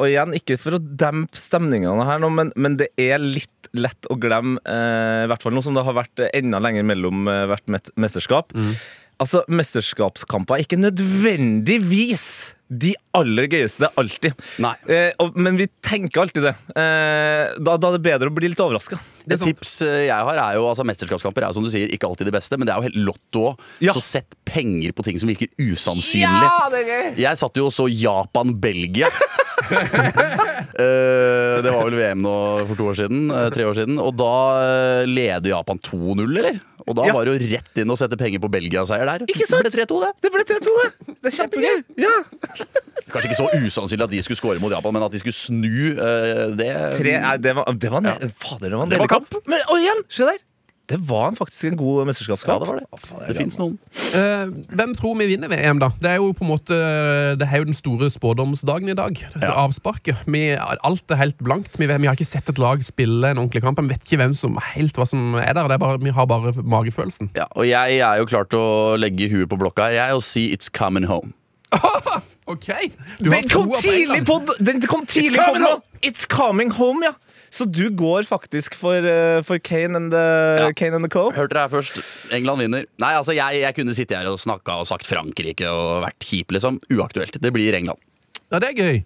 Og 0.00 0.06
igjen, 0.08 0.34
ikke 0.34 0.58
for 0.58 0.72
å 0.72 0.80
dempe 0.96 1.36
stemningene 1.36 2.04
her 2.04 2.18
nå, 2.18 2.30
men, 2.32 2.52
men 2.56 2.76
det 2.76 2.88
er 2.98 3.18
litt 3.18 3.48
lett 3.72 4.06
å 4.10 4.18
glemme, 4.18 4.58
eh, 4.66 5.24
i 5.24 5.28
hvert 5.30 5.42
fall 5.42 5.52
nå 5.54 5.62
som 5.62 5.74
det 5.74 5.84
har 5.84 5.94
vært 5.94 6.18
enda 6.34 6.58
lenger 6.58 6.82
mellom 6.82 7.28
eh, 7.28 7.46
hvert 7.46 7.66
mesterskap. 7.70 7.96
mesterskap. 7.96 8.52
Altså, 9.20 9.44
Mesterskapskamper 9.48 10.54
er 10.54 10.58
ikke 10.64 10.76
nødvendigvis 10.76 12.56
de 12.70 12.92
aller 13.18 13.48
gøyeste 13.50 13.88
alltid. 13.98 14.36
Nei. 14.62 14.72
Eh, 14.86 15.10
og, 15.18 15.34
men 15.34 15.56
vi 15.58 15.66
tenker 15.82 16.22
alltid 16.22 16.44
det. 16.46 16.52
Eh, 16.78 17.56
da, 17.58 17.74
da 17.74 17.90
er 17.90 17.96
det 17.98 18.02
bedre 18.04 18.30
å 18.30 18.34
bli 18.36 18.52
litt 18.52 18.62
overraska. 18.62 18.98
Det 19.26 19.36
er 19.36 19.42
tips 19.50 19.72
eh, 19.86 20.04
jeg 20.06 20.26
har 20.28 20.38
er 20.38 20.54
jo, 20.56 20.68
altså 20.70 20.86
Mesterskapskamper 20.86 21.44
er 21.44 21.50
jo 21.50 21.58
som 21.58 21.66
du 21.66 21.70
sier 21.72 21.90
ikke 21.90 22.06
alltid 22.06 22.30
det 22.30 22.36
beste, 22.38 22.54
men 22.60 22.70
det 22.70 22.74
er 22.74 22.78
jo 22.78 22.86
helt 22.86 23.00
lotto 23.10 23.42
òg. 23.50 23.66
Ja. 23.82 23.94
Så 23.96 24.02
sett 24.06 24.38
penger 24.46 24.94
på 24.94 25.02
ting 25.06 25.18
som 25.20 25.30
virker 25.30 25.50
usannsynlig. 25.58 26.46
Ja, 26.46 26.70
det 26.70 26.84
er 26.84 26.88
gøy! 26.94 27.10
Jeg 27.26 27.42
satt 27.42 27.58
jo 27.58 27.66
og 27.68 27.74
så 27.74 27.88
Japan-Belgia. 27.90 29.10
uh, 29.70 31.58
det 31.64 31.70
var 31.74 31.84
vel 31.86 31.98
VM 31.98 32.22
nå 32.24 32.34
for 32.70 32.78
to 32.78 32.88
år 32.90 32.98
siden, 33.02 33.28
uh, 33.34 33.48
tre 33.54 33.66
år 33.68 33.82
siden. 33.82 33.98
Og 34.02 34.14
da 34.18 34.32
uh, 34.62 35.10
leder 35.10 35.52
Japan 35.56 35.82
2-0, 35.90 36.26
eller? 36.38 36.60
Og 36.88 36.96
da 36.96 37.06
Ja. 37.06 37.12
var 37.14 37.28
det 37.28 37.34
jo 37.36 37.50
rett 37.52 37.78
inn 37.82 37.92
å 37.92 37.96
sette 37.98 38.16
penger 38.18 38.40
på 38.42 38.50
Belgia-seier 38.50 39.06
der. 39.06 39.26
Ikke 39.30 39.46
sant? 39.46 39.62
Det 39.66 39.70
ble 39.74 39.84
3-2, 39.86 40.00
det. 40.02 40.10
Det 40.24 40.32
ble 40.34 40.44
3-2, 40.48 40.76
det! 40.80 41.16
Det 41.20 41.30
er 41.30 41.36
kjempegøy. 41.36 41.76
Ja. 42.00 42.14
Kanskje 43.10 43.30
ikke 43.30 43.40
så 43.40 43.48
usannsynlig 43.66 44.06
at 44.06 44.12
de 44.12 44.22
skulle 44.22 44.38
score 44.38 44.60
mot 44.62 44.70
Japan, 44.72 44.94
men 44.94 45.02
at 45.02 45.14
de 45.14 45.18
skulle 45.22 45.34
snu, 45.34 45.96
eh, 45.96 46.44
det 46.58 46.70
Tre, 47.00 47.16
er, 47.18 47.40
det 47.42 47.56
var, 47.58 47.72
det 47.74 47.90
var, 47.90 48.04
en- 48.06 48.30
Fader, 48.30 48.68
det 48.68 48.76
var 48.78 48.86
en 48.86 48.94
Det 48.94 49.08
kamp. 49.10 49.34
Men, 49.50 49.66
og 49.68 49.80
igjen, 49.82 50.04
se 50.08 50.28
der! 50.28 50.38
Det 50.90 50.98
var 51.06 51.28
en 51.30 51.36
faktisk 51.38 51.68
en 51.68 51.76
god 51.78 52.06
mesterskapskamp. 52.08 52.50
Ja, 52.50 52.58
det 52.64 52.68
var 52.68 53.18
det. 53.20 53.28
Det 53.28 53.36
fins 53.38 53.58
noen. 53.60 53.76
Uh, 54.10 54.50
hvem 54.74 54.94
tror 54.98 55.14
vi 55.20 55.28
vinner 55.30 55.46
VM, 55.52 55.78
da? 55.78 55.92
Det 56.02 56.10
er 56.10 56.16
jo 56.18 56.32
på 56.34 56.42
en 56.42 56.50
måte 56.50 56.78
Det 57.38 57.46
er 57.46 57.62
jo 57.62 57.68
den 57.68 57.76
store 57.78 58.08
spådomsdagen 58.10 58.90
i 58.90 58.96
dag. 58.98 59.20
Ja. 59.38 59.52
Avsparket. 59.62 60.24
Vi, 60.26 60.42
alt 60.58 61.14
er 61.14 61.20
helt 61.20 61.38
blankt. 61.38 61.78
Vi, 61.78 61.86
vi 61.86 62.10
har 62.10 62.18
ikke 62.18 62.26
sett 62.26 62.50
et 62.50 62.58
lag 62.58 62.82
spille 62.82 63.30
en 63.30 63.38
ordentlig 63.38 63.62
kamp. 63.62 63.78
Vi 63.78 63.92
vet 63.94 64.02
ikke 64.02 64.18
hvem 64.24 64.34
som 64.34 64.58
helt 64.72 64.98
hva 64.98 65.06
som 65.06 65.38
er 65.38 65.54
der. 65.54 65.70
Det 65.70 65.78
er 65.78 65.84
bare, 65.84 66.02
vi 66.02 66.10
har 66.10 66.26
bare 66.26 66.56
magefølelsen. 66.58 67.30
Ja, 67.38 67.46
og 67.54 67.70
jeg 67.70 68.02
er 68.02 68.18
jo 68.18 68.26
klar 68.26 68.50
til 68.50 68.58
å 68.58 68.96
legge 68.98 69.30
huet 69.30 69.46
på 69.52 69.60
blokka 69.62 69.92
her, 69.92 69.98
jeg, 70.00 70.18
og 70.18 70.26
si 70.26 70.48
'it's 70.50 70.74
coming 70.74 71.06
home'. 71.06 71.30
Ok! 72.50 72.68
Du 73.20 73.30
har 73.30 73.40
Den 73.40 73.48
kom 73.48 73.66
troa 73.68 73.78
på 73.78 73.82
tidlig 73.84 74.20
England. 74.20 74.26
på 74.50 74.56
Den 74.70 74.80
kom 74.90 75.06
tidlig 75.06 75.36
på 75.38 75.44
coming 75.50 75.62
nå. 75.64 75.72
home. 75.76 75.82
It's 76.02 76.26
coming 76.28 76.70
home, 76.76 77.04
ja. 77.06 77.12
Så 77.50 77.64
du 77.66 77.88
går 77.90 78.22
faktisk 78.28 78.76
for, 78.78 78.94
eh, 79.02 79.40
for 79.42 79.58
Kane, 79.58 79.96
and 79.98 80.12
the, 80.14 80.24
Ja. 80.60 80.68
Kane 80.72 80.94
and 80.94 81.04
the 81.04 81.10
Co? 81.10 81.30
Hørte 81.34 81.54
dere 81.56 81.64
her 81.66 81.72
først. 81.72 81.98
England 82.32 82.62
vinner. 82.62 82.84
Nei, 83.02 83.12
altså, 83.18 83.34
jeg, 83.34 83.60
jeg 83.64 83.74
kunne 83.74 83.94
sitte 83.98 84.14
her 84.16 84.28
og 84.30 84.38
snakka 84.38 84.76
og 84.82 84.86
sagt 84.86 85.06
Frankrike 85.08 85.66
og 85.66 86.04
vært 86.06 86.18
kjip, 86.22 86.52
liksom. 86.54 86.78
Uaktuelt. 86.94 87.40
Det 87.42 87.52
blir 87.52 87.74
England. 87.74 87.98
Ja, 88.52 88.58
det 88.62 88.70
er 88.70 88.78
gøy. 88.78 89.02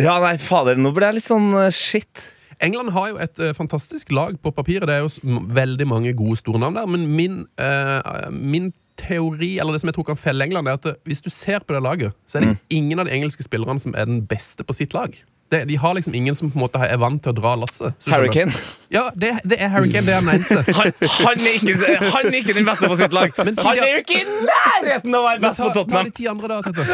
Ja, 0.00 0.14
nei, 0.22 0.36
fader, 0.40 0.78
nå 0.80 0.92
ble 0.96 1.10
jeg 1.10 1.18
litt 1.18 1.26
sånn 1.28 1.50
eh, 1.60 1.70
shit. 1.76 2.28
England 2.60 2.92
har 2.92 3.08
jo 3.10 3.18
et 3.20 3.40
eh, 3.40 3.52
fantastisk 3.56 4.12
lag 4.16 4.36
på 4.40 4.52
papiret. 4.56 4.86
Det 4.88 4.94
er 4.96 5.02
jo 5.04 5.10
s- 5.12 5.20
m- 5.24 5.46
veldig 5.56 5.86
mange 5.88 6.12
gode 6.16 6.38
store 6.40 6.60
navn 6.60 6.76
der. 6.76 6.86
Men 6.88 7.04
min, 7.16 7.38
eh, 7.60 8.28
min 8.32 8.70
teori, 9.00 9.54
eller 9.58 9.74
det 9.76 9.80
som 9.82 9.90
jeg 9.90 9.96
tror 9.98 10.08
kan 10.12 10.20
felle 10.20 10.46
England, 10.46 10.68
er 10.70 10.78
at 10.78 10.86
eh, 10.92 10.98
hvis 11.08 11.24
du 11.24 11.30
ser 11.32 11.64
på 11.64 11.74
det 11.76 11.82
laget, 11.84 12.16
så 12.28 12.38
er 12.38 12.46
det 12.46 12.56
ingen 12.76 13.00
av 13.00 13.08
de 13.08 13.16
engelske 13.16 13.44
spillerne 13.46 13.80
som 13.82 13.96
er 13.96 14.08
den 14.10 14.22
beste 14.30 14.66
på 14.66 14.76
sitt 14.76 14.94
lag. 14.96 15.16
Det, 15.50 15.64
de 15.66 15.76
har 15.82 15.94
liksom 15.98 16.14
ingen 16.14 16.34
som 16.38 16.50
på 16.50 16.54
en 16.60 16.62
måte 16.62 16.78
er 16.78 16.98
vant 17.02 17.18
til 17.24 17.32
å 17.32 17.34
dra 17.34 17.56
lasset. 17.58 17.96
Harry? 18.06 18.28
Kane. 18.30 18.52
Ja, 18.94 19.08
det, 19.18 19.32
det 19.50 19.56
er 19.58 19.72
Harry 19.72 19.90
Kane. 19.90 20.06
Det 20.06 20.14
er 20.14 20.22
den 20.22 20.30
eneste. 20.36 20.60
Han, 20.78 20.92
han, 21.26 21.42
er 21.42 21.56
ikke, 21.58 21.96
han 22.14 22.28
er 22.30 22.36
ikke 22.38 22.54
den 22.54 22.68
beste 22.68 22.90
på 22.92 22.98
sitt 23.00 23.16
lag. 23.16 23.34
Men 23.40 23.58
Han 23.58 23.74
de- 23.74 23.82
er 23.82 23.96
jo 23.96 24.04
ikke 24.04 24.20
i 24.20 24.28
nærheten 24.46 25.16
av 25.16 25.18
å 25.18 25.26
være 25.26 25.42
Men 25.42 25.48
best 25.48 25.58
ta, 25.64 25.72
på 25.74 25.84
ta 25.90 26.04
de 26.06 26.14
ti 26.20 26.28
andre, 26.30 26.52
da, 26.52 26.60
Tete. 26.62 26.86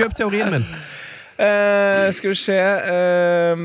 Kjøp 0.00 0.18
teorien 0.18 0.50
min. 0.56 0.66
Uh, 1.34 2.10
skal 2.14 2.30
vi 2.34 2.36
se 2.42 2.58
uh, 2.58 3.64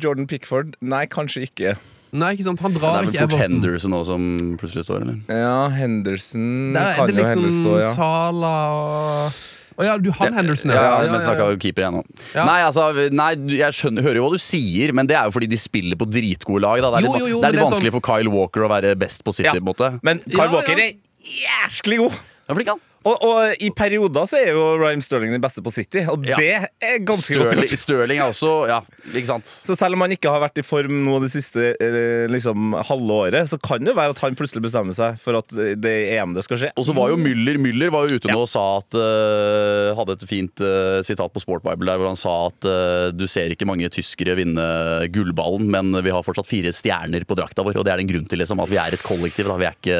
Jordan 0.00 0.26
Pickford. 0.28 0.74
Nei, 0.80 1.04
kanskje 1.12 1.44
ikke. 1.50 1.76
Nei, 2.12 2.32
ikke 2.34 2.42
sant, 2.48 2.60
Han 2.60 2.72
Det 2.74 2.82
er 2.82 2.90
vel 2.96 3.08
ikke 3.12 3.20
fort 3.20 3.32
Everton. 3.36 3.40
Henderson 3.62 3.92
også 3.92 4.06
som 4.06 4.56
plutselig 4.58 4.84
står, 4.84 5.02
eller? 5.04 5.20
Ja, 5.28 5.68
Henderson 5.70 6.72
Det 6.74 6.82
er 6.82 6.94
kan 6.96 7.06
det 7.06 7.14
jo 7.14 7.22
liksom 7.22 7.46
stå, 7.60 7.74
ja. 7.80 7.92
Sala 7.94 8.54
og 8.74 9.32
Å 9.80 9.84
ja, 9.86 9.94
du 9.96 10.10
han 10.12 10.34
Henderson, 10.34 10.72
Ja, 10.74 11.02
ja. 11.04 11.10
men 11.12 11.22
snakka 11.24 11.46
jo 11.52 11.56
keeper 11.62 11.86
igjen 11.86 11.94
nå. 12.00 12.02
Ja. 12.34 12.44
Nei, 12.44 12.58
altså, 12.66 12.88
nei, 13.14 13.30
du- 13.38 13.54
jeg 13.56 13.72
skjønner, 13.72 14.02
hører 14.04 14.18
jo 14.20 14.24
hva 14.26 14.32
du 14.34 14.42
sier, 14.42 14.92
men 14.92 15.06
det 15.08 15.16
er 15.16 15.24
jo 15.24 15.30
fordi 15.32 15.48
de 15.48 15.56
spiller 15.56 15.96
på 15.96 16.04
dritgode 16.10 16.60
lag. 16.60 16.82
Da. 16.82 16.90
Det 16.90 16.98
er 17.00 17.06
Jo, 17.06 17.12
litt, 17.14 17.20
jo, 17.22 17.26
jo, 17.30 17.40
det 17.40 17.48
er 17.48 17.52
litt 17.54 17.60
det 17.60 17.62
er 17.62 17.70
vanskelig 17.70 17.92
sånn- 17.92 17.96
for 17.96 18.00
Kyle 18.10 18.30
Walker 18.34 18.60
å 18.60 18.68
være 18.68 18.92
best 18.98 19.24
på 19.24 19.32
City. 19.32 19.46
Ja. 19.48 19.52
på 19.54 19.62
en 19.62 19.70
måte. 19.70 19.88
Men 20.02 20.18
Kyle 20.26 20.36
Ja, 20.44 20.52
Walker 20.52 20.76
ja. 20.76 20.84
er 20.84 20.92
jæsklig 21.24 21.98
god. 22.02 22.12
Ja, 22.50 22.54
flink 22.58 22.68
han. 22.68 22.80
Og, 23.08 23.16
og 23.24 23.62
i 23.64 23.70
perioder 23.72 24.26
så 24.28 24.36
er 24.42 24.50
jo 24.52 24.64
Ryan 24.76 25.00
Sterling 25.00 25.32
den 25.32 25.40
beste 25.40 25.62
på 25.64 25.70
City, 25.72 26.02
og 26.10 26.26
Ja. 26.28 26.36
det 26.36 26.48
er 26.84 26.98
ganske 27.00 27.32
godt 27.32 27.72
Stirling, 27.80 28.18
gjort. 28.20 28.28
Er 28.28 28.34
også 28.34 28.50
Ja, 28.68 28.80
ikke 29.14 29.26
sant. 29.30 29.46
Så 29.64 29.76
selv 29.78 29.96
om 29.96 30.02
han 30.04 30.12
ikke 30.12 30.28
har 30.28 30.42
vært 30.42 30.58
i 30.60 30.64
form 30.66 30.98
nå 31.06 31.14
det 31.22 31.30
siste 31.32 31.70
eh, 31.80 32.26
liksom, 32.28 32.74
halve 32.90 33.16
året, 33.24 33.48
så 33.48 33.56
kan 33.62 33.80
det 33.80 33.94
jo 33.94 33.96
være 33.96 34.12
at 34.12 34.20
han 34.20 34.36
plutselig 34.36 34.60
bestemmer 34.66 34.92
seg 34.92 35.16
for 35.22 35.38
at 35.40 35.48
det 35.80 35.94
EM 36.12 36.34
det 36.36 36.44
skal 36.44 36.60
skje. 36.60 36.72
Og 36.76 36.84
så 36.90 36.92
var 36.96 37.08
jo 37.14 37.16
Müller 37.16 37.56
Müller 37.56 37.88
var 37.94 38.04
jo 38.10 38.20
ute 38.20 38.28
nå 38.28 38.36
Ja. 38.36 38.44
og 38.44 38.50
sa 38.52 38.66
at 38.82 38.94
uh, 39.00 39.96
Hadde 39.96 40.18
et 40.18 40.26
fint 40.28 40.60
uh, 40.60 41.00
sitat 41.06 41.32
på 41.32 41.40
Sport 41.42 41.64
Bible 41.64 41.88
der 41.88 41.96
hvor 42.00 42.10
han 42.12 42.20
sa 42.20 42.34
at 42.50 42.68
uh, 42.68 43.08
du 43.16 43.24
ser 43.30 43.48
ikke 43.56 43.64
mange 43.68 43.88
tyskere 43.92 44.36
vinne 44.36 44.68
gullballen, 45.12 45.70
men 45.72 45.90
vi 46.04 46.12
har 46.12 46.22
fortsatt 46.26 46.48
fire 46.50 46.72
stjerner 46.76 47.24
på 47.24 47.36
drakta 47.38 47.64
vår, 47.64 47.80
og 47.80 47.84
det 47.88 47.92
er 47.94 48.00
den 48.02 48.08
en 48.10 48.12
grunn 48.12 48.28
til, 48.28 48.40
liksom. 48.44 48.60
At 48.62 48.70
vi 48.70 48.76
er 48.80 48.92
et 48.96 49.02
kollektiv. 49.04 49.48
Da. 49.48 49.56
Vi 49.60 49.66
er 49.68 49.76
ikke, 49.80 49.98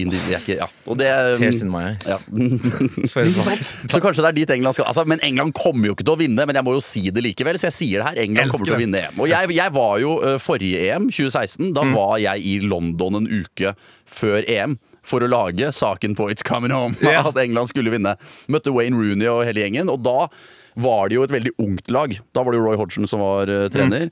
vi 0.00 0.34
er 0.36 0.40
ikke 0.40 0.58
Ja. 0.62 0.68
Og 0.88 0.96
det 1.00 1.08
Tears 1.38 1.62
in 1.62 1.70
my 1.72 1.84
eyes. 1.92 2.08
ja. 2.08 2.18
Så 3.92 4.00
kanskje 4.02 4.22
det 4.22 4.28
er 4.28 4.36
dit 4.36 4.52
England 4.54 4.76
skal 4.76 4.88
altså, 4.90 5.04
Men 5.08 5.22
England 5.24 5.54
kommer 5.56 5.90
jo 5.90 5.96
ikke 5.96 6.06
til 6.06 6.14
å 6.14 6.20
vinne, 6.20 6.46
men 6.48 6.58
jeg 6.58 6.66
må 6.66 6.76
jo 6.76 6.84
si 6.84 7.04
det 7.14 7.24
likevel. 7.24 7.58
Så 7.60 7.68
jeg 7.70 7.78
sier 7.78 8.02
det 8.02 8.08
her. 8.10 8.22
England 8.24 8.48
Elsker 8.48 8.58
kommer 8.58 8.70
til 8.70 8.76
å 8.76 8.82
vinne 8.82 9.02
EM. 9.02 9.20
Og 9.22 9.30
jeg, 9.30 9.50
jeg 9.56 9.74
var 9.76 9.98
jo 10.02 10.14
øh, 10.20 10.38
forrige 10.42 10.86
EM, 10.88 11.10
2016, 11.12 11.72
da 11.76 11.84
var 11.92 12.16
jeg 12.22 12.46
i 12.48 12.56
London 12.64 13.20
en 13.22 13.28
uke 13.30 13.74
før 14.08 14.46
EM. 14.46 14.78
For 15.02 15.24
å 15.24 15.28
lage 15.30 15.72
saken 15.74 16.14
på 16.18 16.28
It's 16.30 16.46
Coming 16.46 16.74
Home. 16.74 16.94
Yeah. 17.02 17.26
At 17.26 17.38
England 17.40 17.72
skulle 17.72 17.90
vinne. 17.92 18.14
Møtte 18.52 18.72
Wayne 18.72 18.96
Rooney 18.96 19.26
og 19.28 19.42
hele 19.48 19.64
gjengen. 19.64 19.90
Og 19.90 20.04
da 20.06 20.28
var 20.80 21.10
det 21.10 21.18
jo 21.18 21.24
et 21.26 21.34
veldig 21.34 21.52
ungt 21.60 21.90
lag. 21.92 22.14
Da 22.32 22.44
var 22.44 22.54
det 22.54 22.60
jo 22.60 22.68
Roy 22.68 22.78
Hodgson 22.80 23.08
som 23.10 23.20
var 23.24 23.50
uh, 23.50 23.66
trener. 23.72 24.08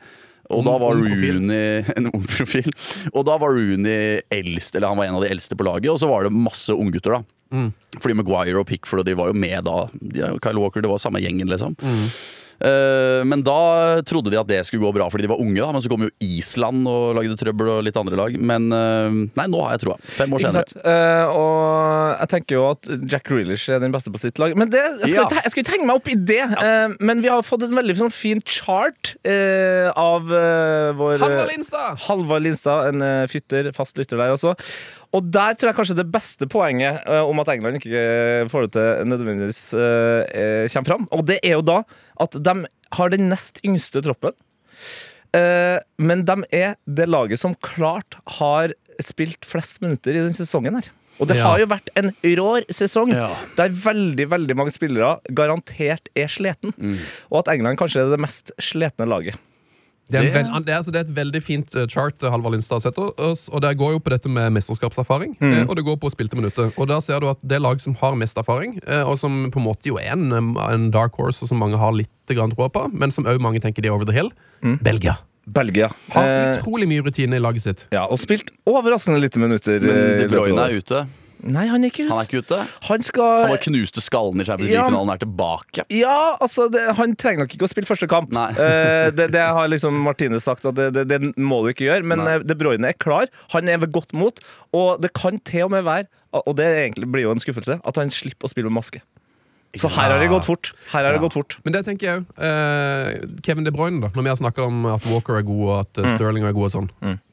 Og 0.51 0.65
da 0.67 0.77
var. 0.83 0.99
Rooney 0.99 1.85
en 1.97 2.11
ung 2.11 2.27
profil. 2.27 2.71
Og 3.15 3.25
da 3.29 3.37
var 3.41 3.55
Rooney 3.57 4.21
eldst, 4.35 4.75
eller 4.77 4.91
han 4.93 4.99
var 5.01 5.11
en 5.11 5.19
av 5.21 5.25
de 5.27 5.31
eldste 5.33 5.57
på 5.59 5.67
laget. 5.67 5.91
Og 5.93 6.01
så 6.03 6.09
var 6.11 6.27
det 6.27 6.35
masse 6.35 6.75
unggutter, 6.75 7.19
da. 7.21 7.23
Fordi 7.99 8.15
Maguire 8.15 8.61
og 8.61 8.67
Pickford 8.69 9.03
og 9.03 9.09
de 9.09 9.17
var 9.19 9.31
jo 9.33 9.35
med 9.35 9.65
da. 9.67 9.79
Kyle 10.43 10.61
Walker, 10.63 10.83
det 10.85 10.91
var 10.93 11.01
samme 11.03 11.23
gjengen, 11.23 11.51
liksom. 11.51 11.75
Eh, 11.83 12.21
men 12.61 13.43
da 13.47 14.01
trodde 14.07 14.31
de 14.33 14.39
at 14.41 14.49
det 14.49 14.59
skulle 14.69 14.85
gå 14.85 14.93
bra 14.95 15.07
fordi 15.11 15.25
de 15.25 15.31
var 15.33 15.41
unge, 15.41 15.57
da. 15.61 15.71
Men 15.73 15.85
så 15.85 15.91
kom 15.93 16.05
jo 16.05 16.11
Island 16.25 16.87
og 16.91 17.15
lagde 17.17 17.37
trøbbel 17.41 17.71
og 17.73 17.85
litt 17.87 17.97
andre 17.97 18.19
lag. 18.19 18.37
Men 18.37 18.69
eh, 18.75 19.19
nei, 19.39 19.47
nå 19.51 19.63
har 19.65 19.77
jeg 19.77 19.85
troa. 19.87 19.97
Fem 20.19 20.35
år 20.37 20.45
senere. 20.45 20.83
Eh, 20.85 21.33
og 21.41 22.21
jeg 22.21 22.31
tenker 22.35 22.59
jo 22.59 22.67
at 22.73 22.91
Jack 23.11 23.27
Grealish 23.31 23.71
er 23.73 23.81
den 23.83 23.95
beste 23.95 24.13
på 24.13 24.21
sitt 24.23 24.41
lag. 24.43 24.55
Men 24.59 24.73
det, 24.73 24.83
jeg, 24.83 24.99
skal 25.01 25.17
Ja. 25.17 25.27
ikke, 25.29 25.43
jeg 25.47 25.55
skal 25.55 25.65
ikke 25.65 25.75
henge 25.77 25.89
meg 25.91 26.01
opp 26.03 26.11
i 26.13 26.19
det. 26.33 26.43
eh, 26.45 26.97
men 27.01 27.25
vi 27.25 27.33
har 27.33 27.45
fått 27.47 27.65
en 27.67 27.77
veldig 27.77 27.97
sånn, 28.03 28.13
fin 28.15 28.41
chart 28.45 29.15
uh, 29.25 29.89
av 29.97 30.31
eh, 30.35 30.91
vår 30.99 31.21
Halvard 31.23 31.51
Linstad! 31.53 32.01
Halvard 32.07 32.45
Linstad, 32.45 32.91
en 32.91 33.05
eh, 33.07 33.27
fytter, 33.31 33.71
fast 33.77 33.99
lytter 34.01 34.21
der 34.21 34.35
også. 34.35 34.55
Og 35.17 35.27
der 35.35 35.57
tror 35.59 35.71
jeg 35.73 35.77
kanskje 35.81 35.97
det 35.99 36.07
beste 36.15 36.47
poenget 36.51 37.01
uh, 37.09 37.25
om 37.27 37.41
at 37.43 37.49
England 37.51 37.81
ikke 37.81 37.99
eh, 37.99 38.45
får 38.51 38.69
det 38.69 38.73
til 38.77 39.09
nødvendigvis 39.11 39.63
uh, 39.75 40.69
kommer 40.71 40.87
fram. 40.93 41.09
Og 41.11 41.25
det 41.27 41.41
er 41.43 41.57
jo 41.57 41.65
da 41.67 41.81
at 42.23 42.37
de 42.39 42.55
har 42.95 43.11
den 43.11 43.27
nest 43.33 43.59
yngste 43.67 44.05
troppen. 44.07 44.37
Uh, 45.35 45.79
men 45.99 46.23
de 46.27 46.37
er 46.55 46.79
det 46.87 47.09
laget 47.11 47.43
som 47.43 47.57
klart 47.59 48.21
har 48.39 48.73
spilt 49.03 49.47
flest 49.47 49.83
minutter 49.83 50.15
i 50.15 50.23
denne 50.23 50.37
sesongen 50.37 50.79
her. 50.79 50.91
Og 51.21 51.29
det 51.29 51.37
Ja. 51.37 51.51
har 51.51 51.59
jo 51.61 51.67
vært 51.69 51.91
en 52.01 52.15
rår 52.25 52.65
sesong 52.73 53.11
Ja. 53.13 53.35
der 53.59 53.69
veldig 53.69 54.25
veldig 54.31 54.57
mange 54.57 54.73
spillere 54.73 55.19
garantert 55.37 56.09
er 56.17 56.31
sliten. 56.33 56.73
Og 57.31 57.43
at 57.43 57.51
England 57.53 57.77
kanskje 57.77 58.07
er 58.07 58.11
det 58.15 58.23
mest 58.23 58.53
slitne 58.59 59.05
laget. 59.11 59.37
Det 60.11 60.19
er, 60.21 60.39
en 60.41 60.53
Det- 60.53 60.65
det, 60.67 60.73
er, 60.75 60.77
altså, 60.79 60.93
det 60.93 61.01
er 61.01 61.07
et 61.09 61.15
veldig 61.17 61.43
fint 61.43 61.75
eh, 61.75 61.87
chart 61.87 62.15
Halvar 62.21 62.31
Halvard 62.37 62.53
Lindstad 62.53 62.81
har 62.81 62.91
sett 62.91 62.99
oss, 62.99 63.49
og 63.53 63.61
det 63.63 63.77
går 63.79 63.93
jo 63.93 63.99
på 64.01 64.11
dette 64.11 64.29
med 64.29 64.53
mesterskapserfaring, 64.53 65.37
Mm. 65.41 65.69
og 65.69 65.77
det 65.77 65.85
går 65.85 65.97
på 66.03 66.11
spilte 66.11 66.35
minutter. 66.37 66.73
Og 66.77 66.89
der 66.89 67.01
ser 67.01 67.21
du 67.21 67.29
at 67.31 67.39
det 67.47 67.61
lag 67.63 67.81
som 67.81 67.95
har 68.01 68.15
mest 68.17 68.37
erfaring, 68.37 68.81
eh, 68.87 69.03
og 69.03 69.19
som 69.19 69.51
på 69.51 69.59
en 69.61 69.67
måte 69.67 69.87
jo 69.87 69.97
er 69.99 70.13
en, 70.13 70.33
en 70.57 70.91
dark 70.91 71.15
horse, 71.17 71.43
og 71.43 71.49
som 71.49 71.59
mange 71.59 71.77
har 71.79 71.93
litt 71.93 72.09
grann 72.29 72.51
tro 72.51 72.69
på, 72.69 72.93
men 72.93 73.11
som 73.11 73.25
òg 73.25 73.41
mange 73.41 73.61
tenker 73.61 73.83
de 73.83 73.89
er 73.89 73.93
over 73.93 74.05
the 74.05 74.13
hill, 74.13 74.31
Belgia. 74.83 75.17
Belgia. 75.51 75.89
Har 76.13 76.27
Eh, 76.29 76.57
utrolig 76.59 76.87
mye 76.87 77.03
rutine 77.03 77.35
i 77.35 77.41
laget 77.41 77.61
sitt. 77.63 77.87
ja, 77.91 78.05
og 78.07 78.19
spilt 78.21 78.51
overraskende 78.67 79.19
lite 79.21 79.39
minutter. 79.41 79.81
Men 79.81 79.91
eh, 80.13 80.19
De 80.19 80.29
Bruyne 80.29 80.59
er 80.69 80.77
ute. 80.79 81.07
Nei, 81.43 81.67
han 81.71 81.85
er 81.85 81.91
ikke 81.93 82.05
ute. 82.05 82.11
Han 82.13 82.21
er 82.23 82.29
ikke 82.29 82.43
ute. 82.45 82.59
Han 82.89 83.05
skal 83.07 83.43
Han 83.45 83.53
bare 83.55 83.63
knuste 83.65 84.03
skallen 84.05 84.41
i 84.43 84.47
Champions 84.49 84.71
Ja. 84.71 84.81
League-finalen 84.83 85.13
og 85.13 85.15
er 85.17 85.23
tilbake. 85.25 85.85
Ja, 85.95 86.17
altså, 86.41 86.67
det, 86.73 86.83
han 86.99 87.15
trenger 87.17 87.45
nok 87.47 87.55
ikke 87.57 87.69
å 87.69 87.73
spille 87.73 87.89
første 87.89 88.09
kamp. 88.11 88.33
Nei. 88.37 88.49
Eh, 88.55 89.11
det, 89.17 89.31
det 89.35 89.45
har 89.47 89.71
liksom 89.73 89.97
Martine 90.05 90.41
sagt 90.43 90.67
at 90.69 90.77
det, 90.77 90.91
det, 90.99 91.07
det 91.11 91.21
må 91.41 91.63
du 91.65 91.71
ikke 91.73 91.87
gjøre. 91.89 92.05
Men 92.05 92.25
Nei. 92.25 92.35
eh, 92.41 92.45
De 92.51 92.57
Bruyne 92.61 92.91
er 92.93 92.99
klar. 93.01 93.31
Han 93.55 93.69
er 93.73 93.81
ved 93.85 93.93
godt 93.97 94.13
mot. 94.13 94.39
Og 94.77 95.01
det 95.03 95.13
kan 95.17 95.39
til 95.49 95.67
og 95.69 95.73
med 95.77 95.87
være, 95.89 96.07
og 96.45 96.53
det 96.59 96.67
egentlig 96.87 97.09
blir 97.11 97.25
jo 97.29 97.33
en 97.35 97.41
skuffelse, 97.43 97.81
at 97.83 97.97
han 97.99 98.13
slipper 98.15 98.47
å 98.47 98.53
spille 98.53 98.71
med 98.71 98.79
maske. 98.83 99.01
Så 99.79 99.87
her 99.95 100.11
har 100.11 100.19
det 100.19 100.27
gått 100.33 100.43
fort. 100.49 100.73
Her 100.91 101.05
har 101.07 101.15
det 101.15 101.21
gått 101.23 101.35
fort. 101.37 101.55
Men 101.63 101.75
det 101.77 101.85
tenker 101.87 102.07
jeg 102.09 102.23
òg. 102.25 102.41
Kevin 103.47 103.67
De 103.67 103.71
Bruyne, 103.75 104.01
da 104.03 104.09
når 104.17 104.27
vi 104.27 104.33
har 104.33 104.39
snakka 104.41 104.65
om 104.67 104.81
at 104.91 105.07
Walker 105.07 105.39
er 105.39 105.45
god, 105.47 105.63
og 105.69 105.75
at 105.85 106.01
eh, 106.03 106.09
Sterling 106.17 106.47
er 106.49 106.55
god 106.57 106.67
og 106.67 106.73
sånn. 106.75 106.89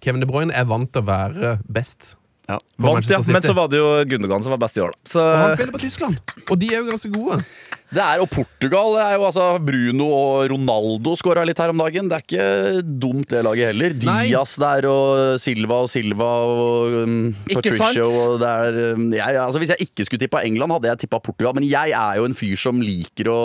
Kevin 0.05 0.21
De 0.21 0.29
Bruyne 0.29 0.53
er 0.53 0.67
vant 0.69 0.89
til 0.93 1.01
å 1.01 1.07
være 1.07 1.55
best. 1.65 2.11
Ja. 2.47 2.57
Vant, 2.79 3.10
ja, 3.12 3.19
men 3.33 3.43
så 3.43 3.51
var 3.51 3.67
det 3.67 3.79
jo 3.79 3.88
Gundogan 4.07 4.43
som 4.45 4.53
var 4.53 4.62
best 4.62 4.77
i 4.79 4.83
år, 4.83 4.93
da. 4.95 5.10
Så, 5.12 5.19
Og 5.19 5.41
han 5.41 5.57
spiller 5.57 5.73
på 5.73 5.81
Tyskland, 5.83 6.19
og 6.47 6.60
de 6.62 6.69
er 6.71 6.79
jo 6.79 6.86
ganske 6.93 7.10
gode. 7.12 7.41
Det 7.88 8.01
er, 8.03 8.19
og 8.19 8.27
Portugal 8.31 8.97
er 8.99 9.13
jo 9.15 9.25
altså 9.29 9.45
Bruno 9.63 10.07
og 10.12 10.49
Ronaldo 10.51 11.13
skåra 11.19 11.45
litt 11.47 11.60
her 11.60 11.71
om 11.71 11.79
dagen. 11.79 12.10
Det 12.12 12.17
er 12.17 12.25
ikke 12.25 12.81
dumt, 13.03 13.29
det 13.31 13.43
laget 13.47 13.71
heller. 13.71 13.95
Nei. 14.07 14.17
Diaz 14.27 14.57
der 14.60 14.88
og 14.91 15.38
Silva 15.39 15.81
og 15.86 15.91
Silva 15.91 16.31
og 16.51 16.97
um, 17.03 17.19
Patricio 17.47 18.07
og 18.07 18.41
det 18.43 18.49
er 18.51 18.79
um, 18.97 19.05
jeg, 19.15 19.39
altså 19.39 19.63
Hvis 19.63 19.71
jeg 19.71 19.88
ikke 19.88 20.07
skulle 20.07 20.23
tippa 20.25 20.43
England, 20.43 20.75
hadde 20.75 20.91
jeg 20.91 21.03
tippa 21.05 21.21
Portugal. 21.23 21.55
Men 21.55 21.67
jeg 21.67 21.95
er 21.95 22.19
jo 22.19 22.27
en 22.27 22.36
fyr 22.36 22.60
som 22.60 22.83
liker 22.83 23.31
å 23.31 23.39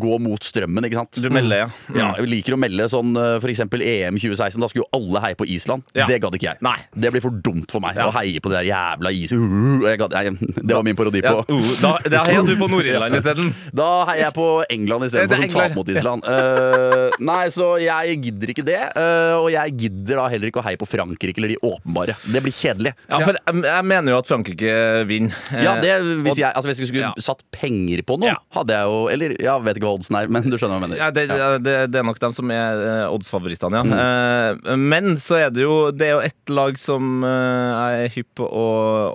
gå 0.00 0.18
mot 0.22 0.42
strømmen, 0.44 0.84
ikke 0.88 0.98
sant? 1.00 1.18
du 1.22 1.28
melder, 1.34 1.64
ja. 1.64 1.68
Ja, 1.96 2.08
jeg 2.20 2.28
liker 2.30 2.54
å 2.56 2.58
melde 2.60 2.86
sånn 2.92 3.12
f.eks. 3.38 3.60
EM 3.68 4.18
2016. 4.18 4.60
Da 4.62 4.68
skulle 4.70 4.84
jo 4.86 4.90
alle 4.98 5.22
heie 5.24 5.36
på 5.38 5.46
Island. 5.50 5.82
Ja. 5.96 6.06
Det 6.08 6.20
gadd 6.22 6.34
ikke 6.38 6.50
jeg. 6.52 6.60
Nei. 6.64 6.76
Det 6.94 7.10
blir 7.14 7.22
for 7.24 7.34
dumt 7.44 7.70
for 7.74 7.82
meg 7.84 7.96
Ja. 7.98 8.06
å 8.08 8.14
heie 8.16 8.40
på 8.42 8.50
det 8.52 8.60
der 8.62 8.68
jævla 8.70 9.12
is. 9.14 9.32
Uh, 9.34 9.84
gadd- 10.00 10.14
jeg, 10.18 10.36
det 10.58 10.74
var 10.74 10.84
min 10.86 10.96
parodi 10.98 11.22
på 11.24 11.34
uh, 11.48 11.68
da, 11.82 11.92
da 12.08 12.22
heier 12.28 12.46
du 12.46 12.54
på 12.60 12.68
Nord-Irland 12.74 13.18
isteden. 13.18 13.52
da 13.74 13.88
heier 14.10 14.24
jeg 14.28 14.34
på 14.38 14.46
England 14.70 15.04
Det 15.06 15.10
istedenfor 15.12 15.42
som 15.44 15.54
taper 15.58 15.76
mot 15.78 15.92
Island. 15.94 16.28
Uh, 16.28 17.16
nei, 17.24 17.44
så 17.54 17.68
jeg 17.82 18.18
gidder 18.24 18.52
ikke 18.54 18.64
det. 18.66 18.78
eh, 18.98 19.34
og 19.38 19.48
jeg 19.52 19.74
gidder 19.84 20.18
da 20.22 20.26
heller 20.32 20.50
ikke 20.50 20.60
å 20.62 20.66
heie 20.66 20.78
på 20.80 20.86
Frankrike 20.88 21.38
eller 21.40 21.52
de 21.54 21.58
åpenbare. 21.64 22.14
Det 22.32 22.42
blir 22.44 22.54
kjedelig. 22.54 22.92
Ja, 23.08 23.20
for 23.24 23.36
jeg, 23.38 23.62
jeg 23.68 23.86
mener 23.90 24.14
jo 24.14 24.18
at 24.22 24.28
Frankrike 24.30 24.74
vinner. 25.08 25.34
Eh, 25.52 25.64
Ja, 25.68 25.74
det, 25.82 25.92
hvis, 26.24 26.38
jeg, 26.40 26.50
altså, 26.52 26.68
hvis 26.70 26.82
jeg 26.84 26.90
skulle 26.92 27.08
Ja. 27.08 27.12
satt 27.22 27.42
penger 27.54 28.02
på 28.06 28.16
noe, 28.20 28.34
hadde 28.54 28.74
jeg 28.74 28.88
jo 28.90 28.98
Eller 29.12 29.34
ja, 29.42 29.56
vet 29.62 29.78
ikke 29.80 29.87
hva 29.88 29.96
oddsen 29.96 30.18
her, 30.20 30.30
men 30.32 30.46
du 30.46 30.56
skjønner 30.56 30.76
hva 30.76 30.80
jeg 30.80 30.86
mener. 30.86 31.00
Ja, 31.00 31.10
det, 31.14 31.26
det, 31.64 31.76
det 31.92 32.02
er 32.02 32.06
nok 32.06 32.20
dem 32.22 32.34
som 32.36 32.54
er 32.54 32.84
eh, 32.84 33.04
oddsfavorittene, 33.08 33.82
ja. 33.82 33.84
Mm. 33.88 34.86
men 34.88 35.18
så 35.20 35.40
er 35.42 35.52
det 35.54 35.64
jo 35.64 35.90
Det 35.94 36.06
er 36.06 36.16
jo 36.16 36.24
ett 36.26 36.52
lag 36.52 36.78
som 36.80 37.24
eh, 37.26 37.68
jeg 37.72 38.06
er 38.06 38.16
hypp 38.18 38.32
på 38.40 38.46
å, 38.46 38.66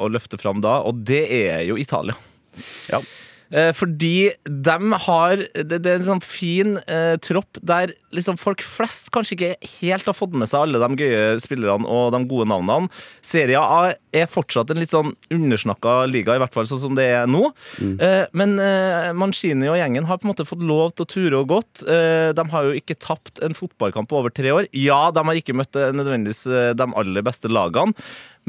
å 0.03 0.12
løfte 0.12 0.39
fram 0.41 0.63
da, 0.65 0.79
og 0.83 1.05
det 1.07 1.25
er 1.29 1.63
jo 1.69 1.79
Italia. 1.79 2.17
Ja. 2.91 2.99
Eh, 3.54 3.70
fordi 3.78 4.32
de 4.44 4.78
har 5.06 5.44
Det, 5.54 5.78
det 5.78 5.92
er 5.92 6.00
en 6.00 6.08
sånn 6.08 6.24
fin 6.26 6.78
eh, 6.89 7.16
tropp 7.22 7.60
der 7.62 7.94
liksom 8.13 8.38
folk 8.42 8.63
flest 8.66 9.12
kanskje 9.13 9.36
ikke 9.36 9.70
helt 9.80 10.08
har 10.10 10.16
fått 10.18 10.34
med 10.38 10.50
seg 10.50 10.66
alle 10.66 10.82
de 10.82 11.04
gøye 11.04 11.38
spillerne 11.42 11.86
og 11.89 12.12
de 12.13 12.22
gode 12.30 12.48
navnene. 12.50 12.89
Serie 13.26 13.62
A 13.62 13.94
er 14.13 14.30
fortsatt 14.30 14.70
en 14.74 14.82
litt 14.82 14.94
sånn 14.94 15.13
undersnakka 15.34 16.04
liga, 16.10 16.36
i 16.36 16.42
hvert 16.42 16.54
fall 16.54 16.68
sånn 16.70 16.82
som 16.82 16.98
det 16.98 17.08
er 17.16 17.30
nå. 17.30 17.48
Eh, 17.82 18.26
men 18.38 18.56
eh, 18.62 19.10
Mancini 19.18 19.70
og 19.72 19.80
gjengen 19.80 20.08
har 20.10 20.22
på 20.22 20.28
en 20.28 20.34
måte 20.34 20.48
fått 20.48 20.66
lov 20.66 20.94
til 20.94 21.06
å 21.06 21.12
ture 21.13 21.42
og 21.42 21.50
gått. 21.54 21.84
Eh, 21.88 22.30
de 22.38 22.48
har 22.54 22.70
jo 22.70 22.78
ikke 22.78 23.00
tapt 23.02 23.42
en 23.46 23.58
fotballkamp 23.58 24.10
på 24.12 24.22
over 24.22 24.34
tre 24.34 24.54
år. 24.54 24.70
Ja, 24.78 25.08
de 25.13 25.26
har 25.26 25.42
ikke 25.42 25.58
møtt 25.58 25.78
eh, 25.80 25.94
nødvendigvis 25.96 26.46
de 26.78 26.88
aller 27.02 27.26
beste 27.26 27.52
lagene, 27.52 27.94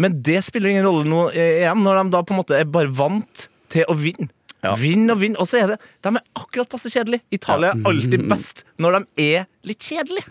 men 0.00 0.16
det 0.26 0.40
spiller 0.44 0.72
ingen 0.72 0.86
rolle 0.88 1.08
nå 1.08 1.26
i 1.32 1.44
EM, 1.64 1.84
når 1.84 2.00
de 2.02 2.14
da 2.14 2.22
på 2.26 2.34
en 2.34 2.40
måte 2.42 2.56
er 2.58 2.68
bare 2.68 2.92
vant 2.92 3.48
til 3.72 3.86
å 3.90 3.96
vinne. 3.98 4.30
Ja. 4.64 4.74
Vinn 4.80 5.10
og 5.12 5.18
vinn. 5.20 5.34
Og 5.40 5.48
så 5.50 5.60
er 5.60 5.74
det 5.74 5.80
De 6.04 6.12
er 6.14 6.22
akkurat 6.40 6.70
passe 6.72 6.90
kjedelige. 6.92 7.22
Italia 7.34 7.72
er 7.74 7.82
alltid 7.90 8.24
best 8.30 8.64
når 8.80 9.00
de 9.00 9.26
er 9.36 9.44
litt 9.68 9.84
kjedelige. 9.84 10.28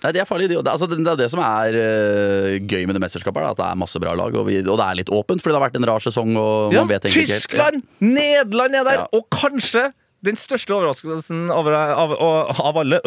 Nei, 0.00 0.12
det 0.16 0.22
er 0.22 0.28
farlig. 0.28 0.48
Det, 0.48 0.58
det, 0.64 0.72
altså, 0.72 0.88
det 0.88 1.00
er 1.04 1.18
det 1.20 1.28
som 1.32 1.42
er 1.44 1.76
uh, 1.76 2.54
gøy 2.64 2.86
med 2.88 2.96
det 2.96 3.02
mesterskapet. 3.04 3.42
her, 3.42 3.52
at 3.52 3.60
det 3.60 3.66
er 3.68 3.80
masse 3.80 4.00
bra 4.00 4.14
lag, 4.16 4.32
og, 4.36 4.46
vi, 4.48 4.60
og 4.64 4.78
det 4.80 4.86
er 4.86 5.00
litt 5.02 5.12
åpent, 5.12 5.42
fordi 5.44 5.52
det 5.52 5.60
har 5.60 5.66
vært 5.66 5.80
en 5.80 5.88
rar 5.90 6.04
sesong. 6.04 6.36
Og 6.40 6.72
Ja, 6.72 6.84
man 6.84 6.92
vet 6.94 7.04
egentlig 7.08 7.26
ikke 7.26 7.36
helt- 7.36 7.48
Tyskland! 7.48 7.82
Nederland 8.00 8.78
er 8.80 8.86
der! 8.88 9.02
Ja. 9.02 9.08
Og 9.16 9.26
kanskje 9.34 9.90
den 10.24 10.36
største 10.36 10.76
overraskelsen 10.76 11.48
av, 11.52 11.68
av, 11.68 12.12
av, 12.16 12.60
av 12.60 12.80
alle 12.82 13.00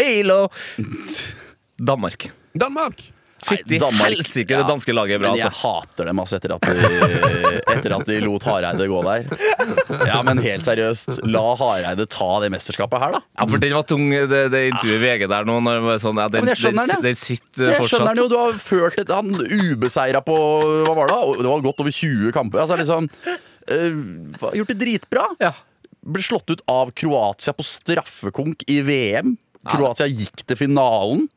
Ølo. 0.00 0.40
Danmark. 1.92 2.30
Danmark! 2.58 3.12
Fytti 3.42 3.78
helsike, 3.82 4.52
ja. 4.54 4.60
det 4.62 4.68
danske 4.68 4.94
laget 4.94 5.16
er 5.16 5.22
bra, 5.22 5.32
Men 5.32 5.40
jeg 5.40 5.48
altså. 5.50 5.72
hater 5.82 6.08
dem 6.10 6.20
altså, 6.22 6.38
etter, 6.38 6.54
at 6.54 6.62
de, 6.62 7.50
etter 7.74 7.94
at 7.96 8.04
de 8.06 8.18
lot 8.22 8.46
Hareide 8.46 8.86
gå 8.90 9.00
der. 9.06 9.24
Ja, 10.06 10.20
Men 10.26 10.40
helt 10.44 10.66
seriøst, 10.66 11.22
la 11.26 11.42
Hareide 11.58 12.06
ta 12.10 12.28
det 12.44 12.52
mesterskapet 12.54 13.02
her, 13.02 13.16
da. 13.16 13.22
Ja, 13.40 13.48
for 13.50 13.64
den 13.64 13.74
var 13.74 13.86
tung, 13.88 14.06
det, 14.12 14.44
det 14.54 14.62
intervjuet 14.70 14.98
i 14.98 15.02
VG 15.02 15.26
der 15.32 15.48
nå. 15.48 15.58
Når 15.66 15.80
det 15.80 15.84
var 15.88 16.00
sånn, 16.06 16.22
ja, 16.22 16.28
den, 16.32 16.46
men 16.46 16.52
jeg 16.54 16.62
skjønner 16.62 16.92
den, 16.92 17.02
det. 17.02 17.10
den 17.10 17.20
sitter 17.22 17.74
Jeg 17.74 17.90
skjønner 17.90 18.14
den 18.14 18.22
jo, 18.22 18.28
Du 18.30 18.38
har 18.38 18.62
ført 18.62 19.02
et, 19.02 19.12
han 19.12 19.34
ubeseira 19.34 20.22
på 20.24 20.38
Hva 20.86 20.96
var 20.96 21.10
det? 21.10 21.18
da? 21.18 21.36
Det 21.42 21.50
var 21.50 21.66
godt 21.66 21.84
over 21.84 21.98
20 21.98 22.32
kamper. 22.38 22.62
Altså 22.62 22.78
liksom 22.80 23.10
eh, 23.66 24.00
Gjort 24.62 24.74
det 24.74 24.80
dritbra. 24.80 25.28
Ja. 25.42 25.54
Ble 26.02 26.24
slått 26.26 26.50
ut 26.50 26.62
av 26.70 26.94
Kroatia 26.98 27.54
på 27.54 27.66
straffekonk 27.66 28.64
i 28.70 28.80
VM. 28.86 29.36
Kroatia 29.66 30.08
gikk 30.10 30.42
til 30.46 30.58
finalen. 30.58 31.28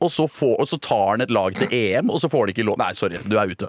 Og 0.00 0.08
så, 0.12 0.24
får, 0.32 0.54
og 0.62 0.68
så 0.68 0.78
tar 0.80 1.06
han 1.12 1.24
et 1.24 1.32
lag 1.34 1.56
til 1.58 1.72
EM, 1.76 2.08
og 2.08 2.22
så 2.22 2.30
får 2.32 2.48
de 2.48 2.54
ikke 2.54 2.64
lov 2.64 2.78
Nei, 2.80 2.92
sorry, 2.96 3.20
du 3.28 3.36
er 3.36 3.50
ute. 3.52 3.68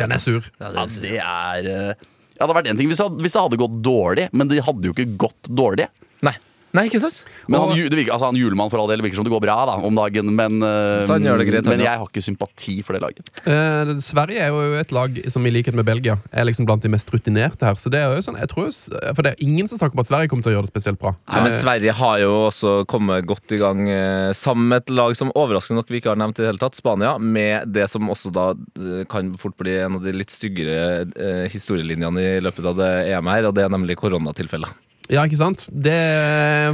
Den 0.00 0.12
er 0.12 0.20
sur. 0.20 0.44
Ja, 0.60 0.70
det 0.72 0.80
er 0.80 0.92
sur. 0.92 1.06
Ja, 1.12 1.36
det 1.62 2.44
hadde 2.44 2.54
vært 2.54 2.68
en 2.70 2.78
ting 2.78 2.88
hvis 2.90 3.00
det, 3.00 3.06
hadde, 3.08 3.22
hvis 3.24 3.34
det 3.34 3.42
hadde 3.42 3.58
gått 3.60 3.78
dårlig, 3.84 4.28
men 4.32 4.50
det 4.50 4.62
hadde 4.64 4.88
jo 4.88 4.94
ikke 4.94 5.08
gått 5.26 5.50
dårlig. 5.58 5.88
Nei. 6.24 6.34
Nei, 6.78 6.84
ikke 6.86 7.00
sant? 7.02 7.16
Men 7.50 7.58
han, 7.64 7.72
ju- 7.74 7.88
det 7.90 7.96
virker, 7.98 8.12
altså, 8.14 8.28
han 8.30 8.36
julemann 8.38 8.70
for 8.70 8.78
all 8.78 8.86
del 8.92 9.02
virker 9.02 9.18
som 9.18 9.26
det 9.26 9.32
går 9.34 9.40
bra 9.42 9.56
da, 9.66 9.74
om 9.82 9.96
dagen, 9.98 10.28
men, 10.38 10.60
eh, 10.62 11.02
Så 11.08 11.16
gjør 11.18 11.40
det 11.42 11.46
greit, 11.48 11.66
men 11.66 11.82
jeg 11.82 11.98
har 11.98 12.06
ikke 12.06 12.22
sympati 12.22 12.76
for 12.86 12.94
det 12.94 13.02
laget. 13.02 13.32
Eh, 13.42 13.92
Sverige 14.04 14.44
er 14.46 14.52
jo 14.54 14.76
et 14.78 14.92
lag 14.94 15.18
som 15.34 15.42
i 15.48 15.50
likhet 15.50 15.74
med 15.74 15.84
Belgia 15.88 16.14
er 16.30 16.46
liksom 16.46 16.68
blant 16.68 16.84
de 16.86 16.92
mest 16.92 17.10
rutinerte 17.10 17.66
her. 17.66 17.74
Så 17.82 17.90
det 17.90 17.98
er 18.04 18.14
jo 18.14 18.22
sånn, 18.22 18.38
jeg 18.38 18.48
tror, 18.52 18.70
For 19.16 19.22
det 19.26 19.32
er 19.34 19.42
ingen 19.42 19.66
som 19.66 19.78
snakker 19.80 19.98
om 19.98 20.04
at 20.04 20.10
Sverige 20.12 20.30
kommer 20.30 20.46
til 20.46 20.52
å 20.52 20.56
gjøre 20.58 20.68
det 20.68 20.72
spesielt 20.72 21.00
bra. 21.02 21.16
Nei, 21.32 21.42
men 21.48 21.56
Sverige 21.58 21.92
har 21.98 22.18
jo 22.22 22.32
også 22.46 22.74
kommet 22.86 23.26
godt 23.26 23.50
i 23.56 23.58
gang 23.58 23.82
eh, 23.90 24.32
sammen 24.38 24.68
med 24.70 24.84
et 24.86 24.94
lag 24.94 25.16
som 25.18 25.32
overraskende 25.34 25.80
nok 25.82 25.90
vi 25.90 25.98
ikke 26.02 26.12
har 26.14 26.20
nevnt 26.20 26.38
i 26.38 26.44
det 26.46 26.52
hele 26.52 26.62
tatt, 26.62 26.78
Spania, 26.78 27.16
med 27.18 27.72
det 27.74 27.88
som 27.90 28.06
også 28.08 28.30
da 28.30 28.50
eh, 28.54 29.02
kan 29.10 29.34
fort 29.40 29.56
bli 29.58 29.74
en 29.82 29.98
av 29.98 30.04
de 30.06 30.12
litt 30.14 30.30
styggere 30.30 31.08
historielinjene 31.50 32.22
i 32.38 32.40
løpet 32.44 32.70
av 32.70 32.76
det 32.78 32.90
EM 33.12 33.26
her, 33.32 33.48
og 33.50 33.56
det 33.58 33.64
er 33.66 33.72
nemlig 33.74 33.96
koronatilfeller. 33.98 34.70
Ja, 35.08 35.22
ikke 35.24 35.38
sant? 35.40 35.64
Det 35.72 35.96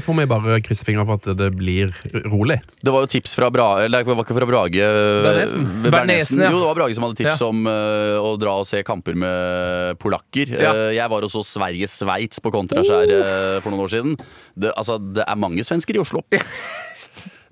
får 0.02 0.16
vi 0.18 0.26
bare 0.30 0.56
krysse 0.64 0.86
fingrene 0.86 1.06
for 1.06 1.20
at 1.20 1.38
det 1.38 1.50
blir 1.54 1.92
rolig. 2.26 2.56
Det 2.82 2.90
var 2.90 3.04
jo 3.04 3.10
tips 3.12 3.36
fra 3.38 3.50
Brage 3.54 3.86
Eller 3.86 4.02
det 4.02 4.10
var 4.10 4.26
ikke 4.26 4.36
fra 4.36 4.48
Brage 4.48 4.80
eh, 4.82 5.18
Bernesen. 5.22 5.68
Bernesen, 5.84 6.42
ja. 6.42 6.50
Jo, 6.50 6.62
det 6.64 6.70
var 6.72 6.80
Brage 6.80 6.98
som 6.98 7.06
hadde 7.06 7.20
tips 7.20 7.44
Ja. 7.44 7.50
om 7.52 7.68
uh, 7.70 8.18
å 8.18 8.34
dra 8.40 8.56
og 8.62 8.66
se 8.68 8.82
kamper 8.86 9.14
med 9.18 10.00
polakker. 10.02 10.50
Ja. 10.50 10.74
Uh, 10.74 10.90
jeg 10.96 11.06
var 11.12 11.26
også 11.28 11.44
Sverige-Sveits 11.46 12.42
på 12.42 12.52
Kontraskjær 12.54 13.14
uh, 13.14 13.60
for 13.62 13.70
noen 13.70 13.86
år 13.86 13.94
siden. 13.94 14.18
Det, 14.58 14.74
altså, 14.74 14.98
det 14.98 15.22
er 15.26 15.38
mange 15.38 15.62
svensker 15.66 15.94
i 15.94 16.02
Oslo. 16.02 16.24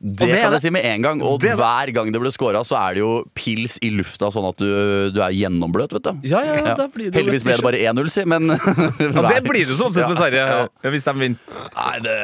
Det, 0.03 0.27
det 0.27 0.33
er 0.35 0.41
kan 0.43 0.51
det. 0.51 0.59
jeg 0.59 0.65
si 0.65 0.71
med 0.75 0.87
en 0.89 1.05
gang. 1.05 1.21
Og 1.23 1.37
Det 1.39 1.53
er 1.53 1.59
hver 1.61 1.93
gang 1.95 2.09
det 2.11 2.19
ble 2.19 2.31
scora, 2.35 2.65
så 2.67 2.75
er 2.81 2.97
det 2.97 3.03
jo 3.05 3.11
pils 3.39 3.77
i 3.87 3.93
lufta, 3.95 4.33
sånn 4.35 4.49
at 4.49 4.59
du, 4.59 4.71
du 5.15 5.21
er 5.23 5.31
gjennombløt, 5.37 5.95
vet 5.95 6.09
du. 6.09 6.25
Ja, 6.27 6.41
ja, 6.43 6.57
ja, 6.59 6.75
da 6.79 6.89
blir 6.91 7.13
det 7.13 7.21
Heldigvis 7.21 7.45
ble 7.47 7.55
det 7.61 7.67
bare 7.69 7.83
1-0, 7.93 8.11
si, 8.11 8.25
men 8.27 8.51
Ja, 8.51 9.23
det 9.29 9.39
blir 9.51 9.63
det 9.63 9.77
som 9.79 9.93
oftest 9.93 10.11
med 10.11 10.19
Sverige, 10.19 10.47
hvis 10.97 11.07
de 11.07 11.15
vinner. 11.21 11.61
Nei, 11.77 11.95
det, 12.03 12.17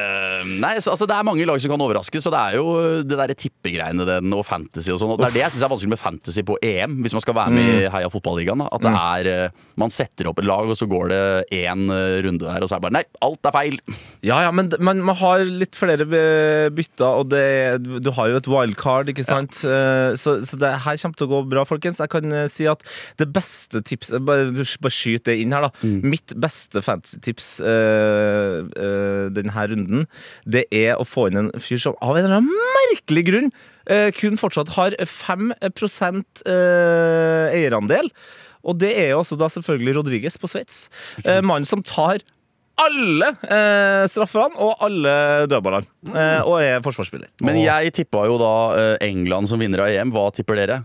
nei 0.59 0.73
så, 0.83 0.91
altså, 0.97 1.07
det 1.07 1.15
er 1.15 1.27
mange 1.29 1.47
lag 1.47 1.63
som 1.63 1.71
kan 1.71 1.85
overraske, 1.87 2.19
så 2.19 2.33
det 2.35 2.41
er 2.49 2.57
jo 2.59 2.65
det 3.07 3.15
derre 3.21 3.37
tippegreiene 3.39 4.07
den, 4.09 4.35
og 4.35 4.43
fantasy 4.47 4.91
og 4.91 4.99
sånn. 4.99 5.15
Det 5.15 5.29
er 5.29 5.37
det 5.37 5.43
jeg 5.45 5.55
syns 5.55 5.65
er 5.69 5.73
vanskelig 5.77 5.93
med 5.95 6.03
fantasy 6.03 6.43
på 6.51 6.59
EM, 6.65 6.99
hvis 7.05 7.15
man 7.15 7.23
skal 7.23 7.37
være 7.39 7.55
med 7.55 7.71
i 7.77 7.89
Heia 7.95 8.11
fotballigaen. 8.11 8.65
At 8.67 8.83
det 8.83 8.91
er 8.91 9.31
eh, 9.31 9.57
Man 9.79 9.93
setter 9.95 10.27
opp 10.27 10.43
et 10.43 10.47
lag, 10.49 10.67
og 10.67 10.75
så 10.75 10.87
går 10.91 11.13
det 11.13 11.23
én 11.55 11.87
runde 12.27 12.43
der, 12.43 12.59
og 12.59 12.67
så 12.67 12.75
er 12.75 12.81
det 12.81 12.87
bare 12.89 12.97
Nei, 12.99 13.05
alt 13.23 13.47
er 13.47 13.55
feil! 13.55 13.79
Ja, 14.25 14.41
ja, 14.43 14.51
men 14.51 14.67
man, 14.83 14.99
man 15.07 15.15
har 15.21 15.45
litt 15.47 15.77
flere 15.79 16.03
eh, 16.03 16.67
bytter, 16.75 17.23
og 17.23 17.29
det, 17.31 17.45
du 17.77 18.09
har 18.15 18.31
jo 18.31 18.39
et 18.39 18.49
wildcard, 18.49 19.11
ikke 19.11 19.25
sant? 19.27 19.61
Ja. 19.63 20.15
Så, 20.19 20.39
så 20.47 20.57
det 20.59 20.71
her 20.85 20.99
kommer 21.01 21.19
til 21.19 21.27
å 21.27 21.31
gå 21.31 21.41
bra, 21.51 21.65
folkens. 21.67 22.01
Jeg 22.01 22.11
kan 22.13 22.33
eh, 22.33 22.47
si 22.51 22.67
at 22.69 22.83
det 23.21 23.29
beste 23.35 23.83
tipset 23.85 24.21
Bare, 24.25 24.49
bare 24.51 24.93
skyt 24.93 25.27
det 25.29 25.37
inn 25.41 25.53
her, 25.55 25.67
da. 25.67 25.89
Mitt 26.03 26.33
beste 26.39 26.81
fantasy-tips 26.83 27.49
uh, 27.63 28.65
denne 29.33 29.65
runden, 29.71 30.05
det 30.49 30.65
er 30.75 30.99
å 30.99 31.07
få 31.07 31.29
inn 31.29 31.43
en 31.43 31.51
fyr 31.61 31.81
som 31.81 31.97
av 32.03 32.17
en 32.17 32.25
eller 32.25 32.41
annen 32.41 32.69
merkelig 32.89 33.25
grunn 33.29 33.51
uh, 33.89 34.09
kun 34.15 34.39
fortsatt 34.39 34.73
har 34.75 34.95
5 34.99 35.53
eh, 35.59 37.55
eierandel. 37.55 38.11
Og 38.67 38.79
det 38.79 38.91
er 38.99 39.13
jo 39.13 39.21
også 39.21 39.37
da 39.39 39.47
selvfølgelig 39.51 39.95
Rodriguez 39.99 40.37
på 40.39 40.49
Sveits. 40.51 40.87
Eh, 41.23 41.39
Mannen 41.45 41.67
som 41.67 41.83
tar 41.85 42.23
alle 42.79 43.31
eh, 43.43 44.03
straffene 44.11 44.55
og 44.59 44.85
alle 44.87 45.15
dødballene. 45.51 45.89
Eh, 46.13 46.39
og 46.47 46.59
er 46.63 46.79
forsvarsspiller. 46.85 47.29
Men 47.45 47.59
jeg 47.61 47.93
tippa 47.99 48.25
jo 48.29 48.37
da 48.41 48.53
eh, 48.77 48.95
England 49.09 49.51
som 49.51 49.59
vinner 49.61 49.85
av 49.85 49.91
EM. 49.91 50.13
Hva 50.15 50.29
tipper 50.35 50.59
dere? 50.61 50.79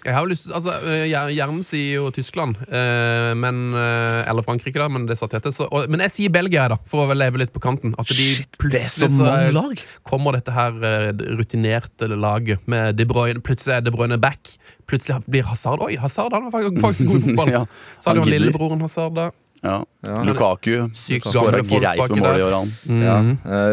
Jeg 0.00 0.14
har 0.16 0.24
jo 0.24 0.30
lyst 0.30 0.46
til, 0.46 0.54
altså, 0.56 0.72
eh, 0.88 1.02
Hjernen 1.36 1.58
sier 1.66 1.98
jo 1.98 2.06
Tyskland, 2.16 2.56
eh, 2.72 3.34
men, 3.36 3.58
eh, 3.76 4.22
eller 4.32 4.40
Frankrike, 4.46 4.80
da, 4.80 4.86
men 4.88 5.04
det 5.04 5.18
sa 5.20 5.26
Tete. 5.28 5.52
Så, 5.52 5.66
og, 5.68 5.90
men 5.92 6.00
jeg 6.06 6.14
sier 6.14 6.32
Belgia, 6.32 6.62
da, 6.72 6.78
for 6.88 7.04
å 7.12 7.16
leve 7.16 7.42
litt 7.42 7.52
på 7.52 7.60
kanten. 7.60 7.92
At 8.00 8.08
de 8.08 8.16
Shit, 8.16 8.46
det 8.48 8.56
er 8.56 8.62
plutselig 8.64 9.10
så 9.12 9.26
mange 9.26 9.50
så 9.50 9.56
lag. 9.58 9.82
kommer 10.08 10.38
dette 10.38 10.54
her 10.56 10.80
eh, 10.88 11.10
rutinerte 11.36 12.08
laget 12.16 12.64
med 12.64 12.96
De 12.96 13.04
Bruyne. 13.12 13.44
Plutselig 13.44 13.76
er 13.76 13.84
De 13.84 13.92
Bruyne 13.92 14.16
back. 14.24 14.54
Plutselig 14.88 15.20
blir 15.28 15.44
Hazard 15.46 15.84
Oi, 15.84 15.92
Hazard 16.00 16.32
han 16.32 16.48
var 16.48 16.56
faktisk- 16.56 16.80
faktisk 16.86 17.12
god 17.12 17.20
i 17.20 17.26
fotball. 17.28 17.52
Ja, 17.58 17.62
Så 18.00 18.08
hadde 18.08 18.22
han 18.22 18.24
han 18.24 18.32
gidder. 18.32 18.46
lillebroren 18.48 18.80
Hazard 18.88 19.20
da. 19.20 19.28
Ja. 19.60 19.84
Lukaku 20.24 20.88
Sykt 20.96 21.26
skåra 21.28 21.58
gamle 21.58 21.64
folk 21.68 21.82
greit 21.82 22.00
med 22.10 22.22
mål 22.22 22.28
i 22.30 22.38
der. 22.38 22.44
år, 22.46 22.54
han. 22.56 23.02
Ja. 23.04 23.16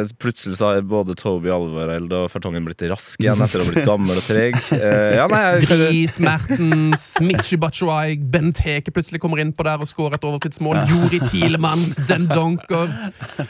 Eh, 0.01 0.09
plutselig 0.19 0.57
så 0.59 0.73
har 0.73 0.81
både 0.83 1.15
Toby 1.15 1.49
Alvareld 1.55 2.11
og 2.17 2.27
Fertongen 2.33 2.65
blitt 2.67 2.83
rask 2.91 3.21
igjen 3.23 3.39
etter 3.45 3.63
å 3.63 3.67
ha 3.67 3.71
blitt 3.71 3.87
gammel 3.87 4.19
og 4.19 4.25
treg. 4.27 4.57
Eh, 4.75 5.15
ja, 5.15 5.27
Dris, 5.63 6.19
Mertens, 6.23 7.05
Michi 7.23 7.59
Batshuayi, 7.61 8.17
Benteke 8.19 8.91
plutselig 8.91 9.21
kommer 9.23 9.39
innpå 9.43 9.63
der 9.67 9.79
og 9.83 9.87
skårer 9.89 10.19
et 10.19 10.27
overtidsmål. 10.27 10.83
Juri 10.91 11.21
Tilemans, 11.31 11.95
Den 12.09 12.27
Donker. 12.31 12.91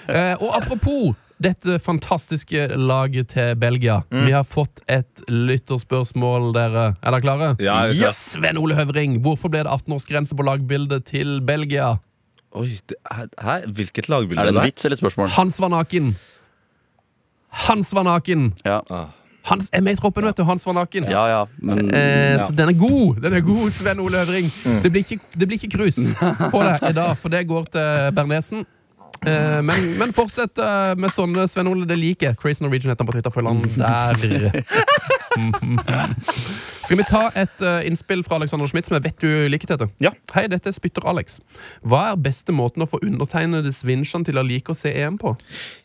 Eh, 0.08 0.36
og 0.38 0.54
apropos 0.62 1.16
dette 1.42 1.78
fantastiske 1.84 2.64
laget 2.78 3.34
til 3.36 3.54
Belgia. 3.62 4.00
Vi 4.10 4.32
har 4.34 4.46
fått 4.48 4.82
et 4.90 5.22
lytterspørsmål, 5.30 6.50
dere. 6.56 6.86
Er 7.02 7.14
dere 7.14 7.22
klare? 7.22 7.50
Ja, 7.62 7.84
er. 7.86 8.14
Sven 8.16 8.58
Ole 8.58 8.78
Høvring, 8.78 9.20
hvorfor 9.26 9.54
ble 9.54 9.62
det 9.68 9.74
18-årsgrense 9.74 10.38
på 10.38 10.46
lagbildet 10.48 11.06
til 11.12 11.38
Belgia? 11.46 11.96
Oi, 12.58 12.80
det 12.90 12.98
er, 13.12 13.28
hæ? 13.44 13.56
Hvilket 13.78 14.10
lagbilde 14.10 14.42
Er 14.42 14.50
det 14.52 14.56
en 14.58 14.64
vits 14.66 14.86
eller 14.86 14.98
et 14.98 15.02
spørsmål? 15.04 15.30
Hans 15.36 15.60
var 15.62 15.70
naken. 15.74 16.16
Hans 17.68 17.94
var 17.96 18.04
naken. 18.08 18.52
Ja, 18.66 18.80
Hans 19.48 19.70
er 19.72 19.80
med 19.82 19.96
i 19.96 20.00
troppen, 20.02 20.26
vet 20.28 20.36
du. 20.38 20.44
Hans 20.44 20.66
var 20.68 20.74
naken. 20.76 21.06
ja, 21.10 21.22
ja 21.32 21.44
men 21.64 21.88
Eh, 21.96 22.36
Så 22.44 22.52
den 22.56 22.70
er 22.70 22.74
god, 22.76 23.22
den 23.24 23.34
er 23.34 23.40
god, 23.42 23.70
Sven 23.72 24.00
Ole 24.04 24.20
Øvring. 24.26 24.50
Mm. 24.66 24.82
Det 24.84 24.92
blir 24.92 25.06
ikke, 25.06 25.20
det 25.40 25.48
blir 25.48 25.58
ikke 25.62 25.78
krus 25.78 26.00
på 26.52 26.64
det 26.68 26.90
i 26.90 26.94
dag, 26.98 27.14
for 27.18 27.30
det 27.32 27.46
går 27.48 27.64
til 27.72 28.12
Bernesen. 28.16 28.66
Eh, 29.26 29.62
men, 29.64 29.86
men 30.00 30.12
fortsett 30.14 30.60
eh, 30.60 30.96
med 31.00 31.10
sånne, 31.16 31.48
Sven 31.50 31.68
Ole. 31.72 31.88
Det 31.90 31.98
liker. 31.98 32.36
Crazy 32.42 32.62
Norwegian 32.66 32.92
heter 32.92 33.06
han 33.06 33.08
på 33.08 33.16
Twitter. 33.16 33.32
Følg 33.34 33.48
han 33.48 33.64
der. 33.80 34.62
Skal 36.88 36.98
vi 37.02 37.06
ta 37.10 37.26
et 37.36 37.64
uh, 37.64 37.82
innspill 37.88 38.22
fra 38.26 38.38
Alexander 38.40 38.68
Schmidt, 38.70 38.88
som 38.88 38.96
jeg 38.98 39.04
vet 39.10 39.18
du 39.24 39.30
liker, 39.52 39.68
Tete? 39.74 39.88
Ja. 40.04 40.12
Hei, 40.36 40.46
dette 40.52 40.72
er 40.72 40.76
Spytter 40.76 41.04
Alex. 41.10 41.40
Hva 41.84 42.14
er 42.14 42.22
beste 42.24 42.54
måten 42.56 42.86
å 42.86 42.88
få 42.90 43.00
undertegnedes 43.04 43.82
Vinsjan 43.88 44.24
til 44.28 44.40
å 44.40 44.44
like 44.48 44.72
å 44.72 44.78
se 44.78 44.94
EM 45.02 45.18
på? 45.22 45.34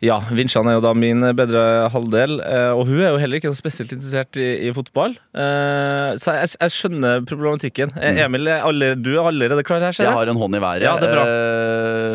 Ja, 0.04 0.20
Vinsjan 0.30 0.68
er 0.70 0.76
jo 0.78 0.84
da 0.84 0.92
min 0.96 1.24
bedre 1.38 1.64
halvdel, 1.92 2.38
eh, 2.44 2.70
og 2.76 2.86
hun 2.90 3.00
er 3.02 3.10
jo 3.16 3.20
heller 3.22 3.40
ikke 3.40 3.50
noe 3.50 3.58
spesielt 3.58 3.94
interessert 3.96 4.38
i, 4.40 4.48
i 4.68 4.72
fotball. 4.76 5.16
Eh, 5.34 6.12
Så 6.22 6.36
jeg, 6.38 6.52
jeg 6.60 6.76
skjønner 6.76 7.24
problematikken. 7.28 7.94
Eh, 7.98 8.22
Emil, 8.26 8.46
er 8.52 8.62
alle, 8.68 8.92
du 9.00 9.10
er 9.16 9.26
allerede 9.32 9.66
klar 9.66 9.82
her, 9.82 9.96
ser 9.96 10.06
jeg 10.06 10.12
jeg? 10.12 10.20
har 10.22 10.32
en 10.32 10.40
hånd 10.44 10.58
i 10.58 10.62
været. 10.62 10.86
Ja, 10.86 10.94
det 11.02 11.10
er 11.10 11.16
bra. 11.18 11.26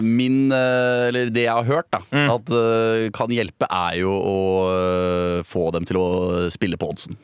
Min, 0.07 0.39
eller 0.53 1.31
det 1.33 1.43
jeg 1.47 1.53
har 1.53 1.67
hørt, 1.67 1.89
da, 1.93 2.03
Mm. 2.07 2.29
at 2.31 2.49
kan 3.13 3.29
hjelpe, 3.33 3.67
er 3.67 3.97
jo 3.99 4.13
å 4.15 4.35
få 5.45 5.67
dem 5.75 5.85
til 5.85 5.99
å 5.99 6.07
spille 6.53 6.77
på 6.79 6.87
oddsen. 6.93 7.17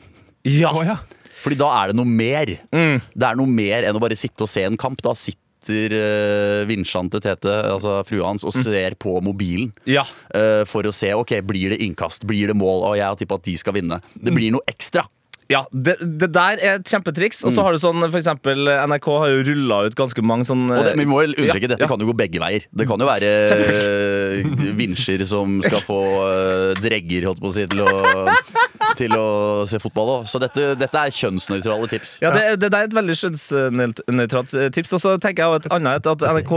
Ja. 0.44 0.72
Å 0.76 0.84
ja. 0.84 0.98
Fordi 1.44 1.56
da 1.60 1.70
er 1.82 1.90
det 1.92 1.96
noe 1.98 2.08
mer. 2.08 2.54
Mm. 2.72 3.00
Det 3.12 3.26
er 3.30 3.36
noe 3.40 3.50
mer 3.50 3.84
enn 3.88 3.96
å 3.98 4.00
bare 4.02 4.16
sitte 4.16 4.46
og 4.46 4.48
se 4.52 4.64
en 4.64 4.78
kamp. 4.80 5.02
Da 5.04 5.12
sitter 5.18 5.92
uh, 5.96 6.62
vinsjan 6.68 7.08
til 7.12 7.20
Tete, 7.24 7.52
altså 7.72 7.98
frua 8.08 8.30
hans, 8.32 8.44
Mm. 8.44 8.48
og 8.50 8.54
ser 8.56 8.96
på 9.00 9.18
mobilen. 9.24 9.72
ja. 9.88 10.04
uh, 10.36 10.64
for 10.68 10.84
å 10.84 10.92
se 10.92 11.12
ok, 11.16 11.38
blir 11.44 11.70
det 11.72 11.80
innkast, 11.84 12.24
blir 12.28 12.48
det 12.52 12.56
mål, 12.56 12.84
og 12.90 12.96
jeg 12.96 13.04
har 13.08 13.16
tippa 13.20 13.36
at 13.40 13.44
de 13.48 13.56
skal 13.56 13.72
vinne. 13.76 14.00
Det 14.16 14.32
Mm. 14.32 14.34
blir 14.40 14.50
noe 14.56 14.64
ekstra. 14.68 15.04
Ja, 15.52 15.66
det, 15.76 15.98
det 16.00 16.30
der 16.32 16.56
er 16.56 16.78
et 16.78 16.88
kjempetriks. 16.88 17.42
Og 17.44 17.52
så 17.52 17.60
har 17.60 17.72
du 17.72 17.78
sånn, 17.78 18.00
for 18.08 18.16
eksempel 18.16 18.64
NRK 18.88 19.08
har 19.20 19.28
jo 19.28 19.42
rulla 19.44 19.82
ut 19.84 19.94
ganske 19.94 20.22
mange 20.24 20.46
sånn 20.48 20.62
det, 20.72 20.94
men 20.96 21.04
vi 21.04 21.10
må 21.10 21.18
vel 21.20 21.34
understreke, 21.36 21.68
Ja, 21.68 21.72
Dette 21.74 21.84
ja. 21.84 21.88
kan 21.90 22.00
jo 22.00 22.08
gå 22.08 22.14
begge 22.16 22.40
veier. 22.40 22.64
Det 22.72 22.86
kan 22.88 22.96
jo 22.98 23.04
være 23.04 23.32
uh, 23.52 24.72
vinsjer 24.80 25.26
som 25.28 25.58
skal 25.64 25.84
få 25.84 25.98
eh, 26.24 26.80
dregger 26.80 27.28
holdt 27.28 27.42
på 27.44 27.50
å 27.50 27.54
si, 27.56 27.66
til, 27.68 27.84
å, 27.84 28.24
til 28.98 29.14
å 29.16 29.26
se 29.70 29.80
fotball 29.82 30.12
òg. 30.18 30.28
Så 30.30 30.40
dette, 30.42 30.72
dette 30.80 31.00
er 31.00 31.14
kjønnsnøytrale 31.14 31.88
tips. 31.92 32.18
Ja, 32.24 32.32
det, 32.34 32.44
det 32.62 32.70
er 32.70 32.88
et 32.88 32.96
veldig 32.96 33.16
kjønnsnøytralt 33.22 34.54
tips. 34.76 34.94
Og 34.96 35.02
så 35.04 35.16
tenker 35.22 35.44
jeg 35.44 35.50
jo 35.52 35.60
et 35.62 35.68
annet 35.74 36.04
et, 36.04 36.10
at 36.14 36.26
NRK 36.38 36.54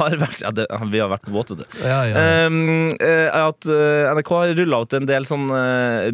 har 0.00 0.18
vært 0.22 0.44
Ja, 0.44 0.52
det, 0.54 0.66
vi 0.92 1.02
har 1.02 1.10
vært 1.12 1.26
på 1.26 1.34
båt, 1.34 1.52
vet 1.54 1.64
du. 1.64 1.78
Ja, 1.86 2.00
ja. 2.10 2.26
Um, 2.46 2.92
at 2.96 3.66
eh, 3.70 4.10
NRK 4.16 4.30
har 4.34 4.54
rulla 4.58 4.82
ut 4.84 4.96
en 4.96 5.08
del 5.08 5.26
sånn 5.28 5.48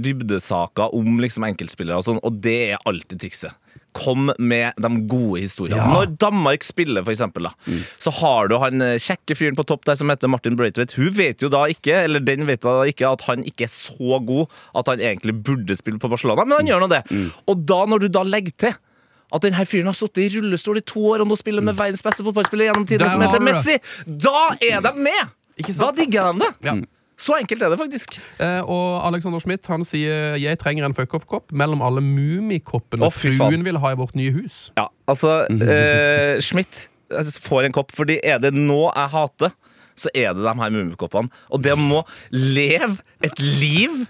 dybdesaker 0.03 0.95
om 0.97 1.21
liksom 1.23 1.47
enkeltspillere, 1.49 2.01
og 2.01 2.07
sånn, 2.07 2.23
og 2.23 2.41
det 2.45 2.59
er 2.73 2.89
alltid 2.89 3.23
trikset. 3.23 3.62
Kom 3.93 4.31
med 4.41 4.79
de 4.81 4.91
gode 5.11 5.43
historiene. 5.43 5.77
Ja. 5.81 5.89
Når 5.93 6.15
Danmark 6.23 6.65
spiller, 6.65 7.05
for 7.05 7.13
eksempel, 7.13 7.49
da, 7.51 7.81
så 8.01 8.13
har 8.23 8.49
du 8.49 8.57
han 8.63 8.81
eh, 8.81 8.95
kjekke 9.03 9.37
fyren 9.37 9.59
på 9.59 9.67
topp 9.69 9.85
der 9.89 9.99
som 10.01 10.09
heter 10.09 10.31
Martin 10.33 10.57
Braithwaite. 10.57 10.97
Hun 10.97 11.11
vet 11.17 11.45
jo 11.45 11.51
da 11.53 11.67
ikke, 11.69 11.99
eller 12.07 12.25
den 12.25 12.47
vet 12.49 12.65
da 12.65 12.79
ikke, 12.89 13.11
at 13.13 13.27
han 13.29 13.45
ikke 13.45 13.67
er 13.69 13.73
så 13.75 14.19
god 14.25 14.47
at 14.81 14.89
han 14.95 15.03
egentlig 15.05 15.37
burde 15.45 15.77
spille 15.77 16.01
på 16.01 16.09
Barcelona, 16.09 16.47
men 16.49 16.63
han 16.63 16.71
gjør 16.73 16.87
nå 16.87 16.89
det. 16.95 17.03
Og 17.53 17.67
da, 17.69 17.83
når 17.93 18.07
du 18.07 18.09
da 18.17 18.25
legger 18.25 18.57
til 18.67 18.75
at 19.33 19.45
denne 19.45 19.65
fyren 19.69 19.89
har 19.89 19.97
sittet 19.97 20.27
i 20.27 20.31
rullestol 20.39 20.81
i 20.81 20.85
to 20.85 21.05
år 21.13 21.23
og 21.25 21.31
nå 21.31 21.37
spiller 21.41 21.65
med 21.65 21.77
verdens 21.79 22.03
beste 22.05 22.25
fotballspiller 22.25 22.69
gjennom 22.69 22.89
tidene, 22.89 23.13
som 23.13 23.23
heter. 23.25 23.45
Messi, 23.45 23.79
da 24.09 24.51
er 24.61 24.83
de 24.85 24.93
med! 25.01 25.31
Ikke 25.61 25.73
Da 25.77 25.93
digger 25.97 26.33
de 26.33 26.47
det. 26.47 26.51
Ja. 26.69 26.75
Så 27.23 27.37
enkelt 27.39 27.63
er 27.63 27.71
det 27.71 27.79
faktisk. 27.79 28.17
Eh, 28.43 28.61
og 28.67 29.03
Alexander 29.07 29.43
Schmidt 29.43 29.69
han 29.71 29.85
sier 29.87 30.35
jeg 30.41 30.59
trenger 30.59 30.89
en 30.89 30.97
fuck-off-kopp 30.97 31.53
mellom 31.55 31.85
alle 31.85 32.03
Mummikoppene 32.03 33.07
oh, 33.07 33.15
fruen 33.15 33.63
vil 33.67 33.79
ha 33.83 33.93
i 33.95 33.99
vårt 34.01 34.17
nye 34.19 34.33
hus. 34.35 34.73
Ja, 34.79 34.89
altså 35.11 35.43
eh, 35.47 36.41
Schmidt 36.47 36.89
får 37.45 37.69
en 37.69 37.77
kopp, 37.77 37.93
fordi 37.95 38.19
er 38.25 38.41
det 38.43 38.55
nå 38.57 38.87
jeg 38.89 39.13
hater, 39.13 39.55
så 39.99 40.11
er 40.17 40.33
det 40.35 40.43
de 40.43 40.55
her 40.59 40.73
mummikoppene. 40.75 41.31
Og 41.53 41.63
det 41.63 41.77
må 41.79 42.03
leve 42.33 42.97
et 43.23 43.39
liv 43.39 44.07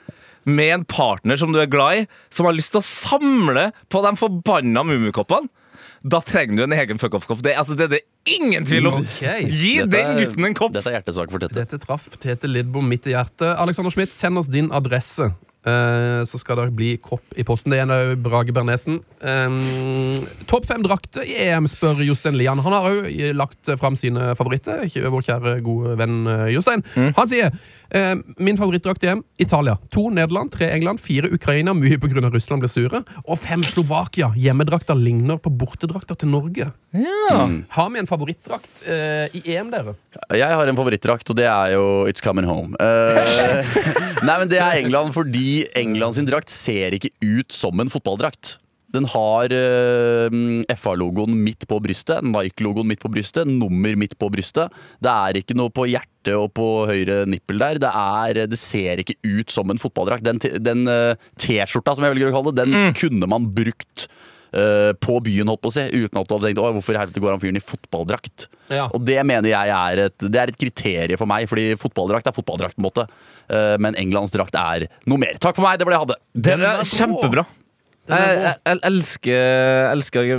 med 0.49 0.77
en 0.77 0.85
partner 0.89 1.39
som 1.39 1.53
du 1.55 1.61
er 1.63 1.71
glad 1.71 2.03
i, 2.03 2.07
som 2.33 2.49
har 2.49 2.57
lyst 2.57 2.73
til 2.75 2.81
å 2.81 2.87
samle 2.87 3.69
på 3.93 4.03
de 4.07 4.15
forbanna 4.19 4.87
mummikoppene. 4.87 5.51
Da 6.03 6.21
trenger 6.27 6.57
du 6.57 6.65
en 6.65 6.75
egen 6.75 6.99
fuck-off-kopp. 6.99 7.43
Det, 7.45 7.55
altså, 7.59 7.77
det 7.79 7.87
er 7.87 7.93
det 7.97 8.01
ingen 8.25 8.67
tvil 8.67 8.89
om. 8.91 8.99
Okay. 9.05 9.47
Gi 9.47 9.75
Dette 9.83 9.95
den 9.95 10.19
gutten 10.19 10.49
en 10.49 10.57
kopp! 10.59 10.75
Dette 10.75 10.91
er 10.91 10.99
hjertesak 10.99 11.31
for 11.31 11.43
Tete. 11.43 11.55
Dette 11.59 11.79
traff 11.83 12.09
Tete 12.23 12.51
Lidbom 12.51 12.89
midt 12.91 13.07
i 13.11 13.15
hjertet. 13.15 13.55
Alexander 13.63 13.95
Schmidt, 13.95 14.15
send 14.17 14.41
oss 14.41 14.51
din 14.51 14.73
adresse. 14.75 15.31
Eh, 15.69 16.23
så 16.29 16.41
skal 16.41 16.63
det 16.63 16.71
bli 16.79 16.95
kopp 17.03 17.37
i 17.37 17.45
posten. 17.47 17.73
Det 17.73 17.81
er 17.81 17.87
en 17.87 17.95
av 17.95 18.15
Brage 18.25 18.55
Bernesen. 18.55 19.03
Um, 19.23 20.17
Topp 20.51 20.67
fem 20.67 20.83
drakter 20.83 21.27
i 21.29 21.37
EM, 21.47 21.69
spør 21.71 22.03
Jostein 22.07 22.37
Lian. 22.41 22.63
Han 22.65 22.75
har 22.75 22.89
òg 22.91 23.13
lagt 23.37 23.71
fram 23.81 23.97
sine 23.99 24.33
favoritter. 24.39 24.87
Ikke 24.89 25.13
vår 25.13 25.29
kjære 25.29 25.57
gode 25.65 25.97
venn 26.01 26.25
Jostein. 26.51 26.63
Jostein. 26.63 27.15
Han 27.17 27.29
sier 27.31 27.51
eh, 27.91 28.15
min 28.43 28.59
favorittdrakt 28.59 29.05
i 29.05 29.11
EM 29.13 29.23
Italia. 29.43 29.77
To 29.95 30.09
Nederland, 30.11 30.53
tre 30.55 30.71
England, 30.77 31.01
fire 31.03 31.31
Ukraina, 31.33 31.75
mye 31.75 31.99
pga. 32.01 32.31
Russland 32.33 32.63
blir 32.63 32.73
sure. 32.73 33.03
Og 33.27 33.39
fem 33.41 33.65
Slovakia. 33.65 34.33
Hjemmedrakta 34.39 34.95
ligner 34.95 35.41
på 35.43 35.51
bortedrakta 35.51 36.17
til 36.19 36.33
Norge. 36.33 36.71
Ja. 36.93 37.37
Har 37.73 37.91
vi 37.91 38.01
en 38.03 38.09
favorittdrakt 38.09 38.83
uh, 38.85 39.27
i 39.33 39.43
EM, 39.55 39.71
dere? 39.73 39.95
Jeg 40.37 40.49
har 40.53 40.69
en 40.69 40.77
favorittdrakt, 40.77 41.31
og 41.33 41.39
det 41.39 41.47
er 41.49 41.73
jo 41.77 41.85
It's 42.11 42.25
Coming 42.25 42.49
Home. 42.49 42.77
Uh, 42.77 43.65
nei, 44.29 44.37
men 44.43 44.51
Det 44.53 44.61
er 44.61 44.83
England 44.83 45.15
fordi 45.17 45.52
England 45.79 46.19
sin 46.19 46.29
drakt 46.29 46.53
ser 46.53 46.97
ikke 46.97 47.13
ut 47.23 47.55
som 47.55 47.81
en 47.83 47.93
fotballdrakt. 47.93 48.57
Den 48.93 49.07
har 49.09 49.53
uh, 49.53 50.35
FA-logoen 50.77 51.37
midt 51.47 51.65
på 51.69 51.79
brystet, 51.81 52.21
Nike-logoen 52.29 52.91
midt 52.91 53.01
på 53.01 53.11
brystet, 53.13 53.49
nummer 53.49 53.97
midt 53.97 54.19
på 54.21 54.29
brystet. 54.33 54.75
Det 55.01 55.13
er 55.13 55.39
ikke 55.41 55.57
noe 55.57 55.73
på 55.73 55.87
hjertet 55.89 56.35
og 56.37 56.51
på 56.57 56.67
høyre 56.91 57.23
nippel 57.31 57.63
der. 57.63 57.81
Det, 57.83 57.93
er, 57.93 58.43
det 58.53 58.61
ser 58.61 59.01
ikke 59.01 59.17
ut 59.25 59.55
som 59.55 59.73
en 59.73 59.81
fotballdrakt. 59.81 60.29
Den, 60.61 60.85
eh, 60.93 61.17
T-skjorta, 61.41 61.97
som 61.97 62.05
jeg 62.07 62.15
velger 62.15 62.31
å 62.31 62.37
kalle 62.37 62.53
det, 62.53 62.69
den 62.69 62.99
kunne 62.99 63.31
man 63.33 63.49
brukt 63.57 64.07
eh, 64.53 64.93
på 65.01 65.19
byen, 65.25 65.49
holdt 65.53 65.63
på 65.65 65.73
å 65.73 65.75
si, 65.75 65.85
uten 65.93 66.21
at 66.21 66.29
du 66.29 66.35
hadde 66.37 66.51
tenkt 66.51 66.61
«Å, 66.63 66.69
hvorfor 66.77 66.99
helvete 67.01 67.23
går 67.25 67.35
han 67.35 67.43
fyren 67.43 67.61
i 67.61 67.65
fotballdrakt. 67.65 68.47
Ja. 68.73 68.87
Og 68.93 69.03
det 69.09 69.19
mener 69.29 69.51
jeg 69.53 69.73
er 69.77 70.05
et, 70.09 70.17
det 70.29 70.43
er 70.43 70.53
et 70.53 70.61
kriterium 70.61 71.21
for 71.21 71.31
meg, 71.31 71.49
fordi 71.51 71.73
fotballdrakt 71.81 72.29
er 72.31 72.37
fotballdrakt, 72.37 72.77
på 72.79 72.85
en 72.85 72.89
måte. 72.91 73.09
Eh, 73.49 73.75
men 73.83 73.99
Englands 74.01 74.35
drakt 74.35 74.57
er 74.59 74.89
noe 75.09 75.21
mer. 75.21 75.41
Takk 75.43 75.59
for 75.59 75.67
meg, 75.67 75.81
det 75.81 75.89
var 75.89 75.95
det 75.95 75.99
jeg 76.01 76.07
hadde. 76.07 76.21
Det 76.35 76.57
Den 76.57 76.69
er 76.69 76.87
kjempebra. 76.93 77.49
Jeg, 78.11 78.19
jeg, 78.43 78.55
jeg 78.67 78.79
elsker, 78.89 79.43
elsker 79.93 80.31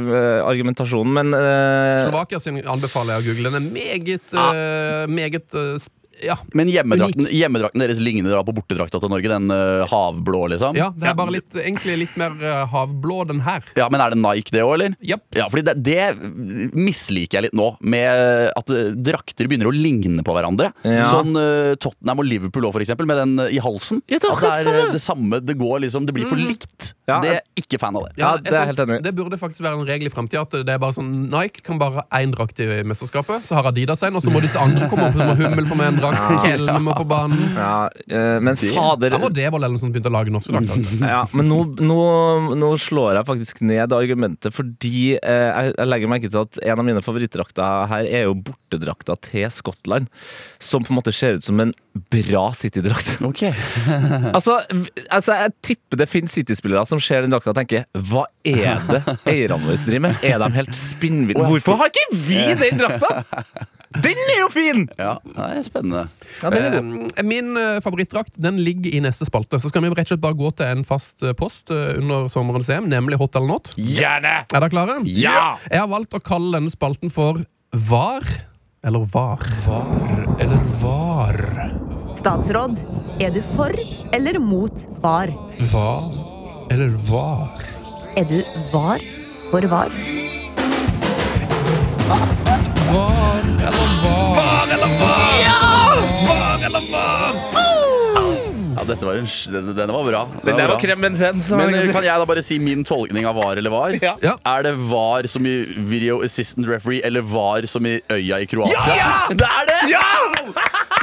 argumentasjonen, 0.44 1.14
men 1.16 1.30
uh, 1.32 2.02
Slovakia 2.04 2.42
sin 2.44 2.58
anbefaler 2.60 3.16
jeg 3.16 3.24
å 3.24 3.28
google. 3.30 3.54
Den 3.54 3.62
er 3.62 3.70
meget, 3.78 4.36
uh, 4.36 5.06
meget 5.08 5.56
eh, 5.56 5.78
sp- 5.80 6.03
ja. 6.24 6.38
Men 6.58 6.72
hjemmedrakten, 6.72 7.28
hjemmedrakten 7.32 7.84
deres 7.84 8.02
ligner 8.04 8.36
da 8.36 8.44
på 8.46 8.56
bortedrakta 8.56 9.02
til 9.02 9.12
Norge, 9.12 9.30
den 9.32 9.52
uh, 9.54 9.84
havblå, 9.90 10.46
liksom? 10.54 10.78
ja, 10.80 10.90
det 10.96 11.10
er 11.12 11.18
bare 11.18 11.36
litt, 11.36 11.52
egentlig 11.60 11.98
litt 12.06 12.18
mer 12.20 12.36
uh, 12.42 12.64
havblå, 12.72 13.24
den 13.30 13.44
her. 13.46 13.66
Ja, 13.78 13.90
Men 13.94 14.04
er 14.04 14.14
det 14.14 14.20
Nike, 14.22 14.54
det 14.56 14.64
òg, 14.66 14.76
eller? 14.78 14.98
Yep. 15.04 15.26
Ja, 15.38 15.48
fordi 15.52 15.66
det, 15.70 15.76
det 15.86 16.74
misliker 16.78 17.40
jeg 17.40 17.50
litt 17.50 17.58
nå, 17.58 17.74
med 17.82 18.50
at 18.54 18.72
eh, 18.74 18.92
drakter 18.96 19.50
begynner 19.50 19.70
å 19.70 19.76
ligne 19.76 20.24
på 20.26 20.36
hverandre. 20.36 20.72
Ja. 20.86 21.06
Sånn 21.10 21.36
uh, 21.38 21.74
Tottenham 21.82 22.24
og 22.24 22.30
Liverpool 22.30 22.68
òg, 22.68 22.76
for 22.78 22.86
eksempel, 22.86 23.10
med 23.10 23.22
den 23.22 23.48
i 23.50 23.62
halsen. 23.64 24.02
Ja, 24.12 24.20
det 24.20 24.30
er 24.30 24.36
at 24.36 24.68
det 24.68 24.76
er 24.84 24.94
det 24.96 25.04
samme. 25.04 25.42
Det 25.44 25.58
går 25.60 25.86
liksom, 25.86 26.08
det 26.10 26.16
blir 26.16 26.30
for 26.30 26.40
likt. 26.40 26.94
Ja. 27.04 27.18
Det 27.20 27.32
er 27.36 27.42
ikke 27.60 27.78
fan 27.82 27.98
av 28.00 28.06
det. 28.08 28.14
Ja, 28.22 28.30
det 28.40 28.54
er 28.56 28.70
helt 28.70 28.80
enig. 28.80 29.02
Det 29.04 29.12
burde 29.18 29.36
faktisk 29.40 29.66
være 29.66 29.76
en 29.82 29.88
regel 29.88 30.08
i 30.08 30.12
fremtiden 30.14 30.46
At 30.46 30.54
det 30.64 30.72
er 30.72 30.80
bare 30.80 30.96
sånn 30.96 31.10
Nike 31.28 31.64
kan 31.66 31.80
bare 31.82 32.00
ha 32.00 32.22
én 32.22 32.32
drakt 32.32 32.62
i 32.64 32.68
mesterskapet, 32.88 33.44
så 33.48 33.58
har 33.58 33.68
Adidas 33.68 34.06
en, 34.08 34.16
og 34.16 34.24
så 34.24 34.32
må 34.32 34.40
disse 34.44 34.60
andre 34.62 34.88
komme 34.92 35.10
opp. 35.10 35.18
Så 35.18 35.28
må 35.28 35.36
Hummel 35.42 35.68
få 35.68 35.78
med 35.80 35.92
en 35.92 36.00
drakt, 36.00 36.46
Kjellene 36.46 36.80
må 36.86 36.96
på 36.96 37.06
banen. 37.10 37.44
ja, 37.58 37.90
eh, 38.08 38.40
Men 38.44 38.60
fader 38.62 39.18
Da 39.18 39.20
må 39.20 39.32
Devold 39.36 39.64
eller 39.66 39.76
noe 39.76 39.84
sånt 39.84 39.96
begynne 39.96 40.14
å 40.14 40.16
lage 40.16 40.34
norske 40.34 40.56
drakter. 40.56 40.88
ja, 41.16 41.22
Men 41.36 41.52
nå, 41.52 41.60
nå, 41.84 42.00
nå 42.64 42.72
slår 42.80 43.20
jeg 43.20 43.30
faktisk 43.34 43.64
ned 43.68 43.96
argumentet, 43.96 44.56
fordi 44.56 45.18
eh, 45.20 45.50
jeg, 45.50 45.76
jeg 45.76 45.92
legger 45.92 46.14
merke 46.16 46.32
til 46.32 46.46
at 46.46 46.62
en 46.64 46.84
av 46.86 46.88
mine 46.88 47.04
favorittdrakter 47.04 47.90
her 47.92 48.08
er 48.08 48.30
jo 48.30 48.38
bortedrakta 48.48 49.20
til 49.28 49.50
Skottland. 49.52 50.08
Som 50.64 50.88
på 50.88 50.94
en 50.94 51.02
måte 51.02 51.12
ser 51.16 51.40
ut 51.40 51.46
som 51.46 51.60
en 51.60 51.76
bra 51.94 52.54
City-drakt. 52.54 53.22
Okay. 53.22 53.54
Altså, 54.34 54.60
altså, 55.12 55.36
jeg 55.38 55.52
tipper 55.66 56.00
det 56.00 56.08
finnes 56.10 56.34
City-spillere 56.34 56.86
som 56.90 57.00
ser 57.02 57.24
den 57.24 57.34
drakta 57.34 57.52
og 57.52 57.58
tenker 57.58 57.86
Hva 57.94 58.24
er 58.48 58.82
det 58.88 59.02
eierne 59.30 59.60
våre 59.62 59.78
driver 59.84 60.04
med? 60.08 60.26
Er 60.26 60.42
de 60.42 60.50
helt 60.56 60.76
spinnville? 60.78 61.46
Hvorfor 61.48 61.78
har 61.82 61.92
ikke 61.92 62.08
vi 62.26 62.40
den 62.60 62.82
drakta? 62.82 63.24
Den 64.02 64.18
er 64.34 64.40
jo 64.40 64.48
fin! 64.50 64.88
Ja, 64.98 65.18
det 65.22 65.50
er 65.60 65.66
spennende. 65.68 66.08
Ja, 66.42 66.50
det 66.50 66.62
er. 66.66 67.26
Min 67.28 67.54
eh, 67.60 67.78
favorittdrakt 67.86 68.40
den 68.42 68.58
ligger 68.66 68.90
i 68.90 69.02
neste 69.06 69.28
spalte. 69.30 69.60
Så 69.62 69.70
skal 69.70 69.86
vi 69.86 69.92
rett 69.92 70.08
og 70.08 70.16
slett 70.16 70.24
bare 70.24 70.40
gå 70.40 70.50
til 70.58 70.72
en 70.72 70.82
fast 70.88 71.22
eh, 71.22 71.36
post 71.38 71.70
eh, 71.74 72.00
under 72.02 72.26
sommerens 72.34 72.72
EM, 72.74 72.90
nemlig 72.90 73.22
Hot 73.22 73.38
eller 73.38 73.54
not. 73.54 73.76
Gjerne! 73.78 74.34
Er 74.50 74.66
dere 74.66 74.72
klare? 74.74 74.98
Ja! 75.06 75.60
Jeg 75.70 75.84
har 75.84 75.92
valgt 75.94 76.18
å 76.18 76.24
kalle 76.26 76.58
denne 76.58 76.74
spalten 76.74 77.14
for 77.14 77.44
Var 77.74 78.34
eller 78.84 79.06
var. 79.14 79.40
Var 79.68 80.40
eller 80.44 80.60
var. 80.82 81.38
Statsråd, 82.24 82.78
er 83.20 83.34
du 83.36 83.42
for 83.52 83.74
eller 84.16 84.38
mot 84.40 84.86
var? 85.04 85.28
Var 85.74 86.06
eller 86.72 86.94
var. 87.10 87.50
Er 88.16 88.24
du 88.30 88.38
var 88.72 89.04
for 89.52 89.68
var? 89.68 89.92
Var 92.08 93.44
eller 93.68 93.92
var. 94.06 94.36
Var 94.40 94.74
eller 94.78 95.00
var. 95.04 95.33
Ja, 98.84 98.88
dette 98.90 99.06
var 99.06 99.16
en, 99.16 99.28
denne 99.78 99.94
var 99.96 100.04
bra. 100.04 100.22
Den 100.44 100.58
der 100.58 100.66
bra. 100.66 100.74
var 100.74 100.82
krem 100.82 101.02
bensin. 101.06 101.44
Men 101.56 101.76
eh, 101.78 101.88
kan 101.96 102.04
jeg 102.04 102.20
da 102.20 102.26
bare 102.28 102.42
si 102.44 102.58
min 102.60 102.84
tolkning 102.84 103.24
av 103.30 103.38
var 103.40 103.62
eller 103.62 103.72
var? 103.72 103.96
Ja. 104.04 104.18
Ja. 104.20 104.34
Er 104.50 104.66
det 104.66 104.74
var 104.90 105.24
som 105.32 105.46
i 105.48 105.54
video 105.88 106.18
assistant 106.26 106.68
referee, 106.68 107.00
eller 107.08 107.24
var 107.24 107.64
som 107.72 107.86
i 107.88 108.02
øya 108.12 108.42
i 108.44 108.48
Kroatia? 108.52 108.98
Ja! 108.98 109.14
Det 109.32 109.48
er 109.48 109.70
det! 109.70 109.80
Ja! 109.94 110.10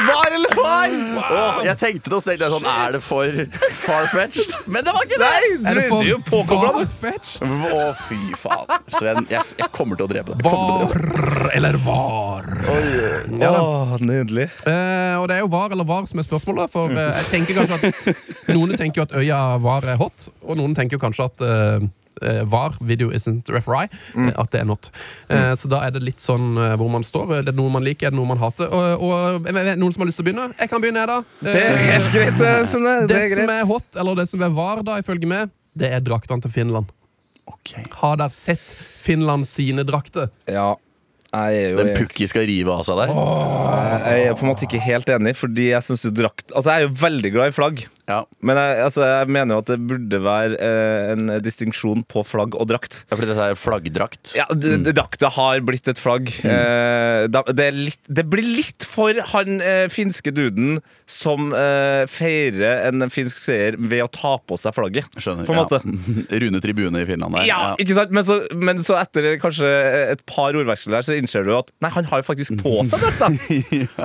Var 0.00 0.34
eller 0.34 0.52
far? 0.56 0.92
Åh, 1.30 1.62
jeg 1.64 1.78
tenkte 1.80 2.10
det, 2.10 2.16
og 2.18 2.22
så 2.24 2.36
sånn 2.54 2.68
Er 2.72 2.94
det 2.96 3.00
for 3.04 3.40
far-fetched? 3.86 4.54
Men 4.66 4.84
det 4.84 4.94
var 4.96 5.08
ikke 5.08 5.20
det! 5.20 5.30
Nei, 5.30 5.70
Er 5.70 5.80
det 5.80 5.86
er 5.86 6.20
for 6.28 6.44
farfetched? 6.50 7.58
Å, 7.70 7.82
fy 8.08 8.20
faen. 8.40 8.86
Sven, 8.96 9.26
jeg, 9.32 9.56
jeg 9.60 9.72
kommer 9.76 10.00
til 10.00 10.08
å 10.08 10.12
drepe 10.12 10.36
deg. 10.36 10.44
Jeg 10.44 10.52
kommer 10.52 10.68
til 10.68 10.76
å 10.76 10.92
drepe 10.92 11.16
deg. 11.16 11.30
Var 11.40 11.56
eller 11.56 11.80
var. 11.84 12.48
Ja, 13.40 13.50
oh, 13.50 13.92
Åh, 13.94 13.96
nydelig. 14.00 14.48
Uh, 14.64 15.20
og 15.20 15.28
det 15.30 15.36
er 15.38 15.42
jo 15.44 15.50
var 15.52 15.72
eller 15.72 15.86
var 15.88 16.06
som 16.10 16.20
er 16.22 16.26
spørsmålet. 16.26 16.70
For 16.72 16.92
uh, 16.92 17.00
jeg 17.10 17.28
tenker 17.32 17.58
kanskje 17.58 17.69
at 17.76 18.52
Noen 18.54 18.76
tenker 18.76 19.00
jo 19.02 19.06
at 19.08 19.16
øya 19.20 19.40
var 19.62 19.86
er 19.88 19.96
hot, 20.00 20.28
og 20.42 20.56
noen 20.60 20.74
tenker 20.76 20.96
jo 20.98 21.02
kanskje 21.02 21.26
at 21.30 21.44
eh, 21.46 21.86
eh, 22.22 22.42
var, 22.50 22.74
video 22.80 23.10
isn't 23.16 23.48
referee, 23.52 23.88
mm. 24.14 24.32
at 24.36 24.50
det 24.52 24.60
er 24.60 24.68
not. 24.68 24.90
Eh, 25.28 25.52
Så 25.56 25.68
da 25.72 25.80
er 25.86 25.94
det 25.94 26.02
litt 26.04 26.20
sånn 26.20 26.52
uh, 26.58 26.74
hvor 26.80 26.90
man 26.92 27.04
står. 27.06 27.32
Er 27.38 27.46
det 27.48 27.54
noe 27.56 27.70
man 27.72 27.84
liker, 27.86 28.08
er 28.08 28.14
det 28.14 28.18
noe 28.20 28.28
man 28.28 28.40
hater? 28.42 28.68
Og, 28.68 29.04
og 29.08 29.48
eh, 29.48 29.72
Noen 29.80 29.94
som 29.94 30.04
har 30.04 30.10
lyst 30.10 30.20
til 30.20 30.26
å 30.26 30.28
begynne? 30.30 30.48
Jeg 30.58 30.72
kan 30.72 30.82
begynne, 30.84 31.04
jeg, 31.04 31.08
da. 31.08 31.20
Det 31.46 31.54
er 31.56 31.70
Eh, 31.70 31.86
helt 31.94 32.12
greit, 32.14 32.40
eh, 32.44 32.60
Sunne. 32.70 32.94
Det 33.06 33.14
det 33.14 33.22
er 33.22 33.28
som 33.34 33.44
greit. 33.46 33.56
er 33.60 33.68
hot, 33.70 33.88
eller 34.02 34.20
det 34.20 34.28
som 34.30 34.42
er 34.46 34.54
var, 34.56 34.82
da, 34.86 34.98
ifølge 35.00 35.28
meg, 35.30 35.50
det 35.78 35.92
er 35.94 36.00
draktene 36.04 36.42
til 36.44 36.50
Finland. 36.52 36.90
Ok. 37.50 37.74
Har 38.02 38.16
dere 38.20 38.34
sett 38.34 38.62
Finland 39.00 39.46
sine 39.48 39.82
drakter? 39.88 40.28
Ja, 40.50 40.74
jeg 41.30 41.76
Den 41.78 41.92
Pukki 41.94 42.26
skal 42.30 42.46
rive 42.48 42.74
av 42.74 42.82
seg 42.88 42.98
der. 42.98 43.12
Jeg 44.10 44.30
er 44.30 44.36
på 44.38 44.46
en 44.46 44.50
måte 44.50 44.66
ikke 44.66 44.82
helt 44.82 45.10
enig, 45.14 45.36
fordi 45.38 45.70
jeg 45.70 45.86
syns 45.86 46.02
du 46.08 46.10
drakt 46.22 46.50
Altså, 46.50 46.72
jeg 46.72 46.82
er 46.82 46.88
jo 46.88 46.94
veldig 47.04 47.32
glad 47.36 47.52
i 47.52 47.56
flagg. 47.56 47.84
Ja. 48.10 48.20
Men 48.44 48.58
jeg, 48.58 48.78
altså, 48.88 49.04
jeg 49.06 49.30
mener 49.30 49.54
jo 49.56 49.62
at 49.62 49.70
det 49.70 49.78
burde 49.90 50.20
være 50.24 50.58
eh, 50.58 51.12
en 51.14 51.32
distinksjon 51.44 52.02
på 52.10 52.24
flagg 52.26 52.56
og 52.58 52.66
drakt. 52.72 53.00
Ja, 53.06 53.14
fordi 53.16 53.30
dette 53.30 53.48
er 53.52 53.58
flaggdrakt. 53.60 54.34
Ja, 54.36 54.48
d- 54.50 54.80
Drakta 54.90 55.30
har 55.36 55.62
blitt 55.66 55.86
et 55.92 56.00
flagg. 56.02 56.28
Eh, 56.42 57.26
da, 57.30 57.44
det, 57.54 57.68
er 57.70 57.76
litt, 57.86 58.00
det 58.10 58.26
blir 58.32 58.46
litt 58.60 58.84
for 58.88 59.14
han 59.34 59.60
eh, 59.62 59.86
finske 59.92 60.32
duden 60.34 60.80
som 61.10 61.50
eh, 61.56 62.04
feirer 62.10 62.84
en 62.88 63.06
finsk 63.10 63.34
seier 63.46 63.74
ved 63.80 64.04
å 64.04 64.10
ta 64.14 64.36
på 64.46 64.58
seg 64.60 64.74
flagget. 64.76 65.08
Skjønner. 65.18 65.46
På 65.48 65.54
en 65.54 65.60
måte. 65.62 65.80
Ja. 65.82 66.26
Rune 66.42 66.60
Tribune 66.62 67.02
i 67.02 67.06
Finland 67.08 67.34
der. 67.38 67.46
Ja, 67.50 67.60
ikke 67.82 67.96
sant? 67.98 68.12
Men 68.14 68.26
så, 68.26 68.40
men 68.54 68.82
så 68.86 68.98
etter 69.00 69.30
kanskje 69.42 69.70
et 70.16 70.22
par 70.30 70.54
ordveksler 70.58 70.98
der, 70.98 71.06
så 71.06 71.16
innser 71.18 71.46
du 71.46 71.54
at 71.58 71.70
nei, 71.82 71.90
han 71.94 72.06
har 72.10 72.22
jo 72.22 72.28
faktisk 72.30 72.58
på 72.62 72.76
seg 72.90 73.02
drakta. 73.06 73.30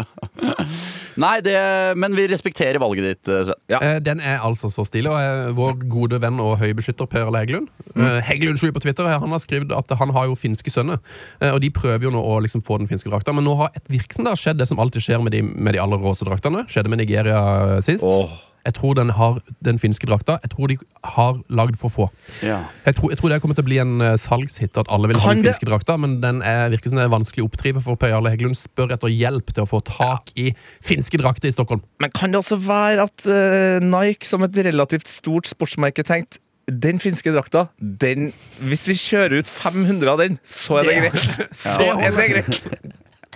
Nei, 1.16 1.38
det, 1.46 1.56
men 1.96 2.16
vi 2.18 2.26
respekterer 2.28 2.80
valget 2.84 3.06
ditt, 3.08 3.30
eh, 3.32 3.46
Sven. 3.48 3.60
Ja. 3.72 3.80
Eh, 3.96 4.02
Den 4.04 4.20
er 4.20 4.40
altså 4.46 4.70
så 4.72 4.86
stilig. 4.88 5.10
Og 5.12 5.20
eh, 5.20 5.52
vår 5.58 5.78
gode 5.92 6.20
venn 6.22 6.40
og 6.44 6.58
høybeskytter 6.62 7.08
Per 7.12 7.28
Arle 7.28 7.42
Heggelund 7.44 7.68
eh, 7.96 8.20
Heggelund7 8.30 8.72
på 8.76 8.84
Twitter 8.84 9.08
Han 9.14 9.32
har 9.34 9.42
skrevet 9.44 9.72
at 9.76 9.96
han 10.00 10.14
har 10.16 10.26
jo 10.30 10.36
finske 10.40 10.72
sønner. 10.74 11.00
eh, 11.42 11.52
Og 11.54 11.62
de 11.64 11.70
prøver 11.74 12.08
jo 12.10 12.14
nå 12.16 12.22
å 12.22 12.40
liksom 12.44 12.64
få 12.66 12.80
den 12.82 12.88
finske 12.92 13.10
drakta. 13.10 13.34
Men 13.36 13.48
nå 13.48 13.56
har 13.60 13.72
et 13.76 13.88
virksomhet 13.92 14.32
da 14.32 14.36
skjedd 14.40 14.58
det 14.62 14.68
som 14.70 14.80
alltid 14.82 15.04
skjer 15.06 15.22
med 15.24 15.32
de, 15.36 15.42
med 15.44 15.76
de 15.76 15.82
aller 15.84 16.02
råeste 16.02 16.26
draktene. 16.28 16.66
Skjedde 16.72 16.90
med 16.90 17.04
Nigeria 17.04 17.82
sist. 17.86 18.06
Åh. 18.08 18.36
Jeg 18.66 18.74
tror 18.80 18.96
den 18.98 19.12
har 19.14 19.38
den 19.64 19.78
finske 19.78 20.08
drakta. 20.10 20.40
Jeg 20.44 20.50
tror 20.56 20.68
de 20.72 20.78
har 21.16 21.36
lagd 21.54 21.76
for 21.78 21.90
få. 21.94 22.08
Ja. 22.42 22.64
Jeg 22.88 22.96
tror, 22.98 23.12
jeg 23.14 23.20
tror 23.20 23.30
det 23.30 23.40
kommer 23.44 23.56
til 23.60 23.64
å 23.64 23.68
bli 23.70 23.78
en 23.84 24.02
eh, 24.02 24.16
salgshit 24.18 24.78
at 24.82 24.90
alle 24.90 25.08
vil 25.12 25.20
ha 25.22 25.28
Kan 25.28 25.38
den 25.38 25.44
det- 25.46 25.54
finske 25.54 25.70
drakta, 25.70 25.98
men 26.02 26.20
den 26.24 26.42
er, 26.42 26.70
virker 26.74 26.90
som 26.90 26.98
det 26.98 27.06
er 27.06 27.14
vanskelig 27.14 27.46
å 27.46 27.50
oppdrive, 27.52 27.84
for 27.86 27.96
Per 28.02 28.10
Jarle 28.10 28.32
Heggelund 28.34 28.58
spør 28.58 28.92
etter 28.98 29.14
hjelp 29.14 29.54
til 29.54 29.64
å 29.64 29.70
få 29.70 29.84
tak 29.86 30.34
i 30.36 30.50
finske 30.84 31.18
drakter 31.22 31.48
i 31.48 31.54
Stockholm. 31.56 31.84
Men 32.02 32.10
kan 32.18 32.32
det 32.34 32.42
også 32.42 32.58
være 32.66 33.06
at 33.06 33.28
uh, 33.30 33.80
Nike, 33.86 34.26
som 34.26 34.42
et 34.44 34.58
relativt 34.66 35.08
stort 35.08 35.46
sportsmerke, 35.48 36.04
tenkte 36.04 36.42
den 36.66 36.98
finske 36.98 37.30
drakta, 37.30 37.68
den, 37.78 38.32
hvis 38.66 38.88
vi 38.90 38.96
kjører 38.98 39.44
ut 39.44 39.48
500 39.54 40.10
av 40.10 40.18
den, 40.24 40.40
så 40.42 40.80
er 40.82 40.88
det 40.90 40.96
Det- 40.96 41.12
greit. 41.14 41.52
Så 41.62 41.92
er 41.94 42.16
det 42.18 42.30
greit. 42.34 42.96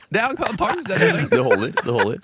Det 0.10 0.22
er 0.22 0.32
antakeligvis 0.34 0.88
det. 0.89 0.98
er. 0.98 1.43
Holder. 1.43 1.72
det 1.76 1.93
holder 1.93 2.17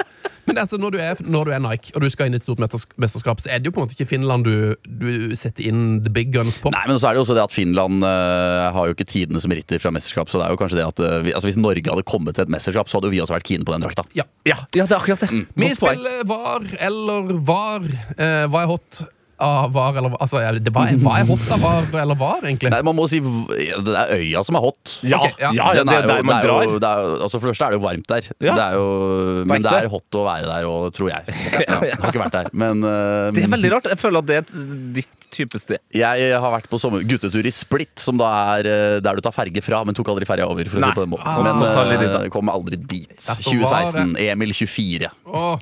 Men 0.46 0.58
altså, 0.62 0.78
når, 0.82 0.96
du 0.96 0.98
er, 1.02 1.20
når 1.26 1.46
du 1.46 1.52
er 1.56 1.62
Nike 1.62 1.94
og 1.96 2.02
du 2.02 2.10
skal 2.10 2.30
inn 2.30 2.38
i 2.38 2.40
et 2.40 2.46
stort 2.46 2.62
mesterskap, 2.62 3.42
så 3.42 3.50
er 3.54 3.62
det 3.62 3.70
jo 3.70 3.76
på 3.76 3.82
en 3.82 3.88
måte 3.88 3.98
ikke 3.98 4.10
Finland 4.10 4.46
du, 4.46 4.74
du 4.86 5.36
setter 5.38 5.66
inn 5.70 6.02
the 6.06 6.14
big 6.14 6.34
guns 6.34 6.58
på. 6.62 6.74
Nei, 6.74 6.84
men 6.90 7.00
så 7.02 7.10
er 7.10 7.16
det 7.16 7.22
jo 7.22 7.26
også 7.28 7.38
det 7.38 7.46
at 7.46 7.56
Finland 7.56 8.06
uh, 8.06 8.70
har 8.76 8.90
jo 8.90 8.98
ikke 8.98 9.08
tidene 9.10 9.42
som 9.42 9.54
ritter 9.54 9.82
fra 9.82 9.94
mesterskap. 9.94 10.30
Så 10.30 10.42
det 10.42 10.48
er 10.48 10.56
jo 10.56 10.62
kanskje 10.62 10.82
det 10.82 10.88
at 10.88 11.02
uh, 11.02 11.18
vi, 11.26 11.34
altså 11.34 11.50
Hvis 11.50 11.62
Norge 11.62 11.86
hadde 11.86 12.06
kommet 12.10 12.38
til 12.38 12.46
et 12.46 12.54
mesterskap, 12.58 12.90
så 12.90 13.00
hadde 13.00 13.12
jo 13.12 13.18
vi 13.18 13.22
også 13.26 13.38
vært 13.38 13.50
keen 13.50 13.66
på 13.66 13.76
den 13.76 13.86
drakta. 13.86 14.06
Ja. 14.18 14.26
Ja, 14.46 14.60
ja, 14.78 14.86
det 14.86 14.94
er 14.94 15.00
akkurat 15.00 15.26
det. 15.26 15.46
Vi 15.58 15.70
Godt 15.70 15.82
spiller 15.82 16.26
var 16.30 16.66
eller 16.90 17.36
var. 17.46 17.86
Uh, 18.18 18.46
hva 18.50 18.66
er 18.66 18.74
hot 18.74 19.06
av 19.40 19.72
var 19.76 19.98
eller? 20.00 20.14
Altså, 20.22 20.40
det, 20.60 20.72
er, 20.72 20.98
hva 21.04 21.16
er 21.20 21.26
hot 21.28 21.50
av 21.52 21.60
var 21.64 21.88
eller 22.02 22.16
var, 22.20 22.40
egentlig? 22.46 22.72
Nei, 22.72 22.82
man 22.88 22.96
må 22.96 23.08
si 23.12 23.20
Det 23.20 23.96
er 23.96 24.14
øya 24.16 24.44
som 24.48 24.56
er 24.60 24.64
hot. 24.64 24.94
Ja, 25.04 25.20
okay, 25.20 25.34
ja. 25.42 25.52
ja, 25.52 25.68
ja, 25.76 25.84
det 25.84 25.92
er 25.92 25.98
er 25.98 26.02
jo- 26.02 26.08
der 26.14 26.24
man 26.24 26.42
drar. 26.46 26.62
er 26.62 26.70
jo- 26.72 26.80
det 26.80 26.90
er 26.90 27.02
jo- 27.04 27.18
altså 27.26 27.40
For 27.40 27.48
det 27.48 27.52
første 27.56 27.66
er 27.66 27.72
det 27.76 27.80
jo 27.82 27.86
varmt 27.88 28.08
der. 28.08 28.30
Ja. 28.40 28.54
Det 28.56 28.64
er 28.66 28.74
jo, 28.80 29.46
men 29.46 29.62
det 29.62 29.74
er 29.74 29.90
hot 29.92 30.20
å 30.20 30.24
være 30.26 30.46
der 30.52 30.70
òg, 30.72 30.88
tror 30.96 31.10
jeg. 31.12 31.24
Ja, 31.66 31.80
jeg 31.82 31.98
har 32.00 32.12
ikke 32.12 32.24
vært 32.24 32.38
der. 32.40 32.50
Men 32.54 32.84
uh, 32.84 33.32
Det 33.36 33.44
er 33.44 33.52
veldig 33.56 33.72
rart. 33.76 33.90
Jeg 33.92 34.00
føler 34.00 34.20
at 34.24 34.26
det 34.32 34.38
er 34.38 34.66
ditt 35.02 35.30
type 35.36 35.60
sted. 35.60 35.80
jeg 35.92 36.32
har 36.40 36.52
vært 36.54 36.70
på 36.72 36.80
sommer, 36.80 37.04
guttetur 37.04 37.44
i 37.46 37.52
Split, 37.52 37.98
som 38.00 38.16
da 38.18 38.30
er 38.56 38.68
eh, 38.70 39.00
der 39.04 39.18
du 39.18 39.22
tar 39.26 39.34
ferge 39.36 39.60
fra, 39.66 39.82
men 39.84 39.94
tok 39.98 40.08
aldri 40.14 40.24
ferja 40.30 40.46
over. 40.48 40.64
For 40.72 40.80
å 40.80 40.86
si 40.86 40.96
på 40.96 41.04
den 41.04 41.12
måten. 41.12 41.28
Ah. 41.28 41.42
men 41.44 41.60
Kom 41.60 41.82
aldri 41.82 41.98
dit, 42.00 42.16
eh, 42.22 42.30
kom 42.32 42.52
aldri 42.54 42.78
dit. 42.80 43.18
2016. 43.20 44.16
Emil 44.30 44.54
24. 44.56 45.10
Åh, 45.28 45.60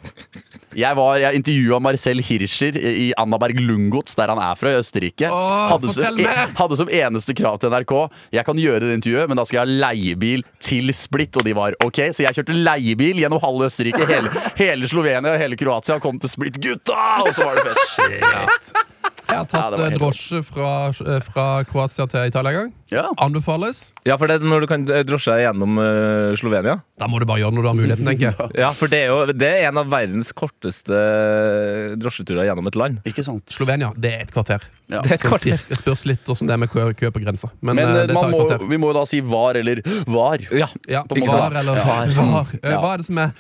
Jeg, 0.76 0.96
var- 0.98 1.18
jeg 1.22 1.36
intervjua 1.42 1.80
Marcel 1.82 2.22
Hirscher 2.26 2.78
i 2.78 3.12
Annaberg 3.18 3.60
Lungotz, 3.68 4.16
der 4.20 4.34
han 4.34 4.42
er 4.44 4.58
fra 4.60 4.74
i 4.74 4.80
Østerrike. 4.82 5.30
Åh, 5.32 5.74
hadde, 5.74 5.94
som, 5.96 6.22
hadde 6.62 6.80
som 6.80 6.92
eneste 6.92 7.36
krav 7.38 7.60
til 7.62 7.74
NRK 7.74 7.94
Jeg 8.36 8.46
kan 8.48 8.60
gjøre 8.60 8.84
det 8.86 8.98
intervjuet, 9.00 9.32
men 9.32 9.40
da 9.40 9.48
skal 9.48 9.62
jeg 9.62 9.66
ha 9.66 9.80
leiebil 9.88 10.46
til 10.64 10.94
Split. 10.96 11.36
Og 11.40 11.48
de 11.48 11.56
var 11.58 11.78
ok, 11.84 12.06
så 12.16 12.28
jeg 12.28 12.40
kjørte 12.40 12.58
leiebil 12.58 13.24
gjennom 13.24 13.42
halve 13.44 13.70
Østerrike, 13.72 14.08
hele, 14.10 14.34
hele 14.60 14.92
Slovenia 14.92 15.36
og 15.36 15.42
hele 15.42 15.60
Kroatia 15.60 16.00
og 16.00 16.06
kom 16.06 16.22
til 16.22 16.32
Split. 16.32 16.60
Gutta! 16.64 17.00
Og 17.24 17.34
så 17.36 17.48
var 17.48 17.60
det 17.60 17.72
fest. 17.72 17.98
Shit. 17.98 19.03
Jeg 19.34 19.42
har 19.42 19.50
tatt 19.52 19.78
eh, 19.78 19.84
helt 19.88 20.02
drosje 20.02 20.42
fra, 20.48 20.70
eh, 20.94 21.20
fra 21.26 21.46
Kroatia 21.70 22.08
til 22.12 22.32
Italia 22.32 22.54
en 22.54 22.60
gang. 22.60 22.72
Ja. 22.94 23.06
Anbefales. 23.18 23.94
Ja, 24.06 24.18
for 24.22 24.30
det 24.30 24.40
er 24.40 24.46
når 24.48 24.66
du 24.66 24.70
kan 24.70 24.86
drosje 24.86 25.36
gjennom 25.42 25.80
uh, 25.82 26.36
Slovenia. 26.38 26.78
Da 27.00 27.08
må 27.10 27.20
du 27.20 27.26
bare 27.26 27.42
gjøre 27.42 27.56
når 27.58 27.66
du 27.66 27.70
har 27.72 27.78
muligheten, 27.80 28.10
tenker 28.12 28.30
jeg. 28.30 28.52
Ja, 28.64 28.70
for 28.78 28.92
det 28.92 29.00
er 29.06 29.12
jo 29.12 29.34
det 29.34 29.50
er 29.50 29.68
en 29.72 29.82
av 29.82 29.90
verdens 29.92 30.30
korteste 30.38 30.94
eh, 30.94 31.96
drosjeturer 32.00 32.48
gjennom 32.50 32.70
et 32.70 32.78
land. 32.80 33.02
Ikke 33.10 33.26
sant? 33.26 33.44
Slovenia, 33.52 33.90
det 33.98 34.14
er 34.14 34.26
et 34.28 34.34
kvarter. 34.36 34.68
Ja. 34.92 35.02
Det 35.02 35.16
et 35.18 35.26
kvarter. 35.26 35.62
Det 35.70 35.80
spørs 35.80 36.04
litt 36.06 36.28
hvordan 36.28 36.50
det 36.50 36.56
er 36.56 36.62
med 36.62 36.72
kø, 36.74 36.86
kø 37.00 37.10
på 37.16 37.24
grensa. 37.24 37.50
Men, 37.62 37.80
Men 37.80 37.86
eh, 37.88 38.02
eh, 38.04 38.08
det 38.12 38.18
tar 38.18 38.30
et 38.30 38.62
må, 38.62 38.70
vi 38.70 38.80
må 38.84 38.92
jo 38.92 38.98
da 39.00 39.06
si 39.10 39.22
var 39.26 39.58
eller 39.60 39.82
var. 40.12 40.44
Ja. 40.54 40.70
Ja, 40.90 41.04
var 41.10 41.58
eller 41.64 41.82
Ja. 41.82 42.00
var. 42.20 42.54
Eh, 42.62 42.78
Hva 42.78 42.94
er 42.94 43.02
det 43.02 43.08
som 43.10 43.22
er 43.24 43.34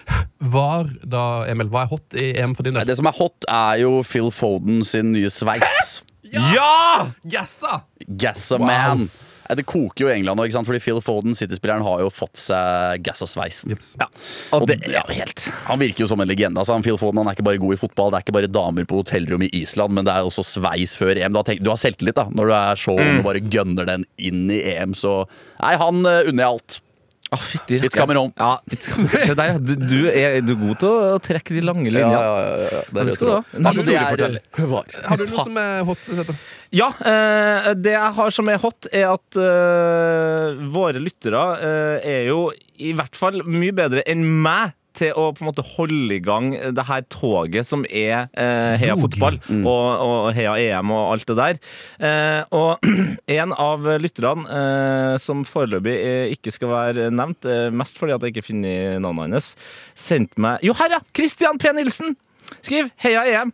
var, 0.44 0.90
da, 1.08 1.26
Emil? 1.52 1.70
Hva 1.72 1.86
er 1.86 1.92
hot 1.94 2.18
i 2.20 2.32
EM 2.42 2.56
for 2.58 2.68
din 2.68 2.76
del? 2.78 2.88
det 2.88 2.98
som 3.00 3.08
er 3.10 3.16
hot, 3.18 3.46
er 3.50 3.82
jo 3.84 4.02
Phil 4.08 4.32
Foden 4.36 4.84
sin 4.88 5.14
nye 5.16 5.32
sveis. 5.34 6.02
ja! 6.56 7.08
Gassa! 7.24 7.84
Gassa 8.08 8.60
Wow. 8.60 8.68
man. 8.68 9.08
Det 9.54 9.66
koker 9.68 10.06
jo 10.06 10.08
i 10.08 10.14
England 10.16 10.40
nå, 10.40 10.46
ikke 10.48 10.56
sant? 10.56 10.66
fordi 10.70 10.80
Phil 10.82 11.02
Foden, 11.04 11.36
City-spilleren, 11.38 11.84
har 11.86 12.00
jo 12.02 12.08
fått 12.10 12.40
seg 12.40 13.04
Gassa-sveisen. 13.06 13.76
ja. 14.00 14.08
Og 14.56 14.64
Og 14.64 14.70
det 14.72 14.78
ja, 14.90 15.04
helt 15.12 15.44
Han 15.68 15.82
virker 15.82 16.06
jo 16.06 16.08
som 16.10 16.24
en 16.24 16.30
legende. 16.32 16.58
Altså, 16.64 16.78
Phil 16.82 16.98
Foden 16.98 17.20
han 17.22 17.28
er 17.30 17.36
ikke 17.36 17.46
bare 17.46 17.60
god 17.62 17.76
i 17.76 17.82
fotball, 17.82 18.10
det 18.14 18.22
er 18.22 18.26
ikke 18.26 18.38
bare 18.40 18.50
damer 18.50 18.88
på 18.90 19.02
hotellrom 19.02 19.44
i 19.46 19.52
Island, 19.60 19.94
men 19.94 20.08
det 20.08 20.16
er 20.16 20.24
også 20.26 20.46
sveis 20.48 20.96
før 20.98 21.20
EM. 21.20 21.36
Du 21.36 21.42
har, 21.42 21.46
tenkt, 21.50 21.62
du 21.68 21.70
har 21.70 21.78
selvtillit 21.84 22.18
da, 22.18 22.26
når 22.32 22.50
du 22.50 22.56
er 22.62 22.82
så 22.88 22.96
ung 22.96 23.20
og 23.20 23.28
bare 23.28 23.44
gønner 23.44 23.92
den 23.92 24.08
inn 24.18 24.48
i 24.50 24.62
EM, 24.74 24.96
så 24.98 25.26
Nei, 25.60 25.76
han 25.78 26.02
uh, 26.08 26.24
unner 26.24 26.46
jeg 26.48 26.50
alt. 26.56 26.80
Å, 27.34 27.38
fytti 27.42 27.80
It's 27.82 27.98
coming 27.98 28.20
home. 28.20 28.34
Ja, 28.38 28.60
it's 28.70 28.90
coming. 28.92 29.10
Se 29.28 29.34
der, 29.38 29.54
ja. 29.54 29.58
du, 29.58 29.74
du, 29.80 29.98
er, 30.12 30.40
du 30.46 30.54
er 30.54 30.60
god 30.60 30.82
til 30.84 30.90
å, 30.92 31.16
trekke 31.24 31.56
de 31.56 31.64
lange 31.66 31.88
linjene. 31.90 32.20
Ja, 32.20 32.84
Det 32.94 33.06
er 33.06 33.14
skal 33.16 33.30
du 33.30 33.34
ha. 33.34 33.40
rett 33.42 33.56
og 33.56 33.64
En 33.64 33.80
slett. 33.80 34.04
Altså, 34.04 34.20
det 34.22 34.28
er 34.64 34.70
var. 34.74 34.94
Har 35.10 35.22
du 35.22 35.26
noe 35.32 35.48
som 35.48 35.60
er 35.64 35.88
hot? 35.88 36.06
Dette? 36.22 36.38
Ja, 36.74 36.90
eh, 37.06 37.72
det 37.78 37.94
jeg 37.94 38.14
har 38.20 38.34
som 38.34 38.50
er 38.50 38.62
hot, 38.62 38.88
er 38.90 39.10
at 39.12 39.40
eh, 39.40 40.62
våre 40.74 41.02
lyttere 41.02 41.44
eh, 41.58 42.08
er 42.16 42.32
jo 42.32 42.48
i 42.82 42.94
hvert 42.98 43.18
fall 43.18 43.44
mye 43.46 43.76
bedre 43.78 44.06
enn 44.10 44.24
meg 44.46 44.74
til 44.98 45.14
å 45.18 45.30
på 45.34 45.44
en 45.44 45.50
måte 45.50 45.66
holde 45.74 46.18
i 46.18 46.22
gang 46.24 46.52
det 46.76 46.86
her 46.88 47.06
toget 47.12 47.68
som 47.68 47.86
er 47.90 48.28
eh, 48.38 48.76
Heia 48.82 48.96
fotball 49.00 49.40
fotball 49.42 49.66
og, 49.70 50.04
og 50.06 50.28
Heia 50.38 50.54
EM 50.62 50.92
og 50.94 51.14
alt 51.14 51.28
det 51.30 51.38
der. 51.40 51.60
Eh, 52.04 52.42
og 52.54 52.88
en 53.40 53.56
av 53.58 53.88
lytterne 54.04 54.46
eh, 54.60 55.16
som 55.24 55.44
foreløpig 55.48 55.96
eh, 55.98 56.36
ikke 56.36 56.54
skal 56.54 56.74
være 56.74 57.10
nevnt, 57.14 57.48
eh, 57.50 57.68
mest 57.74 58.00
fordi 58.00 58.16
at 58.18 58.26
jeg 58.26 58.36
ikke 58.36 58.48
finner 58.52 59.00
navnet 59.04 59.40
hans, 59.40 59.54
sendte 59.98 60.42
meg 60.42 60.64
Jo, 60.66 60.76
her, 60.78 60.98
ja! 60.98 61.04
Christian 61.16 61.60
P. 61.62 61.74
Nilsen! 61.76 62.18
Skriv 62.62 62.90
'Heia 63.00 63.24
EM'. 63.30 63.54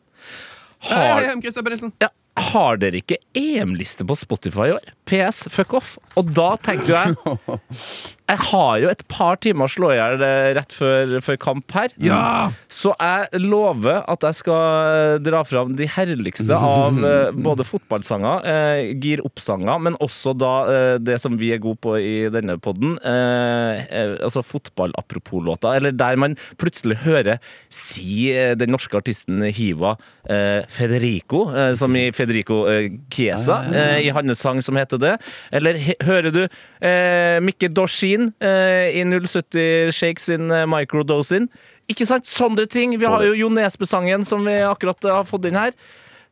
Hei, 0.79 0.95
Har, 0.95 1.21
hei, 1.21 1.35
Christian 1.43 1.67
Nilsen 1.67 1.91
ja, 2.01 2.09
har 2.39 2.79
dere 2.79 3.01
ikke 3.01 3.17
EM-liste 3.37 4.05
på 4.07 4.15
Spotify 4.17 4.69
i 4.69 4.75
år? 4.77 4.93
PS, 5.09 5.43
fuck 5.51 5.75
off. 5.77 5.97
Og 6.19 6.31
da 6.35 6.53
tenker 6.63 6.93
jeg 6.95 7.59
Jeg 8.29 8.41
har 8.51 8.73
jo 8.77 8.89
et 8.91 9.01
par 9.09 9.39
timer 9.41 9.65
å 9.65 9.71
slå 9.73 9.89
i 9.93 9.97
hjel 9.97 10.21
eh, 10.21 10.51
rett 10.57 10.73
før, 10.75 11.15
før 11.25 11.37
kamp 11.41 11.73
her. 11.73 11.93
Ja! 12.03 12.51
Så 12.69 12.91
jeg 12.99 13.41
lover 13.41 14.03
at 14.05 14.25
jeg 14.27 14.37
skal 14.37 15.17
dra 15.25 15.41
fram 15.47 15.73
de 15.79 15.87
herligste 15.89 16.53
av 16.53 16.99
eh, 17.09 17.31
både 17.33 17.65
fotballsanger, 17.65 18.45
eh, 18.45 18.91
gir 19.01 19.23
opp-sanger, 19.25 19.81
men 19.87 19.97
også 20.03 20.35
da 20.37 20.53
eh, 20.69 20.95
det 21.01 21.17
som 21.23 21.39
vi 21.41 21.49
er 21.55 21.63
gode 21.63 21.81
på 21.81 21.95
i 21.97 22.13
denne 22.33 22.59
podden, 22.61 22.97
eh, 23.01 23.81
eh, 23.87 24.13
altså 24.27 24.45
fotball-apropos-låter, 24.45 25.79
eller 25.79 25.97
der 25.97 26.19
man 26.21 26.37
plutselig 26.61 26.99
hører 27.07 27.41
si 27.73 28.29
eh, 28.35 28.53
den 28.59 28.73
norske 28.75 28.99
artisten 28.99 29.41
Hiva 29.55 29.95
eh, 30.29 30.61
Federico, 30.69 31.47
eh, 31.55 31.73
som 31.79 31.97
i 31.97 32.05
Federico 32.13 32.61
eh, 32.69 32.91
Chiesa, 33.09 33.63
eh, 33.73 34.05
i 34.05 34.13
hans 34.13 34.39
sang 34.39 34.61
som 34.61 34.77
heter 34.77 35.01
det. 35.01 35.15
Eller 35.55 35.79
hører 36.05 36.29
du 36.35 36.43
eh, 36.45 37.41
Mikke 37.41 37.71
Dorsin 37.73 38.18
eh, 38.41 38.99
i 38.99 39.05
070 39.07 39.93
Shake 39.95 40.21
sin 40.23 40.51
eh, 40.51 40.67
Microdosin. 40.69 41.49
Ikke 41.89 42.05
sant? 42.09 42.27
Sånne 42.29 42.67
ting. 42.69 42.93
Vi 43.01 43.09
har 43.09 43.25
jo 43.25 43.33
Jo 43.37 43.49
Nesbø-sangen 43.53 44.27
som 44.27 44.45
vi 44.45 44.59
akkurat 44.65 45.09
eh, 45.09 45.17
har 45.21 45.27
fått 45.29 45.49
inn 45.49 45.57
her. 45.59 45.73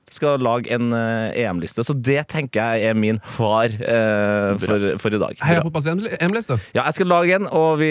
Skal 0.08 0.40
lage 0.40 0.72
en 0.72 0.94
uh, 0.96 1.36
EM-liste, 1.36 1.84
så 1.84 1.92
det 1.92 2.22
tenker 2.32 2.78
jeg 2.78 2.88
er 2.88 2.94
min 2.96 3.18
far 3.36 3.74
uh, 3.76 4.54
for, 4.62 4.86
for 5.04 5.18
i 5.18 5.20
dag. 5.20 5.42
Heia 5.44 5.66
fotballs 5.66 5.90
EM-liste. 6.24 6.56
Ja, 6.78 6.86
jeg 6.88 6.96
skal 6.96 7.12
lage 7.12 7.36
en, 7.36 7.50
og 7.52 7.82
vi 7.82 7.90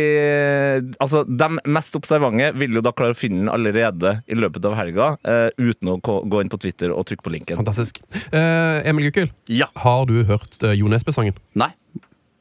Altså, 0.97 1.27
de 1.29 1.51
mest 1.69 1.99
observante 2.01 2.49
vil 2.57 2.79
jo 2.79 2.83
da 2.87 2.95
klare 2.97 3.13
å 3.13 3.19
finne 3.19 3.43
den 3.45 3.53
allerede 3.53 4.15
i 4.33 4.39
løpet 4.39 4.65
av 4.65 4.79
helga, 4.81 5.13
Uh, 5.27 5.51
uten 5.61 5.91
å 5.93 5.99
gå 6.01 6.41
inn 6.41 6.51
på 6.53 6.59
Twitter 6.63 6.93
og 6.95 7.05
trykke 7.09 7.25
på 7.27 7.33
linken. 7.35 7.59
Fantastisk. 7.61 7.99
Eh, 8.31 8.89
Emil 8.89 9.11
Gukild, 9.11 9.33
Ja. 9.53 9.67
har 9.85 10.07
du 10.09 10.23
hørt 10.25 10.57
uh, 10.65 10.73
Jo 10.73 10.89
Nesbø-sangen? 10.89 11.37
Nei. 11.59 11.73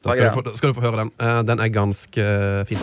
Da 0.06 0.12
skal, 0.12 0.24
du 0.28 0.34
få- 0.34 0.40
da 0.50 0.56
skal 0.56 0.68
du 0.68 0.74
få 0.74 0.80
høre 0.80 0.96
den. 1.00 1.10
Eh, 1.20 1.42
den 1.46 1.58
er 1.60 1.68
ganske 1.68 2.20
uh, 2.60 2.66
fin. 2.66 2.78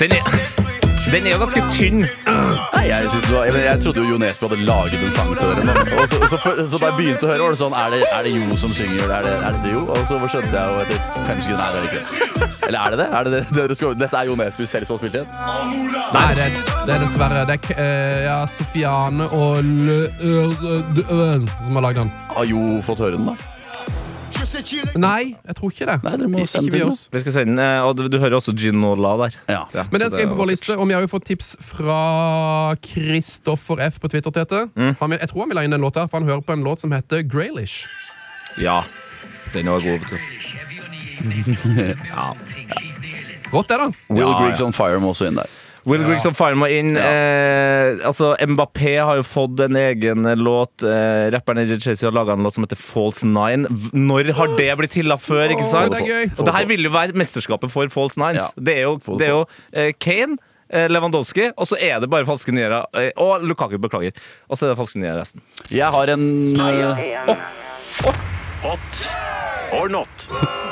Den 0.00 0.10
er, 0.12 0.22
den 1.12 1.26
er 1.26 1.30
jo 1.30 1.38
ganske 1.38 1.62
tynn. 1.78 2.06
Nei, 2.80 2.86
jeg, 2.88 3.08
var, 3.28 3.44
jeg, 3.44 3.62
jeg 3.66 3.80
trodde 3.84 4.00
jo 4.00 4.12
Jo 4.14 4.18
Nesbø 4.22 4.48
hadde 4.48 4.64
laget 4.64 5.02
en 5.04 5.10
sang 5.12 5.30
til 5.36 5.50
dere. 5.60 5.82
Og 6.00 6.06
så, 6.08 6.18
så, 6.32 6.38
for- 6.40 6.60
så 6.70 6.78
da 6.80 6.88
jeg 6.88 6.96
begynte 6.96 7.26
å 7.26 7.30
høre, 7.30 7.42
var 7.44 7.52
det 7.54 7.60
sånn 7.60 7.76
Er 7.76 7.92
det, 7.92 7.98
er 8.16 8.22
det 8.26 8.32
Jo 8.38 8.56
som 8.62 8.72
synger? 8.76 9.12
Er 9.18 9.26
det, 9.26 9.34
er 9.50 9.58
det 9.64 9.72
Jo? 9.74 9.82
Og 9.92 10.00
så 10.08 10.20
skjønte 10.24 10.54
jeg 10.56 10.72
jo 10.72 10.80
etter 10.86 10.98
fem 11.28 11.42
sekunder 11.44 11.60
Nei, 11.60 11.70
det 11.74 11.80
er 11.80 11.92
det. 11.92 12.48
Eller 12.70 12.80
er 12.80 12.94
det 12.94 13.00
det? 13.02 13.08
Er 13.20 13.28
det 13.28 13.32
det? 13.68 13.76
Skal, 13.80 13.94
dette 14.00 14.20
er 14.22 14.30
Jo 14.30 14.38
Nesbø 14.40 14.66
selv 14.72 14.88
som 14.88 14.96
har 14.96 15.02
spilt 15.04 15.20
inn? 15.20 15.28
Nei, 16.16 16.26
det, 16.40 16.48
er- 16.48 16.84
det 16.88 16.96
er 16.96 17.04
dessverre 17.04 17.44
Det 17.50 17.58
er 17.60 17.84
eh, 17.84 18.18
ja, 18.30 18.38
Sofiane 18.50 19.28
og 19.36 19.60
Lø... 19.64 20.00
Som 21.60 21.76
har 21.76 21.84
lagd 21.90 22.00
den. 22.04 22.12
Har 22.34 22.48
Jo 22.48 22.64
fått 22.86 23.04
høre 23.04 23.18
den, 23.20 23.28
da? 23.28 23.36
Nei, 25.00 25.34
jeg 25.46 25.56
tror 25.58 25.72
ikke 25.72 25.86
det. 25.88 25.96
Nei, 26.04 26.14
dere 26.18 26.30
må 26.30 26.44
sende 26.50 26.72
vi 26.72 26.80
til 26.80 26.88
oss. 26.90 27.04
Vi 27.12 27.22
skal 27.22 27.36
sende 27.36 27.54
den, 27.54 27.62
eh, 27.64 27.86
og 27.86 27.94
du, 27.98 28.04
du 28.10 28.18
hører 28.18 28.38
også 28.40 28.54
Ginola 28.56 29.12
der. 29.24 29.36
Ja. 29.52 29.62
Men 29.92 30.02
den 30.02 30.10
skal 30.12 30.24
inn 30.24 30.32
på 30.32 30.38
vår 30.40 30.50
liste, 30.52 30.76
og 30.76 30.88
vi 30.90 30.96
har 30.96 31.04
jo 31.04 31.10
fått 31.12 31.28
tips 31.30 31.54
fra 31.64 32.00
Kristoffer 32.84 33.82
F 33.86 34.00
på 34.02 34.10
Twitter. 34.12 34.34
Tete. 34.34 34.66
Mm. 34.74 34.94
Han 35.00 35.16
jeg 35.18 35.30
tror 35.30 35.44
han 35.44 35.52
vil 35.52 35.60
ha 35.60 35.66
inn 35.66 35.74
den 35.74 35.84
låta, 35.84 36.06
for 36.10 36.20
han 36.20 36.28
hører 36.28 36.44
på 36.46 36.54
en 36.56 36.66
låt 36.66 36.82
som 36.82 36.92
heter 36.94 37.22
Graylish. 37.26 37.86
Ja. 38.62 38.80
Den 39.54 39.70
var 39.70 39.80
god. 39.82 40.00
ja. 42.10 42.26
Rått, 43.50 43.68
det, 43.68 43.76
da. 43.76 43.90
Will 44.08 44.22
Ja, 44.22 44.34
Griggs 44.38 44.60
ja. 44.60 44.66
on 44.66 44.72
Fire 44.76 45.00
må 45.02 45.10
også 45.14 45.26
inn 45.30 45.38
der. 45.40 45.59
Will 45.90 46.04
Griggs 46.06 46.26
on 46.28 46.36
Fire 46.38 46.56
må 46.58 46.68
inn. 46.70 46.92
Eh, 46.96 47.98
altså, 48.06 48.32
Mbappé 48.38 48.92
har 49.02 49.18
jo 49.20 49.24
fått 49.26 49.60
en 49.66 49.76
egen 49.80 50.28
låt. 50.38 50.84
Eh, 50.86 51.30
rapperen 51.34 51.62
AJ 51.64 51.80
Chasey 51.82 52.06
har 52.08 52.14
laga 52.16 52.36
en 52.38 52.44
låt 52.46 52.54
som 52.56 52.64
heter 52.66 52.78
False 52.80 53.26
Nine. 53.26 53.66
Når 53.92 54.30
har 54.38 54.54
det 54.58 54.68
blitt 54.80 54.94
hylla 55.00 55.18
før? 55.20 55.50
ikke 55.56 55.66
sant? 55.70 55.92
det 55.96 56.04
er 56.04 56.12
gøy. 56.12 56.30
Og 56.38 56.46
det 56.46 56.54
her 56.54 56.70
vil 56.70 56.86
jo 56.86 56.94
være 56.94 57.18
mesterskapet 57.18 57.72
for 57.74 57.90
False 57.92 58.20
Nines. 58.20 58.46
Ja. 58.46 58.62
Det 58.70 58.76
er 58.78 58.86
jo, 58.86 58.94
det 59.18 59.26
er 59.28 59.34
jo 59.34 59.42
eh, 59.72 59.90
Kane. 59.98 60.38
eh, 60.70 60.86
Lewandowski, 60.86 61.48
og 61.58 61.66
så 61.66 61.74
er 61.82 61.98
det 62.00 62.10
bare 62.12 62.26
falske 62.28 62.52
nyheter. 62.54 62.86
eh, 62.94 63.10
Og 63.18 63.42
Lukaku, 63.42 63.74
beklager. 63.82 64.14
Og 64.48 64.56
så 64.56 64.68
er 64.68 64.74
det 64.74 64.78
falske 64.78 65.02
nyere 65.02 65.18
resten. 65.24 65.42
Jeg 65.74 65.90
har 65.90 66.14
en 66.14 66.22
eh, 66.60 67.34
Hot 68.62 69.00
or 69.76 69.88
not? 69.92 70.08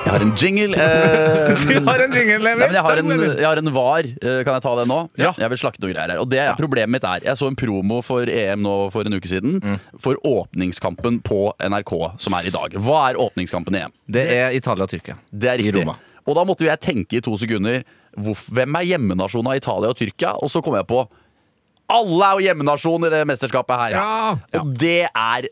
Jeg 0.05 0.13
har 0.15 0.23
en 0.25 0.33
jingle. 0.41 0.77
Eh, 0.79 1.65
Du 1.69 1.85
har 1.85 2.01
en 2.05 2.15
jingle, 2.17 2.39
Nei, 2.41 2.55
men 2.57 2.63
Emil. 2.65 2.75
jeg, 2.79 2.83
har 2.87 3.01
en, 3.03 3.11
jeg 3.39 3.45
har 3.47 3.61
en 3.61 3.71
var. 3.75 4.07
Eh, 4.09 4.39
Kan 4.47 4.55
jeg 4.57 4.65
ta 4.65 4.73
den 4.79 4.89
nå? 4.89 4.99
Ja. 5.21 5.33
Jeg 5.37 5.51
vil 5.53 5.61
slakte 5.61 5.83
noe 5.85 5.93
greier 5.93 6.15
her. 6.15 6.23
Og 6.23 6.31
det 6.33 6.45
Problemet 6.61 6.95
mitt 6.97 7.05
er 7.05 7.27
Jeg 7.27 7.37
så 7.41 7.49
en 7.51 7.59
promo 7.59 8.01
for 8.07 8.31
EM 8.33 8.63
nå 8.65 8.77
for 8.95 9.05
en 9.09 9.19
uke 9.19 9.29
siden. 9.29 9.59
Mm. 9.61 9.77
For 10.01 10.17
åpningskampen 10.25 11.21
på 11.27 11.41
NRK, 11.61 11.93
som 12.25 12.37
er 12.39 12.49
i 12.49 12.55
dag. 12.55 12.79
Hva 12.81 13.03
er 13.11 13.21
åpningskampen 13.21 13.77
i 13.77 13.83
EM? 13.85 13.95
Det 14.19 14.25
er 14.39 14.57
Italia 14.57 14.89
og 14.89 14.93
Tyrkia. 14.95 15.19
Det 15.31 15.53
er 15.53 15.61
riktig. 15.61 15.83
Roma. 15.83 15.99
Og 16.29 16.37
da 16.37 16.45
måtte 16.49 16.65
jo 16.65 16.71
jeg 16.73 16.81
tenke 16.85 17.21
i 17.21 17.25
to 17.25 17.37
sekunder 17.41 17.83
hvorf- 18.19 18.49
Hvem 18.53 18.77
er 18.81 18.89
hjemmenasjonen 18.95 19.53
av 19.53 19.61
Italia 19.61 19.93
og 19.93 19.97
Tyrkia? 20.01 20.35
Og 20.43 20.49
så 20.53 20.63
kom 20.65 20.77
jeg 20.81 20.89
på 20.89 21.05
Alle 21.89 22.25
er 22.27 22.35
jo 22.41 22.45
hjemmenasjon 22.49 23.07
i 23.09 23.13
det 23.15 23.23
mesterskapet 23.31 23.81
her. 23.81 23.95
Ja. 23.97 24.61
Og 24.61 24.75
det 24.77 25.07
er 25.09 25.47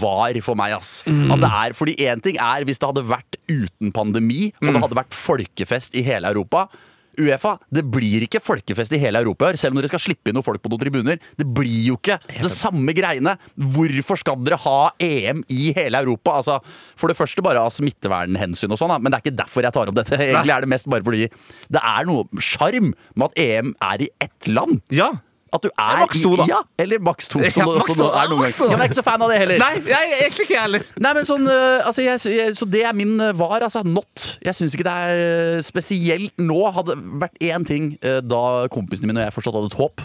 var 0.00 0.38
for 0.44 0.58
meg, 0.58 0.76
ass. 0.78 1.02
At 1.06 1.40
det 1.42 1.50
er, 1.50 1.76
fordi 1.76 1.94
én 2.06 2.22
ting 2.24 2.36
er 2.40 2.64
hvis 2.64 2.80
det 2.80 2.90
hadde 2.90 3.06
vært 3.08 3.38
uten 3.50 3.92
pandemi, 3.94 4.52
og 4.62 4.72
det 4.72 4.82
hadde 4.86 5.00
vært 5.02 5.14
folkefest 5.14 5.94
i 5.98 6.04
hele 6.06 6.30
Europa. 6.30 6.68
Uefa, 7.14 7.58
Det 7.70 7.84
blir 7.86 8.24
ikke 8.26 8.40
folkefest 8.42 8.92
i 8.96 8.98
hele 8.98 9.20
Europa 9.22 9.46
her, 9.46 9.58
selv 9.60 9.74
om 9.74 9.78
dere 9.78 9.90
skal 9.92 10.02
slippe 10.02 10.30
inn 10.30 10.34
noen 10.34 10.46
folk 10.46 10.62
på 10.64 10.70
noen 10.72 10.82
tribuner. 10.82 11.20
Det 11.38 11.46
blir 11.46 11.92
jo 11.92 11.98
ikke 11.98 12.16
det 12.42 12.50
samme 12.50 12.94
greiene. 12.96 13.36
Hvorfor 13.54 14.18
skal 14.18 14.40
dere 14.42 14.58
ha 14.64 14.90
EM 14.98 15.44
i 15.52 15.72
hele 15.76 16.00
Europa? 16.02 16.40
Altså, 16.40 16.58
For 16.98 17.10
det 17.10 17.18
første 17.18 17.44
bare 17.44 17.62
av 17.62 17.70
smittevernhensyn 17.74 18.72
og 18.74 18.80
sånn, 18.80 18.96
men 18.98 19.12
det 19.12 19.20
er 19.20 19.24
ikke 19.26 19.38
derfor 19.44 19.62
jeg 19.66 19.76
tar 19.76 19.92
opp 19.92 20.00
dette. 20.00 20.18
Egentlig 20.18 20.56
er 20.56 20.66
det 20.66 20.72
mest 20.74 20.90
bare 20.90 21.06
fordi 21.06 21.28
det 21.70 21.84
er 21.84 22.10
noe 22.10 22.42
sjarm 22.42 22.90
med 23.14 23.28
at 23.30 23.38
EM 23.46 23.74
er 23.92 24.06
i 24.06 24.10
ett 24.26 24.50
land. 24.50 24.82
Ja. 24.94 25.12
At 25.54 25.62
du 25.62 25.70
er 25.70 26.00
Maks 26.02 26.20
to, 26.22 26.32
i, 26.34 26.38
da. 26.40 26.46
Ja, 26.50 26.60
eller 26.82 27.02
maks 27.04 27.28
2, 27.30 27.38
som 27.38 27.42
ja, 27.44 27.74
det 27.76 28.06
er 28.06 28.30
noen 28.32 28.40
ganger. 28.42 28.70
Jeg 28.72 28.78
er 28.78 28.88
ikke 28.88 28.98
så 28.98 29.04
fan 29.06 29.22
av 29.22 29.30
det 29.30 29.36
heller. 29.38 29.62
Nei, 29.62 29.74
jeg 29.86 30.16
egentlig 30.18 30.46
ikke 30.48 30.62
heller. 30.64 30.88
Nei, 31.06 31.12
men 31.18 31.28
sånn, 31.28 31.46
øh, 31.46 31.86
altså 31.86 32.02
jeg, 32.02 32.22
jeg, 32.34 32.56
Så 32.58 32.66
det 32.70 32.82
er 32.88 32.96
min 32.96 33.14
øh, 33.20 33.30
var, 33.38 33.62
altså. 33.62 33.84
Not. 33.86 34.24
Jeg 34.44 34.58
syns 34.58 34.74
ikke 34.74 34.86
det 34.88 34.96
er 35.04 35.22
øh, 35.28 35.62
spesielt 35.62 36.34
nå. 36.42 36.58
Hadde 36.74 36.98
vært 37.22 37.38
én 37.44 37.66
ting 37.68 37.94
da 38.02 38.42
kompisene 38.72 39.12
mine 39.12 39.22
og 39.22 39.28
jeg 39.28 39.36
fortsatt 39.36 39.58
hadde 39.60 39.70
et 39.70 39.78
håp 39.78 40.04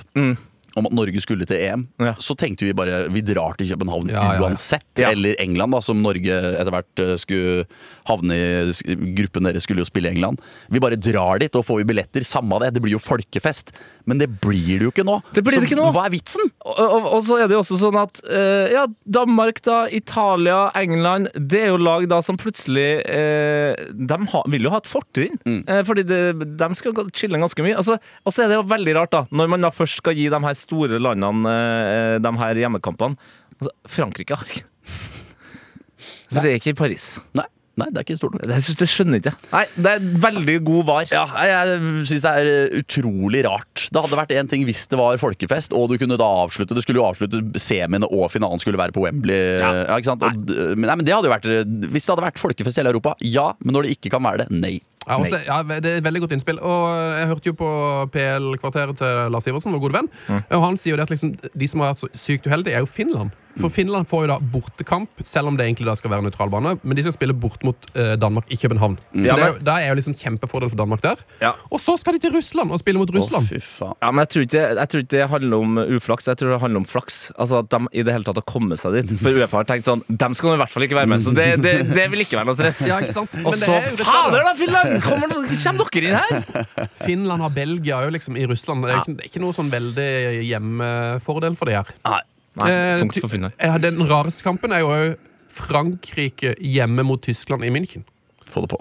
om 0.78 0.90
at 0.90 0.96
Norge 0.96 1.22
skulle 1.24 1.48
til 1.50 1.62
EM. 1.64 1.88
Ja. 2.00 2.14
så 2.22 2.36
tenkte 2.38 2.68
vi 2.68 2.76
bare 2.78 3.06
vi 3.14 3.24
drar 3.26 3.58
til 3.58 3.70
København 3.72 4.12
Ja, 4.12 4.36
ja, 4.36 4.44
uansett. 4.44 4.88
Eller 5.00 5.36
England, 5.42 5.74
da, 5.76 5.82
som 5.84 6.02
Norge 6.04 6.34
etter 6.34 6.74
hvert 6.74 7.04
øh, 7.04 7.16
skulle 7.20 7.66
havne 8.10 8.36
i. 8.36 8.96
Gruppen 9.20 9.48
deres 9.48 9.66
skulle 9.66 9.84
jo 9.84 9.90
spille 9.90 10.10
i 10.10 10.16
England. 10.16 10.42
Vi 10.70 10.82
bare 10.82 11.00
drar 11.00 11.42
dit, 11.42 11.56
og 11.56 11.66
får 11.66 11.82
vi 11.82 11.90
billetter. 11.94 12.26
Samme 12.28 12.60
det, 12.64 12.74
det 12.76 12.84
blir 12.84 12.98
jo 12.98 13.02
folkefest. 13.02 13.74
Men 14.10 14.22
det 14.22 14.30
blir 14.42 14.80
det 14.80 14.88
jo 14.88 14.94
ikke 14.94 15.06
nå. 15.06 15.20
Det 15.36 15.44
blir 15.46 15.58
så 15.58 15.64
det 15.64 15.70
ikke 15.70 15.80
nå. 15.80 15.90
hva 15.94 16.08
er 16.08 16.14
vitsen? 16.14 16.50
Og, 16.66 16.80
og, 16.80 17.10
og 17.18 17.24
så 17.28 17.40
er 17.40 17.50
det 17.50 17.58
jo 17.58 17.62
også 17.62 17.78
sånn 17.82 18.00
at 18.00 18.22
eh, 18.26 18.74
ja, 18.74 18.86
Danmark, 19.06 19.62
da, 19.66 19.84
Italia, 19.94 20.70
England 20.78 21.30
Det 21.36 21.62
er 21.66 21.72
jo 21.74 21.80
lag 21.82 22.08
da 22.10 22.20
som 22.26 22.40
plutselig 22.40 22.88
eh, 23.06 23.78
De 23.94 24.20
ha, 24.34 24.44
vil 24.50 24.66
jo 24.66 24.74
ha 24.74 24.82
et 24.82 24.90
fortrinn. 24.90 25.38
Mm. 25.46 25.62
Eh, 25.68 25.82
fordi 25.88 26.06
det, 26.10 26.22
de 26.60 26.70
skal 26.80 27.06
chille 27.16 27.42
ganske 27.42 27.66
mye. 27.66 27.78
Altså, 27.78 28.00
og 28.26 28.36
så 28.36 28.46
er 28.46 28.52
det 28.52 28.60
jo 28.60 28.68
veldig 28.70 28.98
rart, 28.98 29.14
da, 29.14 29.26
når 29.30 29.54
man 29.54 29.68
da 29.68 29.74
først 29.74 30.02
skal 30.02 30.18
gi 30.18 30.30
de 30.32 30.42
her 30.44 30.59
store 30.60 31.00
landene 31.02 31.54
eh, 31.54 32.18
de 32.24 32.34
her 32.42 32.66
hjemmekampene 32.66 33.18
altså, 33.60 33.76
Frankrike 33.98 34.40
har 34.40 34.50
ikke 34.50 34.68
For 36.30 36.44
det 36.44 36.52
er 36.52 36.60
ikke 36.60 36.72
i 36.72 36.78
Paris. 36.78 37.06
Nei, 37.36 37.44
nei 37.82 37.88
det 37.90 38.00
er 38.00 38.06
ikke 38.06 38.16
stort 38.20 38.36
nok. 38.38 38.46
Det, 38.48 38.76
det 38.80 38.88
skjønner 38.88 39.20
ikke. 39.20 39.34
Nei, 39.52 39.64
det 39.76 39.92
er 39.98 40.06
veldig 40.24 40.56
god 40.68 40.86
var. 40.88 41.08
Ja, 41.12 41.24
jeg 41.50 41.80
syns 42.08 42.24
det 42.24 42.34
er 42.40 42.50
uh, 42.70 42.78
utrolig 42.80 43.42
rart. 43.48 43.88
Det 43.90 44.04
hadde 44.06 44.20
vært 44.22 44.32
én 44.38 44.52
ting 44.52 44.64
hvis 44.68 44.86
det 44.92 45.00
var 45.00 45.20
folkefest, 45.20 45.76
og 45.76 45.90
du 45.92 45.98
kunne 46.00 46.20
da 46.22 46.30
avslutte 46.46 46.78
Det 46.78 46.86
skulle 46.86 47.02
jo 47.02 47.08
avslutte 47.10 47.42
semiene, 47.60 48.08
og 48.08 48.30
finalen 48.32 48.62
skulle 48.64 48.80
være 48.80 48.96
på 48.96 49.04
Wembley. 49.04 49.58
Ja. 49.60 49.74
Ja. 49.82 49.98
ikke 49.98 50.12
sant? 50.14 50.24
Og, 50.24 50.54
nei, 50.80 50.94
men 50.94 51.04
det 51.04 51.18
hadde 51.18 51.28
jo 51.28 51.36
vært 51.36 51.50
Hvis 51.90 52.06
det 52.06 52.14
hadde 52.14 52.28
vært 52.30 52.44
folkefest 52.46 52.80
i 52.80 52.84
hele 52.84 52.94
Europa, 52.94 53.18
ja. 53.26 53.50
Men 53.66 53.76
når 53.76 53.90
det 53.90 53.98
ikke 53.98 54.14
kan 54.16 54.24
være 54.24 54.46
det, 54.46 54.50
nei. 54.56 54.78
Ja, 55.10 55.18
også, 55.18 55.40
ja, 55.46 55.60
Det 55.82 55.90
er 55.90 55.98
et 55.98 56.06
veldig 56.06 56.22
godt 56.22 56.36
innspill. 56.38 56.60
Og 56.62 56.84
Jeg 57.18 57.28
hørte 57.32 57.50
jo 57.50 57.54
på 57.58 57.70
PL-kvarteret 58.14 58.98
til 59.02 59.32
Lars 59.34 59.48
Iversen, 59.50 59.74
vår 59.74 59.82
gode 59.88 59.98
venn. 60.00 60.10
Og 60.54 60.62
Han 60.68 60.78
sier 60.78 60.94
jo 60.94 61.00
det 61.02 61.08
at 61.10 61.14
liksom, 61.16 61.34
de 61.34 61.68
som 61.68 61.82
har 61.82 61.94
vært 61.96 62.04
så 62.06 62.10
sykt 62.14 62.46
uheldige, 62.48 62.76
er 62.78 62.86
jo 62.86 62.90
Finland. 62.90 63.32
For 63.58 63.70
Finland 63.74 64.06
får 64.10 64.26
jo 64.26 64.30
da 64.30 64.38
bortekamp, 64.54 65.10
selv 65.26 65.50
om 65.50 65.58
det 65.58 65.66
egentlig 65.66 65.88
da 65.90 65.96
skal 65.98 66.12
være 66.14 66.24
nøytral 66.28 66.52
bane. 66.54 66.76
Men 66.84 66.96
de 66.96 67.04
skal 67.06 67.16
spille 67.16 67.34
bort 67.34 67.64
mot 67.66 67.88
uh, 67.96 68.14
Danmark 68.22 68.46
i 68.54 68.58
København. 68.62 68.98
Så 69.16 69.26
Ja, 69.26 69.36
det 69.36 69.44
er 69.46 69.54
jo, 69.54 69.58
Da 69.66 69.78
er 69.82 69.90
jo 69.90 69.98
liksom 70.00 70.16
kjempefordel 70.20 70.70
for 70.72 70.80
Danmark 70.80 71.02
der. 71.02 71.24
Ja. 71.42 71.54
Og 71.74 71.82
så 71.82 71.98
skal 72.00 72.16
de 72.16 72.22
til 72.24 72.36
Russland 72.36 72.72
og 72.72 72.80
spille 72.80 73.02
mot 73.02 73.10
Å, 73.10 73.16
Russland. 73.18 73.50
fy 73.50 73.60
faen. 73.64 73.98
Ja, 74.02 74.12
men 74.14 74.24
jeg 74.26 74.32
tror, 74.36 74.46
ikke, 74.48 74.64
jeg 74.80 74.92
tror 74.94 75.04
ikke 75.04 75.16
det 75.16 75.26
handler 75.34 75.66
om 75.66 75.82
uflaks, 75.98 76.30
jeg 76.30 76.40
tror 76.40 76.54
det 76.54 76.62
handler 76.64 76.84
om 76.84 76.88
flaks. 76.88 77.20
Altså 77.38 77.64
At 77.64 77.70
de 77.74 77.82
i 77.92 78.06
det 78.06 78.16
hele 78.16 78.28
tatt 78.30 78.40
har 78.40 78.48
kommet 78.48 78.80
seg 78.82 79.00
dit. 79.00 79.16
For 79.20 79.34
Uefa 79.36 79.62
har 79.64 79.68
tenkt 79.70 79.90
sånn 79.90 80.04
Dem 80.08 80.38
skal 80.38 80.54
nå 80.54 80.56
i 80.60 80.62
hvert 80.64 80.74
fall 80.74 80.86
ikke 80.88 81.00
være 81.02 81.12
med, 81.12 81.26
så 81.26 81.34
det, 81.36 81.50
det, 81.64 81.76
det 81.90 82.08
vil 82.14 82.24
ikke 82.26 82.40
være 82.40 82.52
noe 82.52 82.58
stress. 82.60 82.82
Ja, 82.88 83.00
ikke 83.04 83.16
sant? 83.18 83.40
Og 83.44 83.54
Men 83.56 83.64
det 83.66 83.70
så 83.70 83.78
er. 83.80 84.04
Fader, 84.10 84.44
da, 84.46 84.56
Finland! 84.60 84.96
Kommer, 85.04 85.36
kommer 85.66 85.94
dere 85.94 86.10
inn 86.10 86.20
her? 86.20 86.88
Finland 87.04 87.44
har 87.46 87.54
Belgia 87.56 88.02
jo 88.06 88.14
liksom 88.16 88.38
i 88.40 88.46
Russland. 88.50 88.86
Det 88.86 88.92
er, 88.94 88.98
jo 89.00 89.04
ikke, 89.06 89.18
det 89.20 89.26
er 89.26 89.32
ikke 89.34 89.44
noe 89.44 89.56
sånn 89.58 89.72
veldig 89.74 90.10
hjemmefordel 90.50 91.58
for 91.60 91.70
det 91.72 91.80
her. 91.82 91.96
Nei. 92.08 92.22
Nei, 92.64 92.72
Eh, 92.72 93.00
tungt 93.02 93.20
for. 93.22 93.52
Ja, 93.60 93.78
Den 93.78 94.00
rareste 94.10 94.44
kampen 94.44 94.72
er 94.76 94.80
jo 94.86 95.16
Frankrike 95.50 96.56
hjemme 96.62 97.04
mot 97.06 97.22
Tyskland 97.26 97.64
i 97.66 97.70
München. 97.74 98.04
Få 98.50 98.62
det 98.66 98.70
på. 98.76 98.80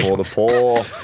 Få 0.00 0.16
det 0.16 0.26
på. 0.34 0.46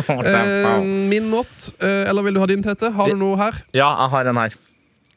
Eh, 0.10 0.82
min 0.82 1.30
not, 1.30 1.68
eh, 1.82 2.08
eller 2.08 2.22
vil 2.22 2.34
du 2.34 2.40
ha 2.40 2.46
din, 2.46 2.62
Tete? 2.64 2.90
Har 2.96 3.08
du 3.12 3.16
noe 3.20 3.36
her? 3.36 3.58
Ja, 3.76 3.90
jeg 4.04 4.10
har 4.14 4.30
en 4.30 4.36
her. 4.40 4.54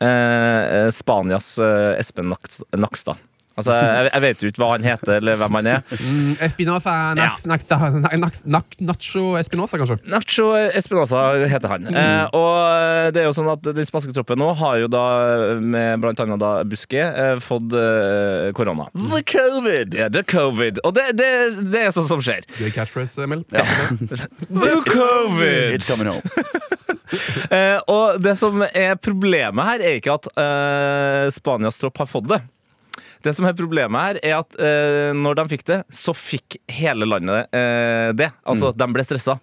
Eh, 0.03 0.07
eh, 0.07 0.89
Spanias 0.91 1.53
eh, 1.57 1.99
Espen 2.01 2.30
Naks- 2.34 2.64
Nakstad. 2.76 3.18
Altså, 3.53 3.75
jeg, 3.77 4.07
jeg 4.09 4.21
vet 4.23 4.43
jo 4.43 4.49
ikke 4.49 4.61
hva 4.63 4.67
han 4.71 4.85
heter, 4.87 5.11
eller 5.19 5.37
hvem 5.37 5.57
han 5.59 5.67
er. 5.75 5.81
Mm, 6.01 6.31
Espinosa 6.41 6.93
Nacho 7.13 7.43
Espinosa, 9.37 9.77
kanskje? 9.77 9.97
Nacho 10.09 10.47
Espinosa 10.73 11.21
heter 11.51 11.75
han. 11.75 11.85
Eh, 11.93 12.33
og 12.33 13.13
det 13.13 13.21
er 13.21 13.27
jo 13.27 13.35
sånn 13.37 13.51
at 13.53 13.61
Den 13.67 13.85
spanske 13.87 14.13
troppen 14.15 14.41
nå 14.41 14.49
har 14.57 14.79
jo 14.81 14.87
da, 14.91 15.03
med 15.61 16.01
blant 16.01 16.23
annet 16.25 16.41
da 16.41 16.51
Buske, 16.67 17.03
eh, 17.03 17.35
fått 17.43 17.75
eh, 17.77 18.49
korona. 18.57 18.85
The 18.97 19.21
covid! 19.29 19.93
Ja, 20.01 20.09
det 20.09 20.19
er 20.23 20.27
covid. 20.33 20.75
Og 20.87 20.91
det, 20.97 21.05
det, 21.19 21.29
det 21.73 21.81
er 21.87 21.91
sånn 21.95 22.09
som 22.09 22.19
skjer. 22.23 22.41
Gøy 22.57 22.71
catchphrase, 22.73 23.23
Emil. 23.27 23.41
The 23.53 24.81
covid! 24.89 25.77
It's 25.77 25.87
coming 25.89 26.09
home. 26.09 26.23
Eh, 27.53 27.77
og 27.91 28.17
det 28.23 28.31
som 28.39 28.63
er 28.65 28.95
problemet 28.97 29.67
her, 29.67 29.79
er 29.85 29.93
ikke 29.99 30.15
at 30.15 30.25
eh, 30.33 31.27
Spanias 31.35 31.77
tropp 31.77 31.99
har 32.01 32.07
fått 32.09 32.25
det. 32.31 32.39
Det 33.24 33.34
som 33.36 33.47
er 33.47 33.55
Problemet 33.57 34.03
her 34.03 34.19
er 34.24 34.36
at 34.41 34.57
eh, 34.59 35.13
når 35.15 35.38
de 35.39 35.45
fikk 35.53 35.65
det, 35.69 35.80
så 35.93 36.13
fikk 36.17 36.57
hele 36.71 37.07
landet 37.07 37.53
eh, 37.55 38.11
det. 38.17 38.30
Altså, 38.49 38.74
De 38.76 38.88
ble 38.91 39.05
stressa. 39.05 39.38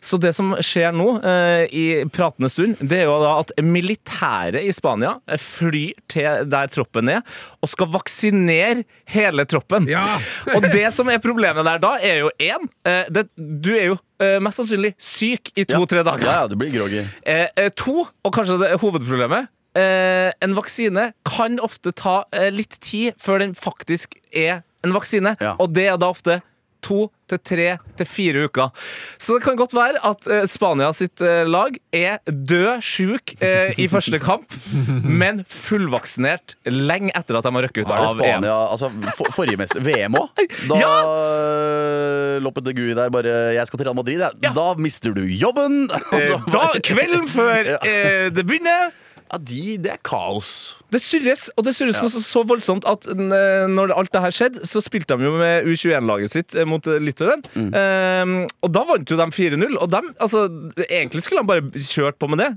Så 0.00 0.16
det 0.22 0.30
som 0.36 0.54
skjer 0.64 0.94
nå, 0.94 1.08
eh, 1.26 1.64
i 1.74 1.84
pratende 2.14 2.48
stund, 2.52 2.78
det 2.80 3.02
er 3.02 3.08
jo 3.08 3.18
da 3.20 3.34
at 3.42 3.52
militæret 3.64 4.64
i 4.64 4.72
Spania 4.72 5.16
eh, 5.28 5.40
flyr 5.42 5.98
til 6.10 6.48
der 6.48 6.70
troppen 6.72 7.10
er, 7.12 7.24
og 7.60 7.72
skal 7.72 7.90
vaksinere 7.92 8.86
hele 9.12 9.44
troppen. 9.50 9.90
Ja! 9.90 10.06
og 10.54 10.64
det 10.70 10.86
som 10.96 11.10
er 11.12 11.20
problemet 11.22 11.66
der 11.68 11.82
da, 11.82 11.96
er 12.00 12.22
jo 12.24 12.32
én 12.38 12.68
Du 13.36 13.72
er 13.74 13.90
jo 13.90 13.98
eh, 14.22 14.38
mest 14.42 14.62
sannsynlig 14.62 14.94
syk 15.02 15.52
i 15.58 15.66
to-tre 15.68 16.04
dager. 16.06 16.26
Ja, 16.26 16.40
ja, 16.42 16.48
du 16.50 16.56
blir 16.58 16.72
groggy. 16.74 17.04
Eh, 17.22 17.46
eh, 17.56 17.70
to, 17.76 18.06
og 18.06 18.34
kanskje 18.34 18.58
det 18.62 18.72
er 18.72 18.82
hovedproblemet 18.82 19.52
eh, 19.78 20.30
En 20.44 20.56
vaksine 20.58 21.12
kan 21.28 21.58
ofte 21.64 21.92
ta 21.96 22.20
eh, 22.32 22.50
litt 22.54 22.80
tid 22.84 23.18
før 23.22 23.44
den 23.44 23.54
faktisk 23.58 24.18
er 24.34 24.62
en 24.86 24.94
vaksine. 24.94 25.36
Ja. 25.42 25.56
Og 25.58 25.74
det 25.74 25.88
er 25.92 25.98
da 26.00 26.10
ofte 26.12 26.40
to 26.84 27.08
til 27.28 27.40
tre 27.44 27.66
til 27.98 28.08
fire 28.08 28.46
uker. 28.48 28.70
Så 29.20 29.36
det 29.36 29.44
kan 29.44 29.58
godt 29.58 29.74
være 29.76 30.00
at 30.06 30.28
eh, 30.30 30.44
Spania 30.48 30.90
sitt 30.96 31.20
eh, 31.24 31.42
lag 31.48 31.76
er 31.94 32.20
død 32.26 32.84
sjuk 32.84 33.34
eh, 33.44 33.74
i 33.80 33.88
første 33.90 34.20
kamp, 34.22 34.54
men 35.22 35.42
fullvaksinert 35.48 36.56
lenge 36.70 37.12
etter 37.18 37.38
at 37.38 37.48
de 37.48 37.54
har 37.56 37.66
røkket 37.68 37.84
ut 37.84 37.94
av 37.94 38.12
Spania 38.14 38.54
altså, 38.68 38.90
for, 39.18 39.32
Forrige 39.34 39.60
mester 39.60 39.84
VM 39.84 40.16
òg? 40.22 40.44
Da 40.70 40.80
Ja! 40.80 40.94
øh, 42.38 42.72
gui 42.72 42.94
der 42.94 43.10
bare 43.10 43.54
'Jeg 43.54 43.66
skal 43.66 43.78
til 43.78 43.86
Real 43.88 43.98
Madrid'. 43.98 44.38
Ja. 44.42 44.52
Da 44.54 44.74
mister 44.78 45.12
du 45.12 45.22
jobben! 45.22 45.90
Eh, 45.90 45.98
Altså, 46.18 46.40
da, 46.50 46.80
kvelden 46.82 47.28
før 47.28 47.76
eh, 47.86 48.30
det 48.34 48.46
begynner 48.46 48.90
ja, 49.28 49.38
de, 49.38 49.62
det 49.84 49.90
er 49.92 50.00
kaos. 50.04 50.50
Det 50.92 51.00
surres, 51.04 51.48
og 51.56 51.66
det 51.66 51.74
surres 51.76 51.98
så, 52.00 52.22
så 52.24 52.42
voldsomt 52.48 52.86
at 52.88 53.04
når 53.12 53.92
alt 53.92 54.12
det 54.14 54.22
her 54.24 54.34
skjedde, 54.34 54.64
så 54.68 54.80
spilte 54.84 55.18
de 55.18 55.28
jo 55.28 55.34
med 55.36 55.68
U21-laget 55.68 56.32
sitt 56.32 56.56
eh, 56.56 56.66
mot 56.68 56.84
Litauen. 57.02 57.44
Mm. 57.52 57.68
Um, 57.74 58.34
og 58.64 58.72
da 58.72 58.84
vant 58.88 59.12
jo 59.12 59.18
de 59.20 59.26
4-0. 59.36 59.76
Og 59.76 59.90
de, 59.92 60.00
altså, 60.24 60.46
egentlig 60.88 61.24
skulle 61.26 61.44
de 61.44 61.50
bare 61.50 61.84
kjørt 61.88 62.18
på 62.20 62.30
med 62.32 62.42
det. 62.42 62.50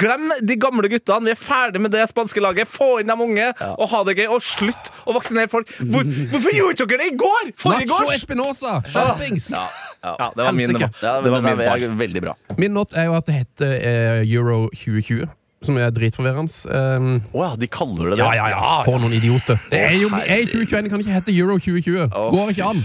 Glem 0.00 0.32
de 0.42 0.58
gamle 0.60 0.90
guttene. 0.90 1.30
Vi 1.30 1.36
er 1.36 1.40
ferdig 1.40 1.82
med 1.84 1.94
det 1.94 2.08
spanske 2.10 2.42
laget. 2.42 2.70
Få 2.70 2.96
inn 3.02 3.12
de 3.12 3.18
unge 3.28 3.52
og 3.70 3.86
ha 3.92 4.02
det 4.08 4.18
gøy. 4.18 4.26
Og 4.34 4.42
slutt 4.44 4.92
å 5.06 5.14
vaksinere 5.16 5.50
folk. 5.52 5.70
Hvor, 5.78 6.06
hvorfor 6.32 6.56
gjorde 6.56 6.88
dere 6.88 7.04
det 7.04 7.12
i 7.12 7.18
går? 7.22 7.52
Forrige 7.62 7.90
Nacho? 7.92 8.10
Espinosa! 8.16 8.78
Skjerpings! 8.88 9.52
Ja, 9.54 9.66
ja. 10.02 10.14
Ja, 10.18 10.32
det 10.36 10.44
var 10.44 10.52
min. 10.52 10.72
Det 10.72 10.90
var, 11.02 11.22
det 11.22 11.30
var 11.30 11.78
min 11.80 11.98
veldig 11.98 12.22
bra. 12.22 12.36
Min 12.56 12.74
not 12.74 12.94
er 12.94 13.08
jo 13.08 13.16
at 13.18 13.26
det 13.26 13.34
heter 13.40 13.74
eh, 13.78 14.32
Euro 14.34 14.68
2020. 14.74 15.26
som 15.64 15.76
er 15.80 15.90
dritforvirrende. 15.90 16.52
Um, 16.70 17.22
oh 17.34 17.42
ja, 17.42 17.56
de 17.58 17.66
kaller 17.66 18.12
det 18.12 18.18
det. 18.18 18.24
ja, 18.24 18.30
ja, 18.36 18.48
ja. 18.52 18.74
For 18.86 19.00
noen 19.02 19.12
idioter. 19.16 19.58
Det 19.72 19.80
er 19.88 19.96
jo, 19.98 20.10
er 20.14 20.44
2021 20.46 20.90
kan 20.92 21.02
ikke 21.02 21.16
hete 21.16 21.34
Euro 21.34 21.56
2020. 21.58 22.04
Oh, 22.14 22.28
Går 22.34 22.52
ikke 22.54 22.68
an. 22.68 22.82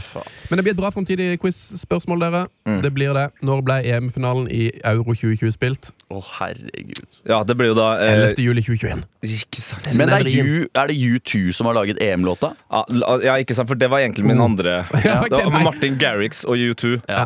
Men 0.49 0.57
det 0.59 0.65
blir 0.65 0.73
et 0.73 0.79
bra 0.79 0.89
framtidig 0.93 1.27
quiz-spørsmål, 1.43 2.23
dere. 2.25 2.43
Det 2.83 2.93
blir 2.95 3.13
det. 3.17 3.27
Når 3.45 3.61
ble 3.67 3.77
EM-finalen 3.93 4.47
i 4.53 4.71
Euro 4.89 5.13
2020 5.13 5.53
spilt? 5.53 5.91
Å, 6.09 6.21
herregud. 6.39 7.21
Ja, 7.29 7.43
det 7.45 7.57
blir 7.59 7.71
jo 7.73 7.77
da 7.77 7.91
eh, 8.01 8.15
11. 8.31 8.41
juli 8.47 8.65
2021. 8.65 9.05
Ikke 9.37 9.61
sant. 9.63 9.91
Men 9.97 10.09
det 10.09 10.19
er, 10.33 10.49
U, 10.49 10.65
er 10.73 10.89
det 10.91 10.97
U2 10.97 11.53
som 11.53 11.69
har 11.69 11.77
laget 11.77 12.01
EM-låta? 12.03 12.53
Ja, 12.73 12.83
ja, 13.23 13.37
ikke 13.41 13.55
sant, 13.57 13.69
for 13.69 13.79
det 13.79 13.89
var 13.93 14.03
egentlig 14.03 14.25
min 14.29 14.41
andre. 14.41 14.81
Ja, 15.03 15.19
okay, 15.25 15.43
det 15.43 15.51
var. 15.51 15.63
Martin 15.65 15.97
Garrix 15.99 16.43
og 16.47 16.57
U2. 16.57 16.97
Ja. 17.09 17.25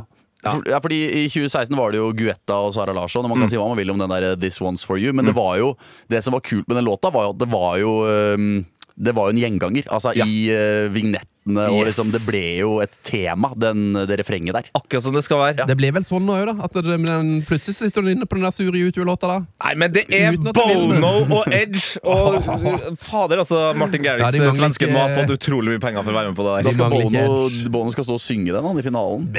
For, 0.56 0.70
ja, 0.72 0.80
fordi 0.84 1.00
I 1.24 1.26
2016 1.30 1.78
var 1.78 1.92
det 1.92 2.02
jo 2.02 2.14
Guetta 2.18 2.60
og 2.64 2.74
Sara 2.76 2.96
Larsson. 2.96 3.26
Og 3.26 3.34
man 3.34 3.44
kan 3.44 3.52
si 3.52 3.60
hva 3.60 3.68
man 3.70 3.80
vil 3.80 3.94
om 3.94 4.00
den 4.02 4.14
der 4.14 4.36
This 4.40 4.62
One's 4.64 4.86
For 4.88 5.00
You, 5.02 5.14
men 5.14 5.26
det 5.28 5.36
var 5.38 5.58
jo 5.60 5.76
Det 6.10 6.24
som 6.24 6.36
var 6.36 6.46
kult 6.46 6.68
med 6.68 6.78
den 6.80 6.88
låta, 6.88 7.12
var 7.14 7.28
jo 7.28 7.36
at 7.36 7.40
det 7.42 7.50
var 7.52 7.78
jo 7.82 7.94
øhm, 8.08 8.66
Det 8.98 9.14
var 9.14 9.30
jo 9.30 9.36
en 9.36 9.42
gjenganger. 9.42 9.86
Altså 9.94 10.14
i 10.18 10.48
uh, 10.50 10.88
vignettene, 10.90 11.68
og 11.70 11.86
liksom 11.88 12.10
det 12.12 12.20
ble 12.26 12.42
jo 12.58 12.72
et 12.84 12.96
tema, 13.06 13.52
den, 13.56 13.94
det 14.10 14.18
refrenget 14.20 14.58
der. 14.58 14.70
Akkurat 14.76 15.06
som 15.06 15.14
det 15.16 15.22
skal 15.24 15.40
være. 15.44 15.68
Det 15.70 15.76
ble 15.80 15.92
vel 15.96 16.06
sånn 16.08 16.26
nå 16.26 16.34
òg, 16.34 16.50
da. 16.50 16.66
At 16.66 16.76
det, 16.76 16.98
den, 17.06 17.30
plutselig 17.48 17.78
sitter 17.78 18.04
du 18.04 18.10
inne 18.12 18.28
på 18.28 18.40
den 18.40 18.48
der 18.48 18.56
sure 18.56 18.82
U2-låta, 18.90 19.30
da. 19.30 19.38
Nei, 19.68 19.76
men 19.80 19.94
det 19.94 20.08
er. 20.10 20.36
Bono 20.58 21.14
og 21.38 21.54
Edge 21.54 22.02
og 22.02 22.42
Fader, 23.08 23.44
altså. 23.46 23.62
Martin 23.78 24.04
Garrix, 24.04 24.26
Ja, 24.26 24.34
de 24.34 24.52
svensken, 24.58 24.92
må 24.96 25.06
ha 25.06 25.14
fått 25.22 25.38
utrolig 25.38 25.78
mye 25.78 25.84
penger 25.84 26.04
for 26.04 26.16
å 26.16 26.20
være 26.20 26.34
med 26.34 26.42
på 26.42 26.50
det 26.50 26.58
der. 26.58 26.68
Da 26.68 26.76
skal 26.76 26.98
Bono, 26.98 27.40
Bono 27.78 27.96
skal 27.96 28.10
stå 28.10 28.18
og 28.18 28.24
synge 28.26 28.58
den 28.58 28.66
han, 28.72 28.82
i 28.82 28.88
finalen. 28.90 29.30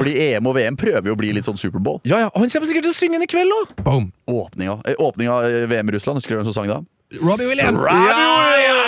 Fordi 0.00 0.16
EM 0.30 0.48
og 0.48 0.56
VM 0.58 0.80
prøver 0.80 1.12
jo 1.12 1.18
å 1.18 1.20
bli 1.20 1.36
litt 1.36 1.48
sånn 1.48 1.60
Superbowl. 1.60 2.00
Ja, 2.08 2.24
ja, 2.24 2.32
Han 2.34 2.48
kommer 2.48 2.72
sikkert 2.72 2.88
til 2.88 2.96
å 2.96 2.98
synge 2.98 3.20
den 3.20 3.28
i 3.28 3.30
kveld 3.30 3.52
òg! 3.60 3.78
Åpninga 4.28 5.34
av 5.36 5.66
VM 5.70 5.92
i 5.92 5.98
Russland, 5.98 6.22
husker 6.22 6.34
du 6.34 6.40
hvem 6.40 6.48
som 6.48 6.56
sang 6.56 6.72
da? 6.72 6.82
Robbie 7.10 7.46
Williams! 7.46 7.80
Ja, 7.88 7.96
ja, 7.96 8.58
Robbie! 8.58 8.87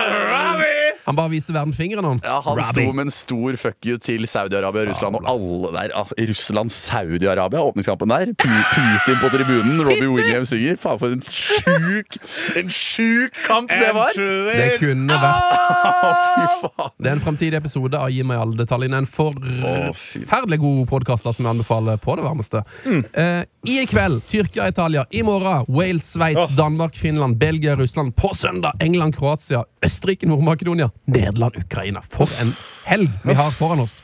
Han 1.06 1.16
bare 1.16 1.30
viste 1.32 1.52
verden 1.54 1.72
fingeren, 1.74 2.04
han. 2.04 2.20
Ja, 2.24 2.40
Han 2.44 2.56
Robbie. 2.56 2.64
sto 2.70 2.92
med 2.92 3.04
en 3.08 3.10
stor 3.10 3.56
fuck 3.56 3.86
you 3.86 3.98
til 3.98 4.26
Saudi-Arabia 4.28 4.82
og 4.84 4.88
Russland. 4.90 5.16
Og 5.16 5.28
alle 5.30 5.72
der, 5.76 5.94
ah, 5.96 6.06
Russland-Saudi-Arabia, 6.18 7.60
åpningskampen 7.60 8.08
der. 8.08 8.26
Pu- 8.34 8.64
Putin 8.74 9.16
på 9.22 9.28
tribunen, 9.36 9.80
Robbie 9.88 10.08
Williams 10.08 10.48
synger. 10.52 10.76
Faen, 10.76 10.98
for 10.98 11.06
en 11.16 11.22
sjuk 11.22 12.16
En 12.56 12.70
sjuk 12.70 13.32
kamp 13.46 13.70
det 13.70 13.90
var! 13.94 14.12
Det 14.16 14.68
kunne 14.80 15.16
vært 15.22 15.56
ah, 15.56 16.20
fy 16.34 16.46
faen. 16.66 16.90
Det 16.98 17.10
er 17.10 17.16
en 17.16 17.24
framtidig 17.24 17.56
episode 17.60 17.98
av 17.98 18.10
Gi 18.10 18.22
meg 18.26 18.40
alle 18.42 18.56
detaljene. 18.60 19.00
En 19.04 19.06
forferdelig 19.10 20.58
god 20.62 20.86
podkast 20.90 21.24
som 21.30 21.44
jeg 21.46 21.50
anbefaler 21.54 21.96
på 22.02 22.16
det 22.18 22.24
varmeste. 22.26 22.62
Eh, 23.14 23.42
I 23.70 23.86
kveld 23.86 24.22
Tyrkia-Italia. 24.30 25.04
I 25.10 25.22
morgen 25.26 25.64
Wales, 25.68 26.10
Sveits, 26.12 26.48
Danmark, 26.56 26.96
Finland, 26.96 27.36
Belgia, 27.40 27.76
Russland. 27.76 28.14
På 28.16 28.34
søndag 28.34 28.72
England, 28.80 29.14
Kroatia, 29.16 29.64
Østerrike, 29.84 30.26
Nord-Makedonia, 30.28 30.89
Nederland, 31.10 31.56
Ukraina. 31.60 32.02
For 32.12 32.30
en 32.42 32.54
helg 32.88 33.10
vi 33.24 33.36
har 33.38 33.54
foran 33.56 33.82
oss. 33.82 34.00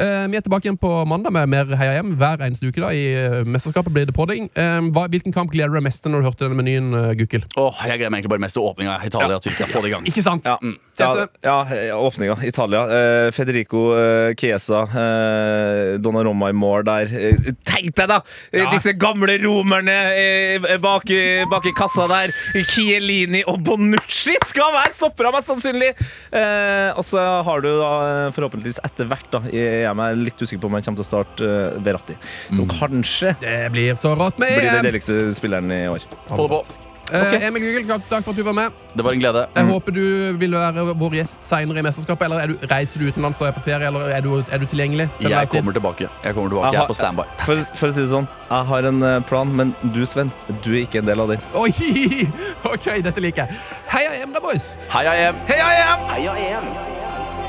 Eh, 0.00 0.24
vi 0.30 0.38
er 0.38 0.44
tilbake 0.44 0.66
igjen 0.66 0.78
på 0.80 0.90
mandag 1.08 1.34
med 1.36 1.50
mer 1.52 1.74
Heia 1.76 1.98
hjem 1.98 2.14
hver 2.20 2.40
eneste 2.46 2.70
uke. 2.70 2.80
da 2.80 2.92
I 2.96 3.02
eh, 3.12 3.42
mesterskapet 3.44 3.92
blir 3.92 4.08
det 4.08 4.14
podding. 4.16 4.48
Eh, 4.56 4.78
hva, 4.94 5.06
hvilken 5.12 5.34
kamp 5.34 5.52
gleder 5.52 5.72
du 5.72 5.78
deg 5.78 5.86
mest 5.86 6.02
til 6.04 6.14
når 6.14 6.22
du 6.22 6.28
hørte 6.30 6.46
denne 6.46 6.58
menyen, 6.58 6.92
uh, 6.96 7.12
Gukkel? 7.18 7.44
Åh, 7.60 7.82
jeg 7.86 8.00
gleder 8.00 8.12
meg 8.12 8.22
egentlig 8.22 8.32
bare 8.34 8.44
mest 8.46 8.56
til 8.58 8.66
åpninga. 8.66 8.96
Italia-Tyrkia. 9.06 9.66
Ja. 9.66 9.72
Få 9.72 9.84
det 9.84 9.92
i 9.92 9.94
gang. 9.94 10.08
Ikke 10.08 10.24
sant? 10.24 10.48
Ja. 10.48 10.56
Tete? 10.58 10.91
Ja, 10.98 11.66
ja, 11.72 11.96
åpninga. 11.96 12.36
Italia. 12.44 12.82
Eh, 12.84 13.30
Federico 13.32 13.80
eh, 13.96 14.34
Chiesa. 14.38 14.82
Eh, 14.82 15.98
Donnarumma 15.98 16.50
i 16.50 16.52
mål 16.56 16.84
der. 16.84 17.08
Eh, 17.16 17.48
tenk 17.64 17.94
deg, 17.96 18.08
da! 18.10 18.18
Ja. 18.52 18.68
Disse 18.74 18.92
gamle 19.00 19.38
romerne 19.42 19.96
eh, 20.18 20.76
bak, 20.82 21.08
i- 21.10 21.46
bak 21.50 21.66
i 21.66 21.72
kassa 21.78 22.06
der. 22.12 22.34
Chiellini 22.68 23.42
og 23.48 23.62
Bonucci 23.66 24.36
skal 24.50 24.72
være 24.76 24.92
stoppere, 24.98 25.32
mest 25.32 25.48
sannsynlig! 25.50 25.92
Eh, 26.32 26.92
og 26.96 27.04
så 27.08 27.24
har 27.48 27.64
du 27.64 27.70
da 27.80 27.90
eh, 28.28 28.30
forhåpentligvis 28.36 28.82
etter 28.84 29.08
hvert, 29.10 29.26
da 29.32 29.42
Jeg 29.52 29.88
er 29.88 30.16
litt 30.20 30.38
usikker 30.44 30.60
på 30.62 30.70
om 30.70 30.76
han 30.78 30.84
kommer 30.86 31.00
til 31.02 31.08
å 31.08 31.10
starte 31.10 31.50
eh, 31.50 31.82
Verratti. 31.82 32.18
Som 32.52 32.68
kanskje 32.70 33.34
Det 33.40 33.56
blir 33.74 33.96
så 33.98 34.14
rått 34.18 34.38
med 34.42 34.52
blir 34.60 34.70
den 34.76 34.90
deligste 34.92 35.20
spilleren 35.36 35.72
i 35.72 35.84
år. 35.96 36.04
Hold 36.36 36.91
Eh, 37.12 37.46
Emil 37.46 37.62
Gugel, 37.62 38.00
takk 38.08 38.24
for 38.24 38.32
at 38.32 38.38
du 38.38 38.44
var 38.46 38.54
med. 38.56 38.78
Det 38.96 39.04
var 39.04 39.12
en 39.12 39.20
glede. 39.20 39.42
Jeg 39.56 39.68
håper 39.68 39.94
du 39.96 40.04
vil 40.40 40.56
være 40.56 40.84
vår 40.96 41.16
gjest 41.18 41.44
senere 41.44 41.82
i 41.82 41.84
mesterskapet. 41.84 42.24
Eller 42.28 42.44
er 42.44 42.52
du, 42.52 42.66
reiser 42.70 43.02
du 43.02 43.10
utenlands 43.10 43.40
og 43.42 43.50
er 43.50 43.56
på 43.56 43.64
ferie, 43.66 43.88
eller 43.90 44.14
er 44.16 44.24
du, 44.24 44.30
er 44.40 44.62
du 44.62 44.66
tilgjengelig? 44.68 45.08
Jeg 45.20 45.50
kommer 45.52 45.76
tilbake. 45.76 46.08
Jeg 46.24 46.34
kommer 46.34 46.54
tilbake, 46.54 46.72
jeg 46.72 46.82
er 46.82 46.90
på 46.90 46.98
standby. 46.98 47.28
For, 47.44 47.64
for 47.80 47.92
å 47.92 47.96
si 47.96 48.04
det 48.04 48.10
sånn, 48.14 48.28
jeg 48.48 48.70
har 48.72 48.90
en 48.92 49.06
eh, 49.10 49.18
plan, 49.28 49.52
men 49.60 49.74
du, 49.94 50.02
Sven, 50.08 50.32
du 50.64 50.72
er 50.72 50.82
ikke 50.86 51.02
en 51.02 51.10
del 51.10 51.24
av 51.24 51.34
den. 51.34 51.46
Oi! 51.60 51.70
Ok, 52.72 52.86
dette 53.04 53.20
liker 53.20 53.44
jeg. 53.48 53.60
Heia 53.92 54.16
hjem, 54.20 54.32
da, 54.32 54.40
boys! 54.44 54.72
Heia 54.92 55.16
hjem! 55.18 55.40
Heia 55.50 55.70
hjem! 55.76 56.06
Heia 56.14 56.36
EM 56.48 56.68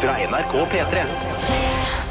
fra 0.04 0.18
NRK 0.28 0.58
P3. 0.74 0.90
tre 0.90 2.03